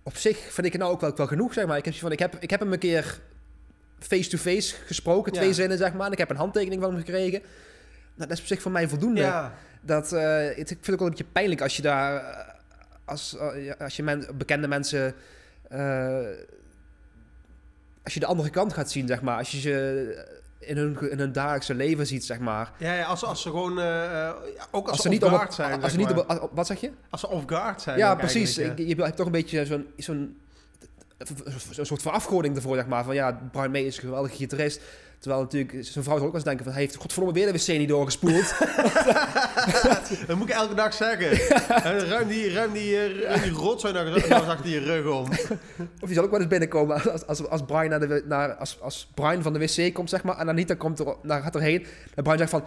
Op 0.03 0.15
zich 0.17 0.37
vind 0.37 0.65
ik 0.67 0.71
het 0.73 0.81
nou 0.81 0.93
ook 0.93 1.01
wel, 1.01 1.15
wel 1.15 1.27
genoeg, 1.27 1.53
zeg 1.53 1.65
maar. 1.65 1.77
Ik 1.77 1.85
heb, 1.85 1.93
van, 1.95 2.11
ik, 2.11 2.19
heb, 2.19 2.35
ik 2.39 2.49
heb 2.49 2.59
hem 2.59 2.73
een 2.73 2.79
keer 2.79 3.19
face-to-face 3.99 4.75
gesproken, 4.85 5.31
twee 5.31 5.47
Ja. 5.47 5.53
zinnen, 5.53 5.77
zeg 5.77 5.93
maar. 5.93 6.05
En 6.05 6.11
ik 6.11 6.17
heb 6.17 6.29
een 6.29 6.35
handtekening 6.35 6.81
van 6.81 6.89
hem 6.93 6.99
gekregen. 6.99 7.39
Nou, 8.15 8.29
dat 8.29 8.31
is 8.31 8.39
op 8.39 8.45
zich 8.45 8.61
voor 8.61 8.71
mij 8.71 8.87
voldoende. 8.87 9.21
Ja, 9.21 9.53
Dat, 9.81 10.09
het- 10.09 10.57
ik 10.57 10.65
vind 10.67 10.85
het 10.85 10.91
ook 10.91 10.99
wel 10.99 11.07
een 11.07 11.09
beetje 11.09 11.31
pijnlijk 11.31 11.61
als 11.61 11.75
je 11.75 11.81
daar, 11.81 12.21
als, 13.05 13.37
eh, 13.37 13.71
als 13.79 13.95
je 13.95 14.03
men, 14.03 14.27
bekende 14.37 14.67
mensen, 14.67 15.15
eh, 15.69 16.27
als 18.03 18.13
je 18.13 18.19
de 18.19 18.25
andere 18.25 18.49
kant 18.49 18.73
gaat 18.73 18.91
zien, 18.91 19.07
zeg 19.07 19.21
maar. 19.21 19.37
Als 19.37 19.51
je 19.51 19.59
ze 19.59 20.43
in 20.59 20.77
hun, 20.77 21.11
in 21.11 21.19
hun 21.19 21.31
dagelijkse 21.31 21.73
leven 21.73 22.07
ziet, 22.07 22.25
zeg 22.25 22.39
maar. 22.39 22.71
ja, 22.77 22.93
ja 22.93 23.05
als, 23.05 23.23
als 23.23 23.41
ze 23.41 23.49
gewoon, 23.49 23.79
eh, 23.79 24.27
eh, 24.27 24.35
ook 24.71 24.87
als, 24.87 24.95
ze 24.95 25.01
ze 25.01 25.09
niet 25.09 25.23
off 25.23 25.43
op, 25.43 25.51
zijn, 25.51 25.83
als 25.83 25.91
ze 25.91 25.97
niet 25.97 26.11
op, 26.11 26.49
wat 26.53 26.67
zeg 26.67 26.81
je? 26.81 26.91
Als 27.09 27.21
ze 27.21 27.27
off 27.27 27.43
guard 27.45 27.81
zijn. 27.81 27.97
Ja, 27.97 28.15
precies. 28.15 28.57
eigenlijk, 28.57 28.77
ja. 28.77 28.85
Je, 28.85 28.95
je 28.95 29.03
hebt 29.03 29.17
toch 29.17 29.25
een 29.25 29.31
beetje 29.31 29.65
zo'n, 29.65 29.87
zo'n 29.97 30.37
een 31.17 31.85
soort 31.85 32.01
verafgoding 32.01 32.55
ervoor, 32.55 32.75
zeg 32.75 32.87
maar. 32.87 33.03
Van 33.03 33.15
ja, 33.15 33.39
Brian 33.51 33.71
May 33.71 33.81
is 33.81 33.95
een 33.95 34.03
geweldige 34.03 34.35
gitarist. 34.35 34.81
Terwijl 35.25 35.43
natuurlijk 35.43 35.85
zijn 35.85 36.03
vrouw 36.03 36.17
zal 36.17 36.25
ook 36.25 36.33
wel 36.33 36.33
eens 36.33 36.43
denken 36.43 36.63
van... 36.63 36.73
Hij 36.73 36.81
heeft 36.81 36.95
godverdomme 36.95 37.33
weer 37.33 37.51
de 37.51 37.59
wc 37.59 37.67
niet 37.67 37.89
doorgespoeld. 37.89 38.53
Dat 40.27 40.37
moet 40.37 40.49
ik 40.49 40.55
elke 40.55 40.73
dag 40.73 40.93
zeggen. 40.93 41.31
En 41.83 41.99
ruim 41.99 42.27
die, 42.27 42.53
ruim 42.53 42.71
die, 42.71 42.97
eh, 42.97 43.21
ruim 43.21 43.41
die 43.41 43.51
rotzooi 43.51 43.93
naar, 43.93 44.05
naar 44.29 44.41
achter 44.41 44.69
je 44.69 44.79
rug 44.79 45.05
om. 45.13 45.27
Of 46.01 46.07
die 46.07 46.13
zal 46.13 46.23
ook 46.23 46.31
wel 46.31 46.39
eens 46.39 46.49
binnenkomen 46.49 47.11
als, 47.11 47.25
als, 47.27 47.47
als, 47.47 47.61
Brian, 47.65 47.89
naar 47.89 47.99
de, 47.99 48.23
naar, 48.25 48.53
als, 48.53 48.81
als 48.81 49.07
Brian 49.13 49.41
van 49.41 49.53
de 49.53 49.59
wc 49.59 49.93
komt, 49.93 50.09
zeg 50.09 50.23
maar. 50.23 50.37
En 50.37 50.49
Anita 50.49 50.73
komt 50.73 50.99
er, 50.99 51.15
naar, 51.21 51.41
gaat 51.41 51.55
erheen. 51.55 51.85
En 52.15 52.23
Brian 52.23 52.37
zegt 52.37 52.49
van... 52.49 52.63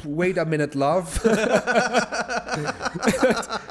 "Pff, 0.00 0.14
Wait 0.16 0.38
a 0.38 0.44
minute, 0.44 0.78
love. 0.78 1.28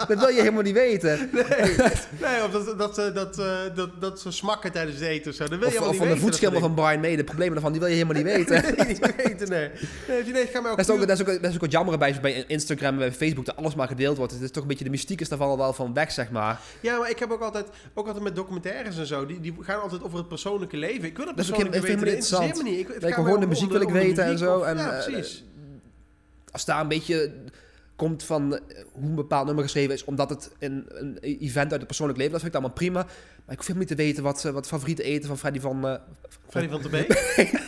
dat 0.08 0.20
wil 0.20 0.28
je 0.28 0.40
helemaal 0.40 0.62
niet 0.62 0.74
weten. 0.74 1.30
Nee, 1.32 2.44
of 2.44 2.50
dat, 2.52 2.78
dat, 2.80 2.96
ze- 2.96 3.12
dat, 3.14 3.40
eh, 3.40 3.58
dat, 3.76 3.90
dat 4.02 4.20
ze 4.20 4.32
smakken 4.32 4.72
tijdens 4.72 4.96
het 5.00 5.08
eten 5.08 5.32
of 5.32 5.38
zo. 5.38 5.48
Dat 5.48 5.60
wil 5.60 5.60
je 5.60 5.66
Of, 5.66 5.72
helemaal 5.74 5.90
of 5.90 5.92
niet 5.92 6.00
van 6.00 6.08
de 6.20 6.26
weten, 6.32 6.52
dat 6.52 6.62
van 6.62 6.74
Brian 6.74 7.00
May. 7.00 7.16
De 7.16 7.24
problemen 7.24 7.54
daarvan, 7.54 7.72
die 7.72 7.82
wil 7.82 7.90
je 7.90 7.96
helemaal 7.96 8.24
niet 8.24 8.32
weten. 8.36 8.62
dingen. 8.76 8.88
niet 8.88 9.16
weten, 9.16 9.50
nee. 9.50 9.70
Nee, 10.08 10.24
nee, 10.34 10.48
ook 10.58 10.64
Dat 10.64 10.80
is, 10.80 10.90
ook, 10.90 11.08
dat, 11.08 11.10
is 11.10 11.22
ook, 11.22 11.28
dat 11.42 11.50
is 11.50 11.54
ook 11.54 11.62
wat 11.62 11.72
jammer 11.72 11.98
bij, 11.98 12.18
bij 12.22 12.44
Instagram 12.48 12.92
en 12.94 12.98
bij 12.98 13.12
Facebook, 13.12 13.46
dat 13.46 13.56
alles 13.56 13.76
maar 13.76 13.88
gedeeld 13.88 14.18
wordt. 14.18 14.34
Het 14.34 14.42
is 14.42 14.52
toch 14.52 14.62
een 14.62 14.68
beetje 14.70 14.84
de 14.84 14.90
mystiek 14.90 15.22
is 15.22 15.30
daarvan 15.30 15.48
al 15.50 15.58
wel 15.58 15.74
van 15.74 15.94
weg, 15.94 16.12
zeg 16.12 16.30
maar. 16.32 16.60
Ja, 16.80 16.98
maar 17.00 17.10
ik 17.10 17.20
heb 17.20 17.32
ook 17.32 17.42
altijd, 17.42 17.66
ook 17.94 18.06
altijd 18.08 18.24
met 18.24 18.36
documentaires 18.36 18.98
en 18.98 19.06
zo, 19.06 19.26
die, 19.26 19.40
die 19.40 19.56
gaan 19.62 19.82
altijd 19.82 20.04
over 20.04 20.18
het 20.18 20.28
persoonlijke 20.28 20.78
leven. 20.78 21.04
Ik 21.04 21.18
wil 21.18 21.28
het 21.28 21.36
Dat 21.36 21.46
is 21.46 21.52
ook 21.52 21.58
persoonlijke 21.58 21.88
weten, 21.88 22.06
helemaal 22.06 22.30
dat 22.30 22.32
interesseert 22.32 22.64
me 22.64 22.70
niet. 22.70 22.80
Ik, 22.80 22.88
het 22.94 23.02
Nee, 23.02 23.12
gaat 23.14 23.24
gewoon 23.26 23.40
de 23.40 23.48
muziek 23.48 23.72
wil 23.72 23.82
ik 23.82 23.90
weten 23.90 24.24
en 24.24 24.38
zo. 24.38 24.62
En, 24.62 24.78
ja, 24.78 24.92
eh, 24.98 25.04
precies. 25.06 25.44
Als 26.52 26.66
daar 26.66 26.82
een 26.82 26.88
beetje 26.88 27.32
komt 27.96 28.24
van 28.24 28.54
eh, 28.58 28.84
hoe 28.92 29.04
een 29.10 29.16
bepaald 29.16 29.46
nummer 29.46 29.64
geschreven 29.64 29.94
is, 29.94 30.04
omdat 30.04 30.30
het 30.30 30.52
een, 30.60 30.86
een 30.88 31.18
event 31.22 31.72
uit 31.72 31.72
het 31.80 31.86
persoonlijk 31.88 32.18
leven, 32.18 32.34
dat 32.34 32.42
vind 32.42 32.54
ik 32.56 32.60
allemaal 32.60 32.78
prima. 32.78 33.04
Maar 33.46 33.58
ik 33.58 33.58
hoef 33.58 33.68
helemaal 33.68 33.88
niet 33.88 33.98
te 33.98 34.04
weten 34.04 34.24
wat, 34.24 34.46
eh, 34.46 34.52
wat 34.52 34.68
favoriete 34.68 35.04
eten 35.04 35.28
van 35.28 35.38
Freddie 35.38 35.62
van... 35.62 35.88
eh, 35.88 35.96
Freddy 36.50 36.70
van 36.70 36.82
de 36.82 36.90
Beek. 36.90 37.12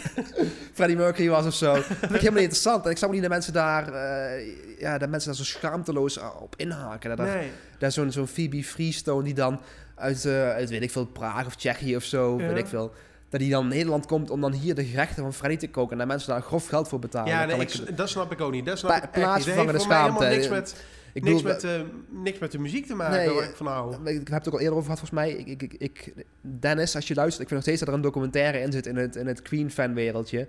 Freddie 0.73 0.97
Mercury 0.97 1.29
was 1.29 1.45
of 1.45 1.53
zo. 1.53 1.73
Dat 1.73 1.83
vind 1.83 2.01
ik 2.03 2.09
helemaal 2.09 2.31
niet 2.31 2.41
interessant. 2.41 2.85
En 2.85 2.91
ik 2.91 2.97
zou 2.97 3.11
niet 3.11 3.21
dat 3.21 3.29
mensen 3.29 3.53
daar, 3.53 3.93
eh, 3.93 4.79
ja, 4.79 4.97
dat 4.97 5.09
mensen 5.09 5.29
daar 5.29 5.37
zo 5.37 5.43
schaamteloos 5.43 6.17
op 6.39 6.53
inhaken. 6.57 7.17
Dat, 7.17 7.27
Nee. 7.27 7.49
Daar 7.79 7.91
zo'n 7.91 8.11
zo'n 8.11 8.27
Phoebe 8.27 8.63
Freestone 8.63 9.23
die 9.23 9.33
dan 9.33 9.61
uit, 9.95 10.25
uit, 10.25 10.69
weet 10.69 10.81
ik 10.81 10.91
veel, 10.91 11.05
Praag 11.05 11.45
of 11.45 11.55
Tsjechië 11.55 11.95
of 11.95 12.03
zo, 12.03 12.39
Ja. 12.39 12.47
weet 12.47 12.57
ik 12.57 12.67
veel. 12.67 12.93
Dat 13.31 13.39
die 13.39 13.49
dan 13.49 13.63
in 13.63 13.69
Nederland 13.69 14.05
komt 14.05 14.29
om 14.29 14.41
dan 14.41 14.51
hier 14.51 14.75
de 14.75 14.85
gerechten 14.85 15.23
van 15.23 15.33
Freddy 15.33 15.57
te 15.57 15.69
koken. 15.69 15.91
En 15.91 15.97
daar 15.97 16.07
mensen 16.07 16.29
daar 16.29 16.41
grof 16.41 16.67
geld 16.67 16.87
voor 16.87 16.99
betalen. 16.99 17.29
Ja, 17.31 17.45
nee, 17.45 17.59
ik, 17.59 17.97
dat 17.97 18.09
snap 18.09 18.31
ik 18.31 18.41
ook 18.41 18.51
niet. 18.51 18.65
Dat 18.65 18.77
snap 18.77 18.91
ik 18.91 19.03
echt 19.03 19.45
niet. 19.45 19.55
Dat 19.71 19.81
schaamte. 19.81 20.25
niks 20.25 20.49
met, 20.49 20.83
ik 21.13 21.23
niks, 21.23 21.35
bedoel, 21.41 21.51
met, 21.53 21.63
eh, 21.63 21.81
niks 22.09 22.39
met 22.39 22.51
de 22.51 22.59
muziek 22.59 22.85
te 22.85 22.95
maken, 22.95 23.17
Nee, 23.17 23.29
waar 23.29 23.43
ik 23.43 23.55
van 23.55 23.67
hou. 23.67 24.09
Ik 24.09 24.27
heb 24.27 24.37
het 24.37 24.47
ook 24.47 24.53
al 24.53 24.59
eerder 24.59 24.77
over 24.77 24.91
gehad, 24.91 24.99
volgens 25.09 25.19
mij. 25.19 25.31
Ik, 25.31 25.61
ik, 25.61 25.73
ik, 25.73 25.73
ik- 25.73 26.13
Dennis, 26.41 26.95
als 26.95 27.07
je 27.07 27.13
luistert, 27.15 27.41
ik 27.41 27.47
vind 27.47 27.59
nog 27.59 27.61
steeds 27.61 27.79
dat 27.79 27.87
er 27.87 27.93
een 27.95 28.01
documentaire 28.01 28.59
in 28.59 28.71
zit 28.71 28.85
in 28.85 28.95
het, 28.95 29.15
in 29.15 29.27
het 29.27 29.41
Queen-fanwereldje. 29.41 30.47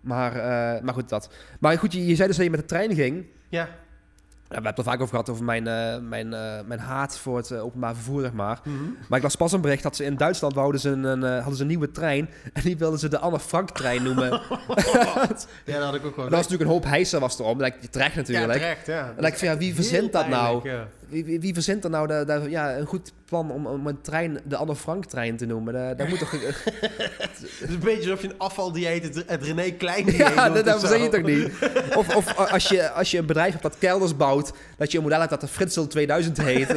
Maar, 0.00 0.32
eh, 0.36 0.82
maar 0.82 0.94
goed, 0.94 1.08
dat. 1.08 1.30
Maar 1.60 1.78
goed, 1.78 1.92
je, 1.92 2.06
je 2.06 2.14
zei 2.14 2.28
dus 2.28 2.36
dat 2.36 2.44
je 2.44 2.50
met 2.50 2.60
de 2.60 2.66
trein 2.66 2.94
ging. 2.94 3.26
Ja, 3.48 3.68
we 4.50 4.56
hebben 4.56 4.74
het 4.74 4.86
er 4.86 4.90
vaak 4.92 5.00
over 5.00 5.10
gehad, 5.10 5.28
over 5.28 5.44
mijn, 5.44 5.66
eh, 5.66 5.98
mijn, 5.98 6.34
eh, 6.34 6.60
mijn 6.66 6.80
haat 6.80 7.18
voor 7.18 7.36
het 7.36 7.50
eh, 7.50 7.64
openbaar 7.64 7.94
vervoer, 7.94 8.20
zeg 8.20 8.32
maar. 8.32 8.60
Mhm. 8.64 8.76
Maar 9.08 9.18
ik 9.18 9.24
las 9.24 9.36
pas 9.36 9.52
een 9.52 9.60
bericht 9.60 9.82
dat 9.82 9.96
ze 9.96 10.04
in 10.04 10.16
Duitsland 10.16 10.54
wouden 10.54 10.80
ze 10.80 10.88
een, 10.88 11.04
een, 11.04 11.22
hadden 11.22 11.54
ze 11.54 11.62
een 11.62 11.68
nieuwe 11.68 11.90
trein. 11.90 12.30
En 12.52 12.62
die 12.62 12.76
wilden 12.76 12.98
ze 12.98 13.08
de 13.08 13.18
Anne 13.18 13.40
Frank-trein 13.40 14.02
noemen. 14.02 14.32
en 14.32 14.40
dat 15.28 15.46
ja 15.64 15.74
dat 15.74 15.84
had 15.84 15.94
ik 15.94 16.04
ook 16.04 16.16
wel. 16.16 16.28
was 16.28 16.32
natuurlijk 16.32 16.62
een 16.62 16.76
hoop 16.76 16.84
hijsen 16.84 17.20
was 17.20 17.38
erom. 17.38 17.52
Dat 17.52 17.60
lijkt 17.60 17.82
je 17.82 17.88
terecht 17.88 18.14
ja, 18.14 18.20
natuurlijk. 18.20 18.52
terecht, 18.52 18.86
ja. 18.86 19.14
en 19.16 19.24
ik 19.24 19.38
van, 19.38 19.48
ja, 19.48 19.56
wie 19.56 19.74
verzint 19.74 20.12
dat 20.12 20.28
nou? 20.28 20.68
ja. 20.68 20.86
Wie, 21.10 21.40
wie, 21.40 21.54
verzint 21.54 21.84
er 21.84 21.90
nou 21.90 22.06
de, 22.06 22.24
de- 22.26 22.50
ja, 22.50 22.76
een 22.76 22.86
goed 22.86 23.12
plan 23.24 23.50
om, 23.50 23.66
om 23.66 23.86
een 23.86 24.00
trein 24.00 24.40
de 24.44 24.56
Anne 24.56 24.76
Frank-trein 24.76 25.36
te 25.36 25.46
noemen? 25.46 25.72
Dat, 25.72 25.98
dat 25.98 26.08
moet 26.08 26.18
toch... 26.18 26.30
Het 26.40 27.68
is 27.68 27.74
een 27.74 27.78
beetje 27.78 28.10
alsof 28.10 28.22
je 28.22 28.28
een 28.28 28.38
afvaldieet, 28.38 29.02
het, 29.02 29.24
het 29.26 29.42
René 29.42 29.70
Klein 29.70 30.12
ja, 30.16 30.50
dat, 30.50 30.64
dat 30.64 30.80
verzin 30.80 31.02
je 31.02 31.08
toch 31.08 31.22
niet? 31.22 31.52
Of, 32.00 32.16
of 32.16 32.36
als, 32.36 32.68
je, 32.68 32.90
als 32.90 33.10
je 33.10 33.18
een 33.18 33.26
bedrijf 33.26 33.50
hebt 33.50 33.62
dat 33.62 33.78
kelders 33.78 34.16
bouwt, 34.16 34.52
dat 34.76 34.90
je 34.90 34.96
een 34.96 35.02
model 35.02 35.18
hebt 35.18 35.30
dat 35.30 35.40
de 35.40 35.48
Fritsel 35.48 35.86
2000 35.86 36.42
heet. 36.42 36.70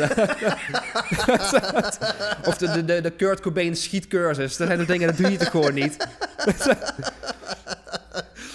of 2.50 2.58
de, 2.58 2.72
de, 2.72 2.86
de, 2.86 3.02
de 3.02 3.12
Kurt 3.12 3.40
Cobain 3.40 3.76
schietcursus. 3.76 4.58
Dat 4.58 4.68
zijn 4.68 4.80
de 4.80 4.86
dingen, 4.86 5.08
dat 5.08 5.18
doe 5.18 5.32
je 5.32 5.38
toch 5.38 5.50
gewoon 5.50 5.74
niet? 5.74 6.08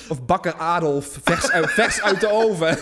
of 0.09 0.25
bakker 0.25 0.55
Adolf, 0.55 1.19
vers 1.23 1.51
uit, 1.51 1.71
vers 1.71 2.03
uit 2.03 2.21
de 2.21 2.29
oven. 2.33 2.79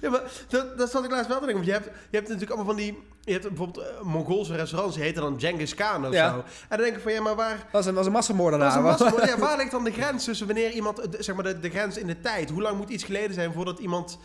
Ja, 0.00 0.10
maar 0.10 0.22
dat, 0.48 0.78
dat 0.78 0.90
zat 0.90 1.04
ik 1.04 1.10
laatst 1.10 1.28
wel 1.28 1.38
te 1.40 1.46
denken. 1.46 1.64
Want 1.64 1.66
je 1.66 1.72
hebt, 1.72 1.84
je 2.10 2.16
hebt 2.16 2.28
natuurlijk 2.28 2.50
allemaal 2.50 2.74
van 2.74 2.82
die... 2.84 3.02
Je 3.20 3.32
hebt 3.32 3.48
bijvoorbeeld 3.48 3.86
uh, 3.86 4.00
Mongoolse 4.02 4.54
restaurants, 4.56 4.94
die 4.96 5.04
heten 5.04 5.22
dan 5.22 5.40
Genghis 5.40 5.74
Khan 5.74 6.06
of 6.06 6.12
Ja. 6.12 6.30
zo. 6.30 6.36
En 6.38 6.44
dan 6.68 6.78
denk 6.78 6.96
ik 6.96 7.02
van, 7.02 7.12
ja, 7.12 7.20
maar 7.22 7.34
waar... 7.36 7.56
Dat 7.56 7.66
was 7.72 7.86
een, 7.86 7.94
was 7.94 8.06
een 8.06 8.12
massamoordenaar. 8.12 8.82
Dat 8.82 8.94
is 8.94 9.00
een 9.00 9.08
massa- 9.10 9.26
ja, 9.26 9.38
waar 9.46 9.56
ligt 9.56 9.70
dan 9.70 9.84
de 9.84 9.92
grens 9.92 10.24
tussen 10.24 10.46
wanneer 10.46 10.70
iemand... 10.70 10.98
eh, 10.98 11.20
Zeg 11.20 11.34
maar 11.34 11.44
de, 11.44 11.60
de 11.60 11.70
grens 11.70 11.96
in 11.96 12.06
de 12.06 12.20
tijd. 12.20 12.50
Hoe 12.50 12.62
lang 12.62 12.76
moet 12.76 12.88
iets 12.90 13.04
geleden 13.04 13.34
zijn 13.34 13.52
voordat 13.52 13.78
iemand... 13.78 14.18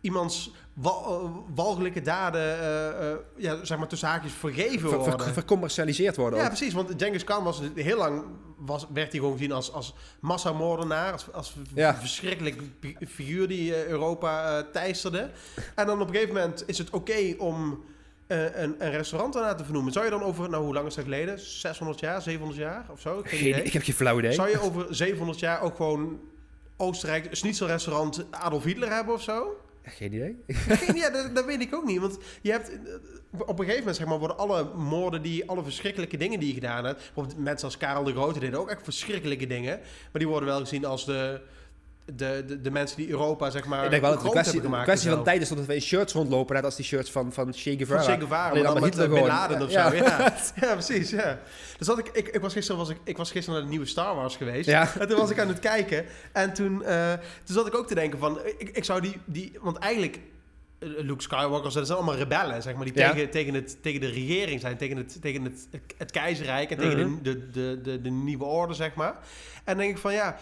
Iemands 0.00 0.50
eh, 0.82 1.30
walgelijke 1.54 2.00
daden, 2.02 2.40
eh, 2.60 3.10
eh, 3.10 3.16
ja, 3.36 3.64
zeg 3.64 3.78
maar 3.78 3.88
tussen 3.88 4.08
haakjes, 4.08 4.32
vergeven 4.32 4.88
ver, 4.88 4.98
worden. 4.98 5.20
ver- 5.20 5.32
vercommercialiseerd 5.32 6.16
worden 6.16 6.38
Ja, 6.38 6.44
ook. 6.44 6.50
precies. 6.50 6.72
Want 6.74 6.92
Genghis 6.96 7.24
Khan 7.24 7.44
was 7.44 7.60
heel 7.74 7.96
lang 7.98 8.24
was, 8.56 8.86
werd 8.92 9.10
hij 9.10 9.20
gewoon 9.20 9.36
gezien 9.36 9.52
als, 9.52 9.72
als 9.72 9.94
massamoordenaar. 10.20 11.12
Als, 11.12 11.32
als 11.32 11.54
Ja. 11.74 11.94
verschrikkelijk 11.94 12.62
fi- 12.80 12.96
figuur 13.08 13.48
die 13.48 13.86
Europa 13.88 14.62
teisterde. 14.72 15.30
En 15.74 15.86
dan 15.86 16.00
op 16.00 16.08
een 16.08 16.14
gegeven 16.14 16.34
moment 16.34 16.62
is 16.66 16.78
het 16.78 16.90
oké 16.90 17.34
om 17.38 17.84
eh, 18.26 18.42
een, 18.62 18.74
een 18.78 18.90
restaurant 18.90 19.32
daarna 19.32 19.54
te 19.54 19.64
vernoemen. 19.64 19.92
Zou 19.92 20.04
je 20.04 20.10
dan 20.10 20.22
over, 20.22 20.50
nou 20.50 20.64
hoe 20.64 20.74
lang 20.74 20.86
is 20.86 20.94
dat 20.94 21.04
geleden? 21.04 21.38
600 21.40 22.00
jaar, 22.00 22.22
700 22.22 22.58
jaar 22.60 22.84
of 22.90 23.00
zo? 23.00 23.20
Geen 23.24 23.40
idee. 23.48 23.62
ik 23.62 23.72
heb 23.72 23.82
geen 23.82 23.94
flauw 23.94 24.18
idee. 24.18 24.32
Zou 24.32 24.48
je 24.48 24.60
over 24.60 24.86
700 24.94 25.38
jaar 25.38 25.62
ook 25.62 25.76
gewoon 25.76 26.20
Oostenrijk, 26.76 27.28
schnitzelrestaurant 27.30 28.24
Adolf 28.30 28.64
Hitler 28.64 28.92
hebben 28.92 29.14
of 29.14 29.22
zo? 29.22 29.56
Geen 29.90 30.12
idee. 30.12 30.36
Ja, 30.94 31.10
dat, 31.10 31.34
dat 31.34 31.44
weet 31.44 31.60
ik 31.60 31.74
ook 31.74 31.84
niet. 31.84 32.00
Want 32.00 32.18
je 32.42 32.50
hebt, 32.50 32.70
eh, 32.70 32.76
op 33.30 33.48
een 33.48 33.56
gegeven 33.56 33.78
moment 33.78 33.96
zeg 33.96 34.06
maar, 34.06 34.18
worden 34.18 34.38
alle 34.38 34.74
moorden, 34.74 35.22
die, 35.22 35.48
alle 35.48 35.62
verschrikkelijke 35.62 36.16
dingen 36.16 36.38
die 36.38 36.48
je 36.48 36.54
gedaan 36.54 36.84
hebt. 36.84 37.12
Mensen 37.36 37.66
als 37.66 37.76
Karel 37.76 38.04
de 38.04 38.12
Grote 38.12 38.40
deden 38.40 38.60
ook 38.60 38.70
echt 38.70 38.82
verschrikkelijke 38.84 39.46
dingen. 39.46 39.78
Maar 39.78 40.20
die 40.20 40.28
worden 40.28 40.48
wel 40.48 40.60
gezien 40.60 40.84
als 40.84 41.04
de, 41.04 41.40
de, 42.04 42.44
de, 42.46 42.60
de 42.60 42.70
mensen 42.70 42.96
die 42.96 43.08
Europa 43.10 43.50
zeg 43.50 43.64
maar. 43.64 43.84
ik 43.84 43.90
denk 43.90 44.02
wel 44.02 44.18
dat 44.22 44.30
kwestie, 44.30 44.60
gemaakt 44.60 44.84
kwestie 44.84 45.10
van 45.10 45.24
tijd 45.24 45.42
is 45.42 45.48
dat 45.48 45.66
we 45.66 45.74
in 45.74 45.80
shirts 45.80 46.12
rondlopen. 46.12 46.54
Net 46.54 46.64
als 46.64 46.76
die 46.76 46.84
shirts 46.84 47.10
van, 47.10 47.32
van 47.32 47.52
Che. 47.54 47.76
Guevara. 47.76 48.02
Van 48.02 48.12
Che 48.12 48.18
Guevara, 48.20 48.54
maar 48.54 48.62
dan 48.62 48.72
dan 48.72 48.82
met 48.82 48.84
Hitler 48.94 49.08
Bin. 49.08 49.26
Laden 49.26 49.62
of 49.62 49.70
Ja. 49.70 49.90
zo. 49.90 49.96
Ja. 49.96 50.34
ja, 50.60 50.72
precies. 50.72 51.10
Ja. 51.10 51.38
Dus 51.78 51.86
dat 51.86 51.98
ik, 51.98 52.08
ik, 52.08 52.28
ik, 52.28 52.40
was 52.40 52.52
gisteren, 52.52 52.80
was 52.80 52.88
ik, 52.90 52.96
ik 53.04 53.16
was 53.16 53.30
gisteren 53.30 53.54
naar 53.54 53.62
de 53.64 53.70
nieuwe 53.70 53.86
Star 53.90 54.14
Wars 54.14 54.36
geweest. 54.36 54.68
Ja. 54.68 54.88
En 54.98 55.08
toen 55.08 55.18
was 55.18 55.30
ik 55.30 55.38
aan 55.38 55.48
het 55.48 55.58
kijken. 55.58 56.04
En 56.32 56.52
toen, 56.52 56.84
eh, 56.84 57.12
toen 57.44 57.54
zat 57.56 57.66
ik 57.66 57.74
ook 57.74 57.86
te 57.86 57.94
denken 57.94 58.18
van... 58.18 58.38
Ik, 58.58 58.68
ik 58.72 58.84
zou 58.84 59.00
die, 59.00 59.16
die... 59.24 59.52
Want 59.60 59.76
eigenlijk... 59.76 60.18
eh, 60.78 60.88
Luke 60.96 61.22
Skywalker, 61.22 61.72
dat 61.72 61.86
zijn 61.86 61.98
allemaal 61.98 62.16
rebellen, 62.16 62.62
zeg 62.62 62.74
maar, 62.74 62.84
die 62.84 62.98
Ja. 62.98 63.12
tegen, 63.12 63.30
tegen, 63.30 63.54
het, 63.54 63.82
tegen 63.82 64.00
de 64.00 64.08
regering 64.10 64.60
zijn, 64.60 64.76
tegen 64.76 64.96
het, 64.96 65.18
tegen 65.20 65.44
het, 65.44 65.68
het 65.98 66.10
keizerrijk 66.10 66.70
en 66.70 66.76
tegen 66.78 66.98
Mhm. 67.10 67.22
de, 67.22 67.38
de, 67.38 67.50
de, 67.52 67.80
de, 67.82 68.00
de 68.00 68.10
nieuwe 68.10 68.44
orde, 68.44 68.74
zeg 68.74 68.94
maar. 68.94 69.12
En 69.54 69.62
dan 69.64 69.76
denk 69.76 69.90
ik 69.90 69.98
van 69.98 70.12
ja, 70.12 70.36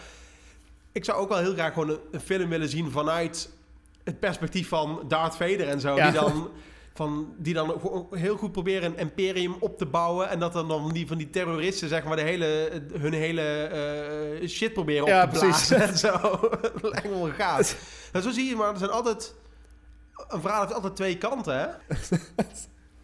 ik 0.99 1.05
zou 1.05 1.17
ook 1.17 1.29
wel 1.29 1.37
heel 1.37 1.53
graag 1.53 1.73
gewoon 1.73 1.89
een, 1.89 1.99
een 2.11 2.19
film 2.19 2.49
willen 2.49 2.69
zien 2.69 2.91
vanuit 2.91 3.49
het 4.03 4.19
perspectief 4.19 4.67
van 4.67 5.03
Darth 5.07 5.35
Vader 5.35 5.67
en 5.67 5.79
zo, 5.79 5.95
Ja. 5.95 6.11
die 6.11 6.19
dan 6.19 6.49
van 6.93 7.33
die 7.37 7.53
dan 7.53 7.79
heel 8.11 8.37
goed 8.37 8.51
proberen 8.51 8.91
een 8.91 8.97
imperium 8.97 9.55
op 9.59 9.77
te 9.77 9.85
bouwen 9.85 10.29
en 10.29 10.39
dat 10.39 10.53
dan, 10.53 10.67
dan 10.67 10.91
die 10.91 11.07
van 11.07 11.17
die 11.17 11.29
terroristen 11.29 11.87
zeg 11.89 12.03
maar 12.03 12.15
de 12.15 12.21
hele 12.21 12.81
hun 12.93 13.13
hele 13.13 13.41
eh, 14.41 14.47
shit 14.47 14.73
proberen 14.73 15.01
op 15.03 15.31
te 15.31 15.39
blazen 15.39 15.77
precies. 15.77 15.89
en 15.91 15.97
zo. 15.97 16.39
Lijkt 16.91 17.03
me 17.09 17.09
wel 17.09 17.29
gaaf. 17.37 17.77
En 18.11 18.21
zo 18.21 18.29
zie 18.29 18.49
je 18.49 18.55
maar, 18.55 18.71
er 18.71 18.77
zijn 18.77 18.89
altijd 18.89 19.35
een 20.27 20.41
verhaal 20.41 20.61
heeft 20.61 20.73
altijd 20.73 20.95
twee 20.95 21.17
kanten, 21.17 21.59
hè? 21.59 21.67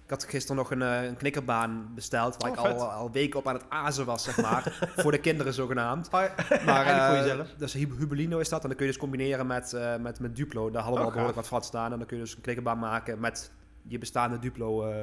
Ik 0.05 0.11
had 0.11 0.23
gisteren 0.23 0.55
nog 0.57 0.71
een, 0.71 0.81
eh, 0.81 1.03
een 1.03 1.17
knikkerbaan 1.17 1.91
besteld. 1.95 2.35
Waar 2.41 2.51
Oh, 2.51 2.57
ik 2.57 2.65
vet. 2.65 2.79
al, 2.79 2.91
al 2.91 3.11
weken 3.11 3.39
op 3.39 3.47
aan 3.47 3.53
het 3.53 3.65
azen 3.69 4.05
was, 4.05 4.23
zeg 4.23 4.41
maar. 4.41 4.77
voor 4.97 5.11
de 5.11 5.17
kinderen 5.19 5.53
zogenaamd. 5.53 6.11
Maar 6.11 6.45
Maar 6.65 6.85
eh, 6.85 7.07
voor 7.07 7.15
jezelf. 7.17 7.47
Dus 7.57 7.73
Hub- 7.73 7.97
Hubelino 7.97 8.39
is 8.39 8.49
dat. 8.49 8.61
En 8.61 8.67
dan 8.67 8.77
kun 8.77 8.85
je 8.85 8.91
dus 8.91 9.01
combineren 9.01 9.47
met, 9.47 9.73
eh, 9.73 9.95
met, 9.95 10.19
met 10.19 10.35
Duplo. 10.35 10.69
Daar 10.71 10.81
hadden 10.83 10.93
we 10.93 10.99
Oh, 10.99 11.05
al 11.05 11.11
behoorlijk 11.11 11.37
gaaf. 11.37 11.49
wat 11.49 11.59
vat 11.61 11.65
staan. 11.69 11.91
En 11.91 11.97
dan 11.97 12.07
kun 12.07 12.17
je 12.17 12.23
dus 12.23 12.35
een 12.35 12.41
knikkerbaan 12.41 12.79
maken 12.79 13.19
met 13.19 13.51
je 13.87 13.97
bestaande 13.97 14.39
Duplo 14.39 14.83
eh, 14.89 14.95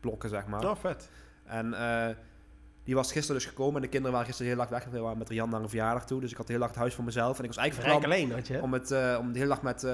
blokken, 0.00 0.28
zeg 0.28 0.46
maar. 0.46 0.64
Oh, 0.64 0.76
vet. 0.76 1.08
En 1.44 1.74
eh, 1.74 2.14
die 2.84 2.94
was 2.94 3.12
gisteren 3.12 3.40
dus 3.40 3.48
gekomen. 3.50 3.74
En 3.76 3.80
de 3.82 3.88
kinderen 3.88 4.12
waren 4.12 4.26
gisteren 4.26 4.50
heel 4.52 4.60
lang 4.60 4.70
weg. 4.70 4.84
We 4.84 4.98
waren 5.00 5.18
met 5.18 5.28
Rian 5.28 5.50
naar 5.50 5.60
een 5.60 5.68
verjaardag 5.68 6.06
toe. 6.06 6.20
Dus 6.20 6.30
ik 6.30 6.36
had 6.36 6.48
heel 6.48 6.58
lang 6.58 6.70
het 6.70 6.78
huis 6.80 6.94
voor 6.94 7.04
mezelf. 7.04 7.38
En 7.38 7.42
ik 7.44 7.48
was 7.50 7.58
eigenlijk 7.58 7.90
plan 7.90 8.04
alleen 8.04 8.32
had 8.32 8.46
je, 8.46 8.62
om, 8.62 8.72
het, 8.72 8.90
eh, 8.90 9.16
om 9.20 9.32
de 9.32 9.38
hele 9.38 9.50
dag 9.50 9.62
met, 9.62 9.84
eh, 9.84 9.92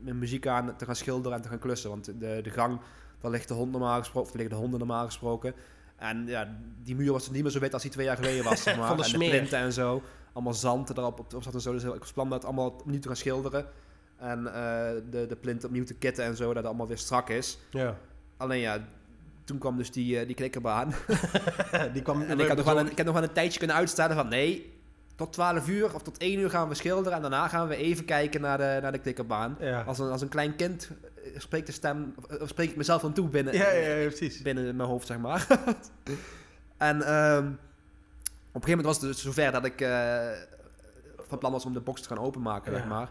met 0.00 0.14
muziek 0.14 0.46
aan 0.46 0.76
te 0.76 0.84
gaan 0.84 0.96
schilderen 0.96 1.36
en 1.36 1.42
te 1.42 1.48
gaan 1.48 1.58
klussen. 1.58 1.90
Want 1.90 2.04
de, 2.04 2.40
de 2.42 2.50
gang, 2.50 2.80
daar 3.22 3.30
ligt 3.30 3.48
de 3.48 3.54
hond 3.54 3.72
normaal 3.72 3.98
gesproken, 3.98 4.30
of 4.30 4.36
liggen 4.36 4.54
de 4.54 4.60
honden 4.60 4.78
normaal 4.78 5.04
gesproken. 5.04 5.54
En 5.96 6.26
ja, 6.26 6.48
die 6.82 6.94
muur 6.94 7.12
was 7.12 7.30
niet 7.30 7.42
meer 7.42 7.52
zo 7.52 7.58
wit 7.58 7.72
als 7.72 7.82
die 7.82 7.90
twee 7.90 8.06
jaar 8.06 8.16
geleden 8.16 8.44
was. 8.44 8.62
Zeg 8.62 8.76
maar. 8.76 8.88
Van 8.88 8.96
de 8.96 9.02
en 9.02 9.08
smeer. 9.08 9.30
de 9.30 9.36
plinten 9.36 9.58
en 9.58 9.72
zo. 9.72 10.02
Allemaal 10.32 10.54
zand 10.54 10.90
erop 10.90 11.18
op, 11.18 11.34
op 11.34 11.42
zat 11.42 11.54
en 11.54 11.60
zo. 11.60 11.72
Dus 11.72 11.84
ik 11.84 11.98
was 11.98 12.12
plan 12.12 12.30
dat 12.30 12.44
allemaal 12.44 12.68
opnieuw 12.68 13.00
te 13.00 13.06
gaan 13.06 13.16
schilderen. 13.16 13.66
En 14.16 14.46
eh, 14.46 14.90
de, 15.10 15.26
de 15.26 15.36
plint 15.40 15.64
opnieuw 15.64 15.84
te 15.84 15.94
kitten 15.94 16.24
en 16.24 16.36
zo, 16.36 16.46
dat 16.46 16.56
het 16.56 16.66
allemaal 16.66 16.86
weer 16.86 16.98
strak 16.98 17.28
is. 17.28 17.58
Ja. 17.70 17.96
Alleen 18.36 18.60
ja, 18.60 18.78
toen 19.44 19.58
kwam 19.58 19.76
dus 19.76 19.90
die, 19.90 20.18
eh, 20.18 20.26
die 20.26 20.34
klikkerbaan. 20.34 20.94
Die 21.92 22.02
kwam 22.02 22.22
En 22.22 22.40
ik, 22.40 22.48
had 22.48 22.56
nog 22.56 22.66
wel 22.66 22.78
een, 22.78 22.90
ik 22.90 22.96
heb 22.96 23.06
nog 23.06 23.14
wel 23.14 23.24
een 23.24 23.32
tijdje 23.32 23.58
kunnen 23.58 23.76
uitstellen 23.76 24.16
van 24.16 24.28
nee, 24.28 24.72
tot 25.16 25.32
12 25.32 25.68
uur 25.68 25.94
of 25.94 26.02
tot 26.02 26.18
1 26.18 26.38
uur 26.38 26.50
gaan 26.50 26.68
we 26.68 26.74
schilderen. 26.74 27.12
En 27.12 27.20
daarna 27.20 27.48
gaan 27.48 27.68
we 27.68 27.76
even 27.76 28.04
kijken 28.04 28.40
naar 28.40 28.58
de, 28.58 28.78
naar 28.82 28.92
de 28.92 28.98
klikkerbaan. 28.98 29.56
Ja. 29.60 29.82
Als 29.82 29.98
een, 29.98 30.10
als 30.10 30.22
een 30.22 30.28
klein 30.28 30.56
kind 30.56 30.90
spreekt 31.36 31.66
de 31.66 31.72
stem, 31.72 32.14
of 32.40 32.48
spreek 32.48 32.70
ik 32.70 32.76
mezelf 32.76 33.04
aan 33.04 33.12
toe 33.12 33.28
binnen, 33.28 33.54
Ja, 33.54 33.70
ja, 33.70 33.94
ja, 33.94 34.08
precies. 34.08 34.42
binnen 34.42 34.76
mijn 34.76 34.88
hoofd, 34.88 35.06
zeg 35.06 35.18
maar. 35.18 35.46
en 36.76 37.02
ehm, 37.02 37.46
op 37.46 38.62
een 38.62 38.62
gegeven 38.62 38.68
moment 38.68 38.86
was 38.86 38.96
het 38.96 39.10
dus 39.10 39.22
zover 39.22 39.52
dat 39.52 39.64
ik 39.64 39.80
eh, 39.80 40.30
van 41.16 41.38
plan 41.38 41.52
was 41.52 41.64
om 41.64 41.72
de 41.72 41.80
box 41.80 42.00
te 42.00 42.08
gaan 42.08 42.18
openmaken, 42.18 42.72
zeg 42.72 42.86
maar. 42.86 43.10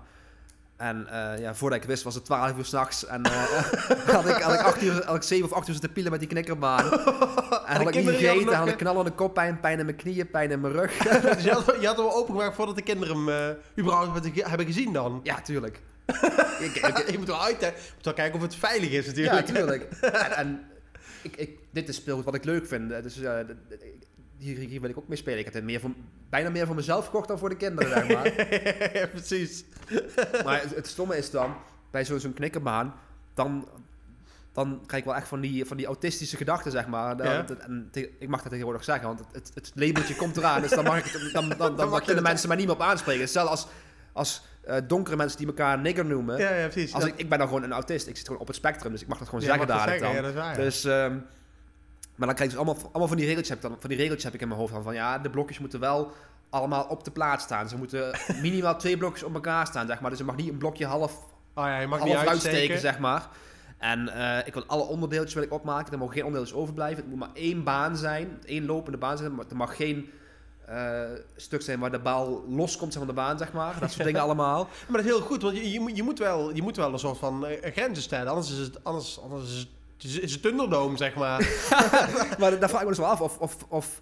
En 0.82 1.08
eh, 1.08 1.40
ja, 1.40 1.56
voordat 1.56 1.80
ik 1.80 1.88
wist 1.88 2.04
was 2.04 2.16
het 2.16 2.26
12 2.26 2.58
uur 2.58 2.66
s'nachts. 2.66 3.06
En 3.06 3.24
eh, 3.24 3.32
had, 4.16 4.28
ik, 4.28 4.36
had, 4.36 4.54
ik 4.54 4.62
acht 4.62 4.82
uur, 4.82 5.06
had 5.06 5.16
ik 5.16 5.24
7 5.24 5.46
of 5.46 5.54
8 5.54 5.68
uur 5.68 5.74
zitten 5.74 5.92
pielen 5.92 6.12
met 6.12 6.20
die 6.20 6.30
knikkerbaan. 6.30 6.92
en 7.68 7.76
had 7.76 7.88
ik 7.88 7.96
niet 7.96 8.10
gegeten, 8.10 8.54
had 8.54 8.68
ik 8.68 8.74
eh, 8.74 8.80
knallende 8.80 9.12
koppijn, 9.12 9.60
pijn 9.60 9.80
in 9.80 9.86
mijn 9.86 9.98
knieën, 9.98 10.30
pijn 10.30 10.52
in 10.52 10.62
mijn 10.62 10.74
rug. 10.74 10.98
Dus 10.98 11.44
je 11.44 11.52
had, 11.52 11.76
je 11.80 11.88
had 11.88 11.98
hem 11.98 12.06
opengemaakt 12.06 12.56
voordat 12.56 12.76
de 12.76 12.82
kinderen 12.82 13.16
hem 13.16 13.30
eh, 13.30 13.80
überhaupt 13.80 14.36
hebben 14.36 14.66
gezien 14.66 14.94
dan? 14.94 15.20
ja, 15.24 15.42
tuurlijk. 15.42 15.82
Ik, 16.60 16.76
ik, 16.76 17.10
je 17.12 17.18
moet 17.18 17.28
wel 17.28 17.42
uit, 17.44 17.62
hè. 17.62 17.68
Je 17.68 17.74
moet 17.96 18.06
wel 18.06 18.14
kijken 18.14 18.36
of 18.36 18.42
het 18.42 18.56
veilig 18.56 18.90
is 18.92 19.06
Ja, 19.06 19.34
natuurlijk. 19.34 19.48
tuurlijk. 19.48 19.84
en 20.02 20.32
en 20.36 20.66
ik, 21.22 21.36
ik, 21.36 21.60
dit 21.72 21.90
is 21.90 21.96
speelgoed 21.96 22.26
wat 22.26 22.36
ik 22.36 22.44
leuk 22.44 22.68
vind. 22.68 22.90
Dus 22.90 23.22
eh, 23.22 23.38
hier, 24.38 24.58
hier 24.58 24.82
wil 24.82 24.90
ik 24.90 24.98
ook 24.98 25.08
mee 25.08 25.18
spelen. 25.18 25.40
Ik 25.40 25.46
heb 25.46 25.54
het 25.54 25.64
meer 25.64 25.80
voor, 25.80 25.92
bijna 26.30 26.50
meer 26.50 26.66
voor 26.66 26.76
mezelf 26.76 27.06
gekocht 27.06 27.28
dan 27.28 27.40
voor 27.40 27.50
de 27.50 27.56
kinderen, 27.58 27.90
zeg 27.92 28.08
maar. 28.08 28.28
ja, 29.00 29.08
precies. 29.08 29.64
maar 30.44 30.62
het, 30.62 30.76
het 30.76 30.88
stomme 30.88 31.18
is 31.18 31.30
dan, 31.32 31.56
bij 31.92 32.04
zo- 32.04 32.18
zo'n 32.18 32.34
knikkerbaan, 32.34 32.94
dan, 33.34 33.68
dan 34.52 34.82
krijg 34.86 35.02
ik 35.04 35.10
wel 35.10 35.18
echt 35.20 35.28
van 35.28 35.42
die, 35.42 35.66
van 35.66 35.78
die 35.78 35.86
autistische 35.86 36.38
gedachten, 36.38 36.72
zeg 36.72 36.88
maar. 36.88 37.24
Ja. 37.24 37.42
dat- 37.42 37.58
en 37.60 37.88
te- 37.92 38.12
ik 38.20 38.28
mag 38.28 38.42
dat 38.42 38.50
tegenwoordig 38.52 38.84
zeggen, 38.84 39.08
want 39.08 39.20
het, 39.32 39.52
het, 39.54 39.72
labeltje 39.76 40.16
komt 40.16 40.38
eraan. 40.38 40.62
Dus 40.62 40.72
dan, 40.72 40.84
mag 40.84 41.06
ik 41.06 41.12
dan, 41.34 41.50
dan, 41.50 41.58
dan, 41.58 41.76
dan, 41.76 41.90
mag 41.90 42.00
je 42.00 42.06
kunnen 42.06 42.24
mensen 42.24 42.48
mij 42.48 42.58
niet 42.58 42.66
meer 42.66 42.76
op 42.76 42.82
aanspreken. 42.82 43.30
Zelfs 43.30 43.50
als, 43.50 43.68
als 44.14 44.42
eh, 44.64 44.78
donkere 44.88 45.16
mensen 45.16 45.38
die 45.38 45.48
elkaar 45.48 45.80
nigger 45.80 46.06
noemen. 46.06 46.38
Ja, 46.38 46.54
ja, 46.56 46.68
precies. 46.68 46.94
Als 46.94 47.06
ik, 47.06 47.14
ik 47.16 47.30
ben 47.30 47.38
dan 47.38 47.48
gewoon 47.48 47.64
een 47.64 47.72
autist. 47.72 48.08
Ik 48.08 48.18
zit 48.18 48.26
gewoon 48.26 48.42
op 48.42 48.48
het 48.48 48.56
spectrum, 48.56 48.92
dus 48.92 49.02
ik 49.02 49.08
mag 49.08 49.18
dat 49.18 49.28
gewoon 49.30 49.44
Ja, 49.44 49.50
zeggen 49.50 49.68
dadelijk 49.68 50.02
dan. 50.02 50.14
Ja, 50.14 50.22
dat 50.22 50.30
is 50.30 50.36
waar. 50.36 50.56
Dus, 50.56 50.84
ehm, 50.84 51.14
maar 52.16 52.28
dan 52.28 52.36
krijg 52.36 52.52
je 52.52 52.58
dus 52.58 52.66
allemaal, 52.66 52.84
allemaal 52.84 53.08
van 53.08 53.18
die 53.18 53.26
regeltjes 53.26 53.50
heb 53.50 53.58
ik 53.64 53.70
dan, 53.70 53.78
van 53.80 53.90
die 53.90 53.98
regeltjes 53.98 54.24
heb 54.24 54.34
ik 54.34 54.42
in 54.42 54.48
mijn 54.48 54.60
hoofd 54.60 54.74
van, 54.74 54.84
van 54.84 54.94
ja, 54.94 55.20
de 55.20 55.30
blokjes 55.30 55.60
moeten 55.60 55.80
wel 55.80 56.12
allemaal 56.50 56.84
op 56.84 57.04
de 57.04 57.12
plaats 57.12 57.44
staan. 57.44 57.70
Ze 57.70 57.78
moeten 57.78 58.20
minimaal 58.42 58.78
twee 58.78 58.98
blokjes 58.98 59.24
op 59.24 59.34
elkaar 59.34 59.68
staan, 59.68 59.88
zeg 59.88 60.00
maar. 60.00 60.10
Dus 60.10 60.20
er 60.20 60.26
mag 60.26 60.36
niet 60.36 60.50
een 60.50 60.58
blokje 60.58 60.86
half, 60.86 61.30
Oh 61.54 61.66
ja, 61.66 61.80
je 61.80 61.88
mag 61.88 62.04
niet 62.04 62.14
half 62.14 62.28
uitsteken. 62.28 62.58
uitsteken, 62.58 62.82
zeg 62.82 63.00
maar. 63.00 63.28
En 63.78 64.10
eh, 64.10 64.48
ik 64.48 64.54
wil 64.54 64.66
alle 64.66 64.84
onderdeeltjes 64.84 65.34
wil 65.34 65.44
ik 65.44 65.54
opmaken. 65.54 65.92
Er 65.94 65.98
mogen 65.98 66.14
geen 66.14 66.26
onderdeeltjes 66.26 66.60
overblijven. 66.60 66.98
Het 66.98 67.08
moet 67.10 67.20
maar 67.20 67.34
één 67.34 67.64
baan 67.64 67.98
zijn, 67.98 68.40
één 68.46 68.66
lopende 68.66 68.98
baan 68.98 69.18
zijn. 69.18 69.36
Maar 69.36 69.46
er 69.50 69.56
mag 69.56 69.76
geen 69.76 70.10
eh, 70.72 71.02
stuk 71.36 71.62
zijn 71.62 71.80
waar 71.80 71.92
de 71.92 72.00
bal 72.00 72.46
loskomt 72.50 72.94
van 72.94 73.08
de 73.08 73.14
baan, 73.14 73.38
zeg 73.38 73.54
maar. 73.54 73.80
Dat 73.80 73.92
soort 73.92 74.04
dingen 74.06 74.22
allemaal. 74.22 74.68
Maar 74.88 75.02
dat 75.02 75.06
is 75.12 75.18
heel 75.18 75.22
goed, 75.28 75.42
want 75.42 75.56
je, 75.58 75.72
je, 75.72 75.80
moet- 75.80 75.96
je, 75.98 76.04
moet, 76.04 76.20
wel, 76.20 76.56
je 76.56 76.62
moet 76.62 76.76
wel 76.76 76.94
een 76.94 77.00
soort 77.00 77.18
van 77.18 77.46
eh, 77.46 77.72
grenzen 77.72 78.04
stellen. 78.04 78.28
Anders 78.28 78.52
is 78.52 78.58
het, 78.58 78.84
anders, 78.84 79.20
anders 79.22 79.44
is 79.44 79.58
het, 79.98 80.04
is- 80.24 80.32
het 80.34 80.42
Thunderdome, 80.42 80.98
zeg 80.98 81.16
maar. 81.16 81.40
maar 82.40 82.60
daar 82.60 82.70
vraag 82.70 82.82
ik 82.82 82.88
me 82.88 82.94
dus 82.94 82.98
wel 82.98 83.08
af 83.10 83.22
of, 83.22 83.38
of, 83.38 83.58
of, 83.70 84.02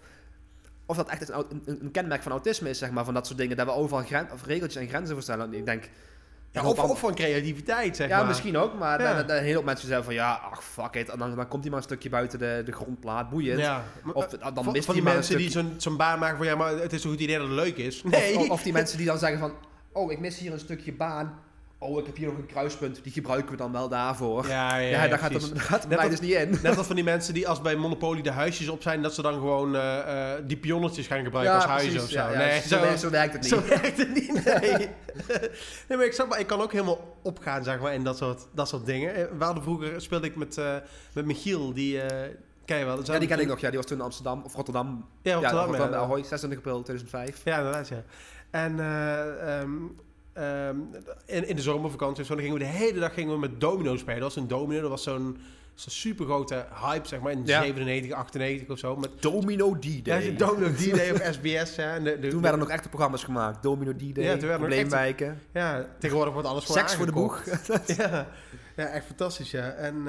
of 0.86 0.96
dat 0.98 1.10
echt 1.10 1.30
een, 1.30 1.46
een, 1.66 1.80
een 1.82 1.92
kenmerk 1.92 2.22
van 2.24 2.32
autisme 2.32 2.70
is, 2.70 2.78
zeg 2.78 2.92
maar. 2.92 3.06
Van 3.06 3.14
dat 3.14 3.26
soort 3.28 3.38
dingen, 3.40 3.58
dat 3.58 3.66
we 3.66 3.72
overal 3.74 4.04
gren, 4.06 4.28
of 4.34 4.46
regeltjes 4.46 4.82
en 4.82 4.90
grenzen 4.90 5.14
voor 5.14 5.24
stellen. 5.24 5.46
En 5.46 5.54
ik 5.54 5.66
denk... 5.66 5.90
Ja, 6.52 6.66
of, 6.66 7.00
van 7.00 7.16
creativiteit, 7.16 7.96
zeg 7.96 8.08
ja, 8.10 8.18
maar. 8.18 8.28
misschien 8.28 8.58
ook, 8.58 8.74
maar 8.80 9.02
Ja. 9.02 9.24
dan, 9.24 9.38
hele 9.38 9.56
hoop 9.56 9.66
mensen 9.66 9.88
zeggen 9.88 10.06
van 10.06 10.14
ja, 10.14 10.42
ach 10.52 10.64
fuck 10.64 10.94
it. 10.96 11.10
En 11.10 11.20
dan, 11.20 11.36
dan 11.36 11.48
komt 11.48 11.62
hij 11.62 11.70
maar 11.72 11.80
een 11.80 11.86
stukje 11.86 12.10
buiten 12.10 12.40
de, 12.40 12.62
de 12.66 12.72
grondplaat, 12.72 13.30
boeiend. 13.30 13.60
Ja. 13.60 13.84
Of 14.14 14.34
eh, 14.34 14.54
dan 14.54 14.64
van, 14.64 14.74
mist 14.74 14.86
van 14.86 14.94
die 14.96 15.04
mensen 15.04 15.38
die 15.38 15.50
zo'n 15.52 15.74
zo'n 15.78 15.98
baan 15.98 16.20
maken 16.20 16.38
van 16.38 16.46
ja, 16.46 16.56
maar 16.56 16.72
het 16.78 16.94
is 16.94 17.04
een 17.04 17.10
goed 17.10 17.20
idee 17.20 17.38
dat 17.38 17.48
het 17.48 17.56
leuk 17.56 17.78
is. 17.78 18.02
Of, 18.06 18.12
Nee. 18.12 18.38
of, 18.38 18.50
of 18.50 18.62
die 18.64 18.74
mensen 18.74 18.98
die 18.98 19.06
dan 19.08 19.18
zeggen 19.18 19.40
van, 19.40 19.54
oh 19.94 20.12
ik 20.12 20.20
mis 20.20 20.38
hier 20.40 20.52
een 20.54 20.60
stukje 20.60 20.94
baan. 20.94 21.40
Oh, 21.80 22.00
ik 22.00 22.06
heb 22.06 22.16
hier 22.16 22.28
nog 22.28 22.38
een 22.38 22.46
kruispunt, 22.46 23.00
die 23.04 23.12
gebruiken 23.12 23.52
we 23.52 23.58
dan 23.58 23.72
wel 23.72 23.90
daarvoor. 23.90 24.48
Ja, 24.48 24.76
ja, 24.78 24.88
Ja, 24.90 25.04
ja, 25.04 25.10
daar 25.10 25.20
gaat 25.20 25.34
het, 25.34 25.50
daar 25.56 25.64
gaat 25.64 25.80
het 25.82 25.90
Net 25.90 26.00
mij 26.00 26.10
dus 26.10 26.20
niet 26.20 26.32
in. 26.32 26.58
Net 26.64 26.78
als 26.78 26.88
van 26.92 26.96
die 26.96 27.04
mensen 27.06 27.34
die 27.34 27.48
als 27.48 27.62
bij 27.62 27.76
Monopoly 27.76 28.22
de 28.22 28.32
huisjes 28.32 28.68
op 28.70 28.82
zijn, 28.82 29.02
dat 29.02 29.14
ze 29.14 29.22
dan 29.22 29.34
gewoon 29.34 29.76
eh, 29.76 30.34
eh, 30.36 30.44
die 30.48 30.58
pionnetjes 30.58 31.08
gaan 31.08 31.24
gebruiken 31.24 31.56
als 31.56 31.64
huizen 31.66 31.92
precies, 31.92 32.16
of 32.18 32.24
zo. 32.24 32.38
nee, 32.38 32.62
zo, 32.62 32.80
werkt- 32.80 33.00
zo 33.00 33.10
werkt 33.10 33.34
het 33.34 33.42
niet. 33.42 33.52
Zo 33.52 33.68
werkt 33.68 33.98
het 33.98 34.14
niet, 34.14 34.44
nee. 34.62 34.90
nee, 35.88 35.98
maar 35.98 36.06
ik, 36.06 36.26
maar 36.30 36.40
ik 36.40 36.48
kan 36.48 36.62
ook 36.62 36.72
helemaal 36.72 37.18
opgaan, 37.22 37.64
zeg 37.64 37.80
maar, 37.80 37.94
in 37.94 38.04
dat 38.04 38.18
soort, 38.18 38.48
dat 38.54 38.68
soort 38.68 38.86
dingen. 38.86 39.16
Eh, 39.16 39.24
We 39.38 39.44
hadden 39.44 39.64
vroeger, 39.64 40.02
speelde 40.02 40.28
ik 40.28 40.36
met, 40.36 40.58
met 41.14 41.26
Michiel, 41.26 41.74
die... 41.74 42.00
ken 42.66 42.78
je 42.78 42.86
wel? 42.86 43.00
ja, 43.04 43.20
die 43.20 43.28
ken 43.28 43.40
ik 43.40 43.48
nog. 43.48 43.60
Ja, 43.60 43.68
die 43.70 43.78
was 43.78 43.88
toen 43.88 43.98
in 43.98 44.04
Amsterdam 44.04 44.42
of 44.46 44.56
Rotterdam. 44.56 45.06
Ja, 45.22 45.30
Ja, 45.32 45.34
Rotterdam, 45.36 45.66
Rotterdam, 45.66 45.92
ja. 45.92 45.98
Ahoy, 45.98 46.24
26 46.24 46.58
april 46.60 46.82
2005. 46.84 47.42
Ja, 47.46 47.58
inderdaad, 47.58 47.88
ja. 47.88 48.04
En 48.52 48.80
eh, 48.80 49.60
ehm, 49.60 49.72
ehm, 50.34 50.76
in, 51.26 51.48
in 51.48 51.56
de 51.56 51.62
zomervakantie 51.62 52.22
of 52.22 52.28
zo, 52.28 52.34
dan 52.36 52.44
gingen 52.44 52.60
we 52.60 52.64
de 52.66 52.70
hele 52.72 53.00
dag 53.00 53.14
gingen 53.14 53.34
we 53.34 53.40
met 53.40 53.60
domino 53.60 53.98
spelen. 53.98 54.20
Dat 54.20 54.34
was 54.34 54.44
een 54.44 54.48
domino, 54.50 54.82
dat 54.82 54.90
was 54.90 55.04
zo'n 55.04 55.38
zo'n 55.74 55.92
super 55.92 56.26
grote 56.26 56.66
hype, 56.86 57.08
zeg 57.08 57.20
maar, 57.20 57.32
in 57.32 57.42
Ja. 57.46 57.62
97, 57.62 58.12
98 58.12 58.70
of 58.70 58.80
zo. 58.80 58.96
Met 58.96 59.22
Domino 59.22 59.76
D-Day. 59.80 60.36
domino 60.36 60.68
D-Day 60.74 61.12
of 61.12 61.22
SBS, 61.34 61.76
de, 61.76 62.18
de- 62.22 62.28
Toen 62.28 62.42
werden 62.42 62.60
nog 62.60 62.70
echte 62.70 62.90
programma's 62.90 63.24
gemaakt. 63.24 63.64
Domino 63.64 63.94
D-Day, 63.94 64.24
Ja, 64.40 64.58
Probleemwijken. 64.58 65.40
Ja, 65.54 65.86
tegenwoordig 66.00 66.34
wordt 66.34 66.48
alles 66.50 66.66
gewoon 66.66 66.78
Seks 66.82 66.96
voor 66.96 67.06
de 67.06 67.12
boeg. 67.12 67.44
ja. 67.98 68.28
ja, 68.76 68.86
echt 68.86 69.06
fantastisch, 69.06 69.52
ja. 69.52 69.70
En 69.72 69.96
eh, 69.98 70.04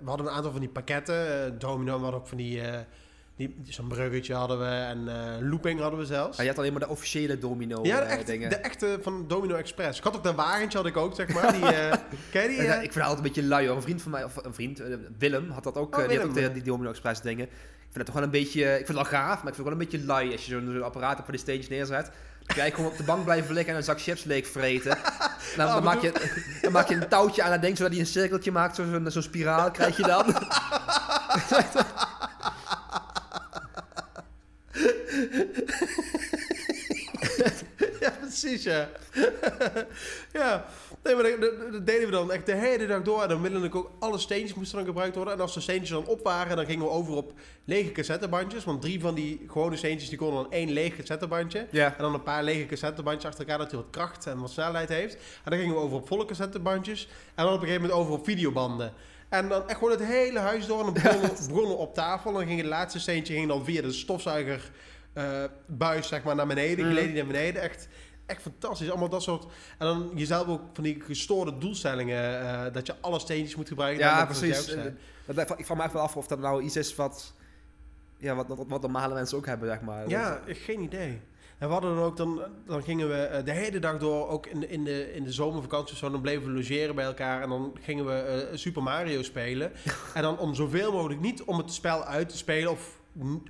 we 0.00 0.04
hadden 0.04 0.26
een 0.26 0.32
aantal 0.32 0.50
van 0.50 0.60
die 0.60 0.68
pakketten. 0.70 1.44
eh, 1.44 1.52
domino, 1.58 1.98
hadden 2.00 2.20
ook 2.20 2.26
van 2.28 2.36
die... 2.38 2.60
eh, 2.60 2.72
die 2.72 2.84
Zo'n 3.68 3.88
bruggetje 3.88 4.34
hadden 4.34 4.58
we 4.58 4.64
en 4.64 5.08
eh, 5.08 5.48
looping 5.48 5.80
hadden 5.80 5.98
we 5.98 6.06
zelfs. 6.06 6.36
Ah, 6.38 6.42
je 6.44 6.50
had 6.50 6.58
alleen 6.58 6.72
maar 6.72 6.80
de 6.80 6.88
officiële 6.88 7.38
domino 7.38 7.78
Ja, 7.82 7.96
de, 8.00 8.04
eh, 8.06 8.12
echte, 8.12 8.24
dingen. 8.24 8.50
de 8.50 8.56
echte 8.56 8.98
van 9.02 9.24
Domino 9.28 9.54
Express. 9.54 9.98
Ik 9.98 10.04
had 10.04 10.16
ook 10.16 10.24
dat 10.24 10.34
wagentje, 10.34 10.78
had 10.78 10.86
ik 10.86 10.96
ook, 10.96 11.14
zeg 11.14 11.28
maar. 11.28 11.52
Die, 11.52 11.64
eh 11.74 11.92
ken 12.30 12.48
die? 12.48 12.62
Ja, 12.62 12.74
ik 12.74 12.80
vind 12.80 12.94
het 12.94 13.02
altijd 13.02 13.16
een 13.18 13.22
beetje 13.32 13.42
lui 13.44 13.66
hoor. 13.66 13.76
Een 13.76 13.82
vriend 13.82 14.02
van 14.02 14.10
mij, 14.10 14.24
of 14.24 14.44
een 14.44 14.54
vriend, 14.54 14.82
Willem, 15.18 15.50
had 15.50 15.64
dat 15.64 15.76
ook. 15.76 15.98
Oh, 15.98 16.08
die 16.08 16.18
had 16.18 16.26
ook 16.26 16.34
de, 16.34 16.52
die 16.52 16.62
Domino 16.62 16.90
Express 16.90 17.20
dingen. 17.20 17.44
Ik 17.44 17.92
vind 17.92 17.94
het 17.94 18.06
toch 18.06 18.14
wel 18.14 18.22
een 18.24 18.30
beetje... 18.44 18.62
Ik 18.78 18.86
vind 18.86 18.98
het 18.98 19.10
wel 19.10 19.20
gaaf, 19.20 19.42
maar 19.42 19.48
ik 19.52 19.54
vind 19.54 19.56
het 19.56 19.62
wel 19.66 19.72
een 19.72 19.78
beetje 19.78 20.04
lui 20.04 20.32
als 20.32 20.44
je 20.46 20.50
zo'n 20.50 20.82
apparaat 20.82 21.18
op 21.18 21.24
voor 21.24 21.32
de 21.34 21.40
stage 21.40 21.64
neerzet. 21.68 22.10
Je 22.54 22.60
gewoon 22.60 22.90
op 22.90 22.96
de 22.96 23.02
bank 23.04 23.24
blijven 23.24 23.54
liggen 23.54 23.72
en 23.72 23.78
een 23.78 23.84
zak 23.84 24.00
chips 24.00 24.24
leeg 24.24 24.46
vreten. 24.46 24.96
En 25.56 25.62
dan, 25.64 25.74
dan, 25.74 25.82
maak 25.82 26.00
je, 26.02 26.12
dan 26.62 26.72
maak 26.72 26.88
je 26.88 26.94
een 26.94 27.08
touwtje 27.08 27.42
aan 27.42 27.50
dat 27.50 27.60
ding, 27.62 27.76
zodat 27.76 27.92
hij 27.92 28.00
een 28.00 28.06
cirkeltje 28.06 28.52
maakt. 28.52 28.76
zo- 28.76 28.84
Zo'n 28.90 29.10
zo'n 29.10 29.22
spiraal 29.22 29.70
krijg 29.70 29.96
je 29.96 30.02
dan. 30.02 30.24
ja, 38.00 38.10
precies, 38.20 38.62
ja. 38.62 38.88
ja. 40.32 40.66
Nee, 41.02 41.14
maar 41.14 41.40
dat, 41.40 41.86
deden 41.86 42.04
we 42.04 42.10
dan 42.10 42.32
echt 42.32 42.46
de 42.46 42.54
hele 42.54 42.86
dag 42.86 43.02
door. 43.02 43.22
En 43.22 43.28
dan 43.28 43.42
willende 43.42 43.66
ik 43.66 43.74
ook 43.74 43.90
alle 43.98 44.18
steentjes 44.18 44.54
moesten 44.54 44.76
dan 44.76 44.86
gebruikt 44.86 45.16
worden. 45.16 45.34
En 45.34 45.40
als 45.40 45.54
de 45.54 45.60
steentjes 45.60 45.90
dan 45.90 46.06
op 46.06 46.22
waren, 46.22 46.56
dan 46.56 46.66
gingen 46.66 46.84
we 46.84 46.90
over 46.90 47.14
op 47.14 47.32
lege 47.64 47.92
cassettebandjes. 47.92 48.64
Want 48.64 48.82
drie 48.82 49.00
van 49.00 49.14
die 49.14 49.44
gewone 49.46 49.76
steentjes, 49.76 50.08
die 50.08 50.18
konden 50.18 50.42
dan 50.42 50.52
één 50.52 50.70
leeg 50.70 50.96
cassettebandje. 50.96 51.66
Ja. 51.70 51.86
En 51.86 52.02
dan 52.02 52.14
een 52.14 52.22
paar 52.22 52.44
lege 52.44 52.66
cassettebandjes 52.66 53.24
achter 53.24 53.40
elkaar, 53.40 53.58
dat 53.58 53.70
hij 53.70 53.80
wat 53.80 53.90
kracht 53.90 54.26
en 54.26 54.40
wat 54.40 54.50
snelheid 54.50 54.88
heeft. 54.88 55.14
En 55.14 55.50
dan 55.50 55.58
gingen 55.58 55.74
we 55.74 55.80
over 55.80 55.96
op 55.96 56.06
volle 56.06 56.24
cassettebandjes. 56.24 57.08
En 57.34 57.44
dan 57.44 57.54
op 57.54 57.60
een 57.60 57.66
gegeven 57.66 57.82
moment 57.82 58.00
over 58.00 58.12
op 58.12 58.24
videobanden. 58.24 58.92
En 59.28 59.48
dan 59.48 59.68
echt 59.68 59.78
gewoon 59.78 59.92
het 59.92 60.04
hele 60.04 60.38
huis 60.38 60.66
door. 60.66 60.78
En 60.78 60.84
dan 60.84 60.94
begonnen, 60.94 61.30
begonnen 61.48 61.78
op 61.78 61.94
tafel. 61.94 62.30
En 62.30 62.36
dan 62.36 62.46
ging 62.46 62.60
het 62.60 62.68
laatste 62.68 63.00
steentje 63.00 63.34
ging 63.34 63.48
dan 63.48 63.64
via 63.64 63.82
de 63.82 63.92
stofzuiger 63.92 64.70
eh, 65.16 65.44
buis 65.66 66.08
zeg 66.08 66.22
maar, 66.22 66.34
naar 66.34 66.46
beneden. 66.46 66.90
Gleed 66.90 67.04
die 67.06 67.14
naar 67.16 67.26
beneden. 67.26 67.62
Echt, 67.62 67.88
echt 68.26 68.42
fantastisch. 68.42 68.88
Allemaal 68.90 69.08
dat 69.08 69.22
soort... 69.22 69.42
En 69.78 69.86
dan 69.86 70.10
jezelf 70.14 70.46
ook 70.48 70.60
van 70.72 70.84
die 70.84 71.00
gestoorde 71.00 71.58
doelstellingen. 71.58 72.40
eh, 72.40 72.72
dat 72.72 72.86
je 72.86 72.94
alle 73.00 73.18
steentjes 73.18 73.56
moet 73.56 73.68
gebruiken. 73.68 74.04
Ja, 74.04 74.24
precies. 74.26 74.66
Dat- 75.26 75.58
Ik 75.58 75.66
vraag 75.66 75.76
me 75.78 75.82
echt 75.84 75.92
wel 75.92 76.02
af 76.02 76.16
of 76.16 76.26
dat 76.26 76.38
nou 76.38 76.62
iets 76.62 76.76
is 76.76 76.94
wat... 76.94 77.34
Ja, 78.18 78.34
wat, 78.34 78.46
wat, 78.48 78.64
wat 78.68 78.80
normale 78.82 79.14
mensen 79.14 79.36
ook 79.38 79.46
hebben, 79.46 79.68
zeg 79.68 79.80
maar. 79.80 80.08
Ja, 80.08 80.40
geen 80.46 80.80
idee. 80.80 81.20
En 81.58 81.66
we 81.66 81.72
hadden 81.72 81.94
dan 81.94 82.04
ook, 82.04 82.16
dan, 82.16 82.42
dan 82.66 82.82
gingen 82.82 83.08
we 83.08 83.14
eh, 83.14 83.44
de 83.44 83.52
hele 83.52 83.78
dag 83.78 83.98
door, 83.98 84.28
ook 84.28 84.46
in 84.46 84.60
de, 84.60 84.68
in 84.68 84.84
de, 84.84 85.12
in 85.14 85.24
de 85.24 85.32
zomervakantie 85.32 85.96
zo, 85.96 86.10
dan 86.10 86.20
bleven 86.20 86.46
we 86.46 86.50
logeren 86.52 86.94
bij 86.94 87.04
elkaar 87.04 87.42
en 87.42 87.48
dan 87.48 87.76
gingen 87.80 88.06
we 88.06 88.48
Super 88.54 88.82
Mario 88.82 89.22
spelen. 89.22 89.72
en 90.14 90.22
dan 90.22 90.38
om 90.38 90.54
zoveel 90.54 90.92
mogelijk, 90.92 91.20
niet 91.20 91.42
om 91.42 91.58
het 91.58 91.72
spel 91.72 92.04
uit 92.04 92.28
te 92.28 92.36
spelen 92.36 92.70
of 92.70 92.98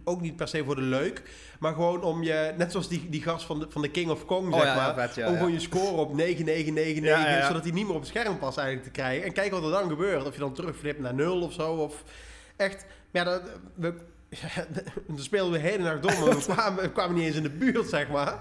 ook 0.05 0.20
niet 0.20 0.37
per 0.37 0.48
se 0.48 0.64
voor 0.64 0.74
de 0.74 0.83
leuk, 0.83 1.22
maar 1.59 1.74
gewoon 1.74 2.02
om 2.02 2.22
je, 2.22 2.55
net 2.57 2.70
zoals 2.70 2.88
die, 2.88 3.09
die 3.09 3.22
gast 3.22 3.46
van 3.46 3.59
de, 3.59 3.66
van 3.68 3.83
de 3.83 3.90
King 3.90 4.11
of 4.11 4.24
Kong, 4.24 4.52
Oh 4.52 4.61
zeg 4.61 4.68
ja, 4.68 4.74
maar, 4.74 4.94
vet, 4.94 5.14
ja, 5.14 5.26
om 5.26 5.33
ja. 5.33 5.38
gewoon 5.38 5.52
je 5.52 5.61
score 5.61 5.96
op 5.96 6.14
9999, 6.14 7.05
Ja, 7.05 7.31
ja, 7.31 7.38
ja. 7.38 7.46
zodat 7.46 7.62
hij 7.62 7.72
niet 7.72 7.87
meer 7.87 7.94
op 7.94 8.00
het 8.00 8.09
scherm 8.09 8.38
past 8.38 8.59
eigenlijk 8.59 8.87
te 8.87 9.00
krijgen. 9.00 9.24
En 9.26 9.33
kijk 9.33 9.50
wat 9.50 9.64
er 9.64 9.70
dan 9.70 9.88
gebeurt, 9.88 10.26
of 10.26 10.35
je 10.35 10.40
dan 10.40 10.55
terugflipt 10.55 11.00
naar 11.00 11.14
nul 11.14 11.40
of 11.42 11.52
zo, 11.52 11.72
of 11.72 12.02
echt, 12.57 12.87
ja, 13.11 13.24
dat, 13.24 13.42
we, 13.74 13.94
dan 15.07 15.18
speelden 15.18 15.52
we 15.52 15.59
de 15.59 15.68
hele 15.68 15.83
nacht 15.83 16.02
door, 16.02 16.26
maar 16.26 16.37
we 16.37 16.44
kwamen, 16.52 16.83
we 16.83 16.92
kwamen 16.92 17.14
niet 17.14 17.24
eens 17.24 17.37
in 17.37 17.42
de 17.42 17.50
buurt, 17.50 17.88
zeg 17.88 18.09
maar. 18.09 18.38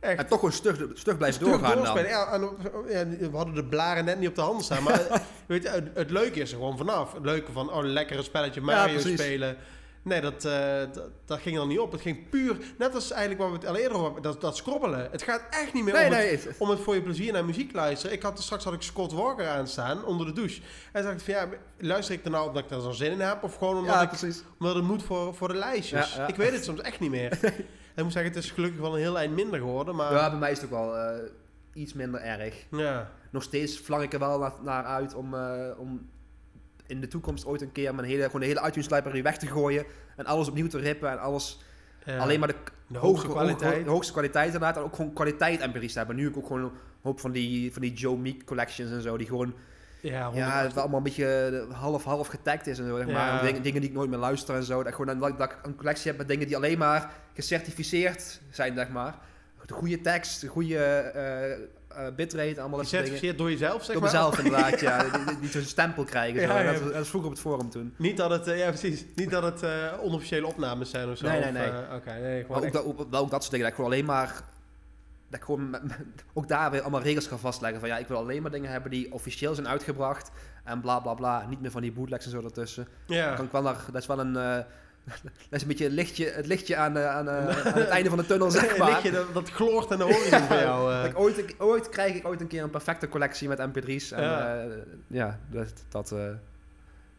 Echt. 0.00 0.18
En 0.18 0.26
toch 0.26 0.38
gewoon 0.38 0.54
stug, 0.54 0.86
stug 0.94 1.16
blijven 1.16 1.44
doorgaan 1.44 1.74
dan. 1.74 1.76
doorspelen. 1.76 2.10
Ja, 2.10 2.32
en, 2.32 3.16
ja, 3.20 3.30
we 3.30 3.36
hadden 3.36 3.54
de 3.54 3.64
blaren 3.64 4.04
net 4.04 4.18
niet 4.18 4.28
op 4.28 4.34
de 4.34 4.40
hand 4.40 4.64
staan. 4.64 4.82
Maar 4.82 5.22
weet 5.46 5.62
je, 5.62 5.68
het, 5.68 5.88
het 5.94 6.10
leuke 6.10 6.40
is 6.40 6.50
er 6.50 6.56
gewoon 6.56 6.76
vanaf. 6.76 7.12
Het 7.12 7.24
leuke 7.24 7.52
van, 7.52 7.72
oh, 7.72 7.84
lekker 7.84 8.16
een 8.16 8.24
spelletje 8.24 8.60
Mario 8.60 8.98
spelen. 8.98 9.56
Nee, 10.02 10.20
dat, 10.20 10.44
eh, 10.44 10.78
dat, 10.92 11.08
dat 11.24 11.38
ging 11.40 11.56
dan 11.56 11.68
niet 11.68 11.78
op. 11.78 11.92
Het 11.92 12.00
ging 12.00 12.28
puur, 12.28 12.56
net 12.78 12.94
als 12.94 13.10
eigenlijk 13.10 13.40
wat 13.40 13.50
we 13.50 13.56
het 13.56 13.66
al 13.66 13.76
eerder 13.76 13.92
over 13.92 14.04
hebben, 14.04 14.22
dat, 14.22 14.40
dat 14.40 14.56
scrobbelen. 14.56 15.08
Het 15.10 15.22
gaat 15.22 15.42
echt 15.50 15.72
niet 15.72 15.84
meer 15.84 15.94
Nee, 15.94 16.04
om, 16.04 16.10
nee. 16.10 16.30
Het, 16.30 16.48
om 16.58 16.68
het 16.70 16.80
voor 16.80 16.94
je 16.94 17.02
plezier 17.02 17.32
naar 17.32 17.44
muziek 17.44 17.72
luisteren. 17.72 18.16
Ik 18.16 18.22
had, 18.22 18.40
straks 18.42 18.64
had 18.64 18.72
ik 18.72 18.82
Scott 18.82 19.12
Walker 19.12 19.48
aanstaan 19.48 20.04
onder 20.04 20.26
de 20.26 20.32
douche. 20.32 20.60
En 20.92 21.02
dacht 21.02 21.14
ik 21.14 21.20
van, 21.20 21.34
ja, 21.34 21.48
luister 21.78 22.14
ik 22.14 22.24
er 22.24 22.30
nou 22.30 22.48
omdat 22.48 22.64
ik 22.64 22.70
er 22.70 22.80
zo'n 22.80 22.94
zin 22.94 23.10
in 23.12 23.20
heb? 23.20 23.42
Of 23.42 23.56
gewoon 23.56 23.76
omdat, 23.78 23.94
Ja, 24.20 24.26
ik, 24.28 24.34
omdat 24.58 24.74
het 24.74 24.84
moet 24.84 25.02
voor, 25.02 25.34
voor 25.34 25.48
de 25.48 25.54
lijstjes? 25.54 26.14
Ja, 26.14 26.22
ja. 26.22 26.28
Ik 26.28 26.36
weet 26.36 26.52
het 26.52 26.64
soms 26.64 26.80
echt 26.80 27.00
niet 27.00 27.10
meer. 27.10 27.38
en 27.42 27.52
ik 27.96 28.02
moet 28.02 28.12
zeggen, 28.12 28.32
het 28.34 28.44
is 28.44 28.50
gelukkig 28.50 28.80
wel 28.80 28.94
een 28.94 29.00
heel 29.00 29.18
eind 29.18 29.34
minder 29.34 29.58
geworden. 29.58 29.94
Maar 29.96 30.12
Ja, 30.12 30.30
bij 30.30 30.38
mij 30.38 30.50
is 30.50 30.60
het 30.60 30.72
ook 30.72 30.78
wel 30.78 30.96
eh, 30.96 31.18
iets 31.72 31.92
minder 31.92 32.20
erg. 32.20 32.54
ja. 32.70 33.10
Nog 33.32 33.42
steeds 33.42 33.78
vlang 33.78 34.02
ik 34.02 34.12
er 34.12 34.18
wel 34.18 34.38
naar, 34.38 34.52
naar 34.62 34.84
uit 34.84 35.14
om, 35.14 35.34
eh, 35.34 35.78
om 35.78 36.08
in 36.90 37.00
de 37.00 37.08
toekomst 37.08 37.46
ooit 37.46 37.60
een 37.60 37.72
keer 37.72 37.94
mijn 37.94 38.08
hele, 38.08 38.22
gewoon 38.24 38.40
de 38.40 38.46
hele 38.46 38.66
iTunes 38.66 38.88
library 38.90 39.22
weg 39.22 39.36
te 39.38 39.46
gooien. 39.46 39.84
En 40.16 40.24
alles 40.26 40.48
opnieuw 40.48 40.66
te 40.68 40.78
rippen 40.78 41.10
en 41.10 41.18
alles 41.20 41.60
alleen 42.18 42.38
maar 42.38 42.48
de, 42.48 42.54
De 42.86 42.98
hoogste 42.98 43.26
hoge- 43.26 43.38
kwaliteit. 43.38 43.84
de 43.84 43.90
hoogste 43.90 44.12
kwaliteit 44.12 44.44
inderdaad. 44.46 44.76
En 44.76 44.82
ook 44.82 44.94
gewoon 44.94 45.12
kwaliteit 45.12 45.66
MP's 45.74 45.92
te 45.92 45.98
hebben. 45.98 46.16
Nu 46.16 46.22
heb 46.24 46.32
ik 46.32 46.38
ook 46.38 46.46
gewoon 46.46 46.62
een 46.62 46.70
hoop 47.02 47.20
van 47.20 47.32
die, 47.32 47.72
van 47.72 47.82
die 47.82 47.92
Joe 47.92 48.16
Meek 48.16 48.44
collections 48.44 48.90
en 48.90 49.02
zo. 49.02 49.16
Die 49.16 49.26
gewoon, 49.26 49.54
Ja, 50.00 50.10
ja, 50.18 50.24
108. 50.24 50.62
het 50.62 50.72
wel 50.72 50.82
allemaal 50.82 50.98
een 50.98 51.04
beetje 51.04 51.66
half-half 51.72 52.26
getagd 52.26 52.66
is 52.66 52.78
en 52.78 52.86
zo. 52.86 52.96
Zeg 52.96 53.06
maar. 53.06 53.14
Ja. 53.14 53.42
Dingen, 53.42 53.62
dingen 53.62 53.80
die 53.80 53.90
ik 53.90 53.96
nooit 53.96 54.10
meer 54.10 54.18
luister 54.18 54.54
en 54.54 54.62
zo. 54.64 54.82
Dat, 54.82 54.94
gewoon, 54.94 55.18
dat, 55.18 55.38
dat 55.38 55.50
ik 55.52 55.58
een 55.62 55.76
collectie 55.76 56.08
heb 56.10 56.18
met 56.18 56.28
dingen 56.28 56.46
die 56.46 56.56
alleen 56.56 56.78
maar 56.78 57.10
gecertificeerd 57.34 58.40
zijn, 58.50 58.74
zeg 58.74 58.88
maar. 58.88 59.14
De 59.66 59.74
goede 59.74 60.00
tekst, 60.00 60.40
de 60.40 60.46
goede 60.46 60.78
eh, 61.96 62.06
bitrate, 62.16 62.60
allemaal 62.60 62.78
dat. 62.78 62.88
Gecertificeerd 62.88 63.38
door 63.38 63.50
jezelf, 63.50 63.84
zeg 63.84 63.92
Door 63.92 64.02
maar? 64.02 64.12
mezelf 64.12 64.38
inderdaad, 64.38 64.80
ja. 64.90 65.02
Die- 65.02 65.24
die- 65.24 65.40
Die 65.40 65.50
zo'n 65.50 65.62
stempel 65.62 66.04
krijgen. 66.04 66.40
Zo. 66.40 66.46
Ja, 66.46 66.58
ja. 66.58 66.72
Dat, 66.72 66.80
was- 66.80 66.88
dat 66.90 66.98
was 66.98 67.08
vroeger 67.08 67.30
op 67.30 67.34
het 67.36 67.44
forum 67.46 67.70
toen. 67.70 67.94
Niet 67.96 68.16
dat 68.16 68.30
het, 68.30 68.46
eh, 68.46 68.58
ja 68.58 68.68
precies, 68.68 69.04
niet 69.14 69.30
dat 69.30 69.42
het 69.42 69.62
eh, 69.62 69.92
onofficiële 70.02 70.46
opnames 70.46 70.90
zijn 70.90 71.10
of 71.10 71.16
zo. 71.18 71.26
Nee, 71.28 71.40
nee, 71.40 71.52
nee. 71.52 71.68
Oké, 71.94 72.12
nee, 72.20 72.44
Maar 72.48 72.56
ook, 72.58 72.64
echt- 72.64 72.72
dat, 72.72 72.84
ook, 72.84 73.10
dat 73.10 73.28
soort 73.30 73.50
dingen. 73.50 73.60
Dat 73.60 73.68
ik 73.68 73.74
gewoon 73.74 73.90
alleen 73.90 74.04
maar... 74.04 74.34
Dat 75.28 75.38
ik 75.40 75.44
gewoon 75.44 75.70
met- 75.70 75.82
ook 76.32 76.48
daar 76.48 76.70
weer 76.70 76.80
allemaal 76.80 77.02
regels 77.02 77.26
ga 77.26 77.36
vastleggen. 77.36 77.80
Van 77.80 77.88
ja, 77.88 77.98
ik 77.98 78.06
wil 78.06 78.16
alleen 78.16 78.42
maar 78.42 78.50
dingen 78.50 78.70
hebben 78.70 78.90
die 78.90 79.12
officieel 79.12 79.54
zijn 79.54 79.68
uitgebracht. 79.68 80.30
En 80.64 80.80
bla 80.80 81.00
bla 81.00 81.14
bla. 81.14 81.46
Niet 81.48 81.60
meer 81.60 81.70
van 81.70 81.82
die 81.82 81.92
bootlegs 81.92 82.24
en 82.24 82.30
zo 82.30 82.40
ertussen. 82.44 82.88
ja. 83.06 83.26
Dan 83.26 83.36
kan 83.36 83.44
ik 83.44 83.52
wel 83.52 83.62
naar, 83.62 83.76
dat 83.92 84.00
is 84.00 84.06
wel 84.06 84.20
een... 84.20 84.64
dat 85.04 85.14
is 85.50 85.62
een 85.62 85.68
beetje 85.68 85.84
het 85.84 85.92
lichtje, 85.92 86.30
het 86.30 86.46
lichtje 86.46 86.76
aan, 86.76 86.96
eh, 86.96 87.08
aan, 87.08 87.28
eh, 87.28 87.34
aan 87.66 87.78
het 87.78 87.88
einde 87.88 88.08
van 88.08 88.18
de 88.18 88.26
tunnel, 88.26 88.50
zeg 88.50 88.76
maar. 88.78 88.88
lichtje 88.88 89.10
dat, 89.10 89.34
dat 89.34 89.50
gloort 89.50 89.92
aan 89.92 89.98
de 89.98 90.04
horizon 90.04 90.40
voor 90.40 90.56
jou. 90.56 90.92
eh. 90.92 91.18
Ooit, 91.20 91.38
ik- 91.38 91.54
ooit 91.58 91.88
krijg 91.88 92.14
ik 92.14 92.26
ooit 92.26 92.40
een 92.40 92.46
keer 92.46 92.62
een 92.62 92.70
perfecte 92.70 93.08
collectie 93.08 93.48
met 93.48 93.58
mp3's. 93.58 94.10
En 94.12 94.22
Ja. 94.22 94.54
ja, 94.54 94.66
ja 95.06 95.38
dat, 95.50 95.72
dat, 95.88 96.12
eh, 96.12 96.18
daar 96.18 96.28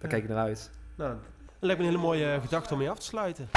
Ja. 0.01 0.07
kijk 0.07 0.23
ik 0.23 0.29
naar 0.29 0.37
uit. 0.37 0.69
Nou, 0.95 1.09
dat 1.11 1.19
lijkt 1.59 1.81
me 1.81 1.87
een 1.87 1.91
hele 1.93 2.03
mooie 2.05 2.39
gedachte 2.41 2.73
om 2.73 2.79
mee 2.79 2.89
af 2.89 2.99
te 2.99 3.05
sluiten. 3.05 3.49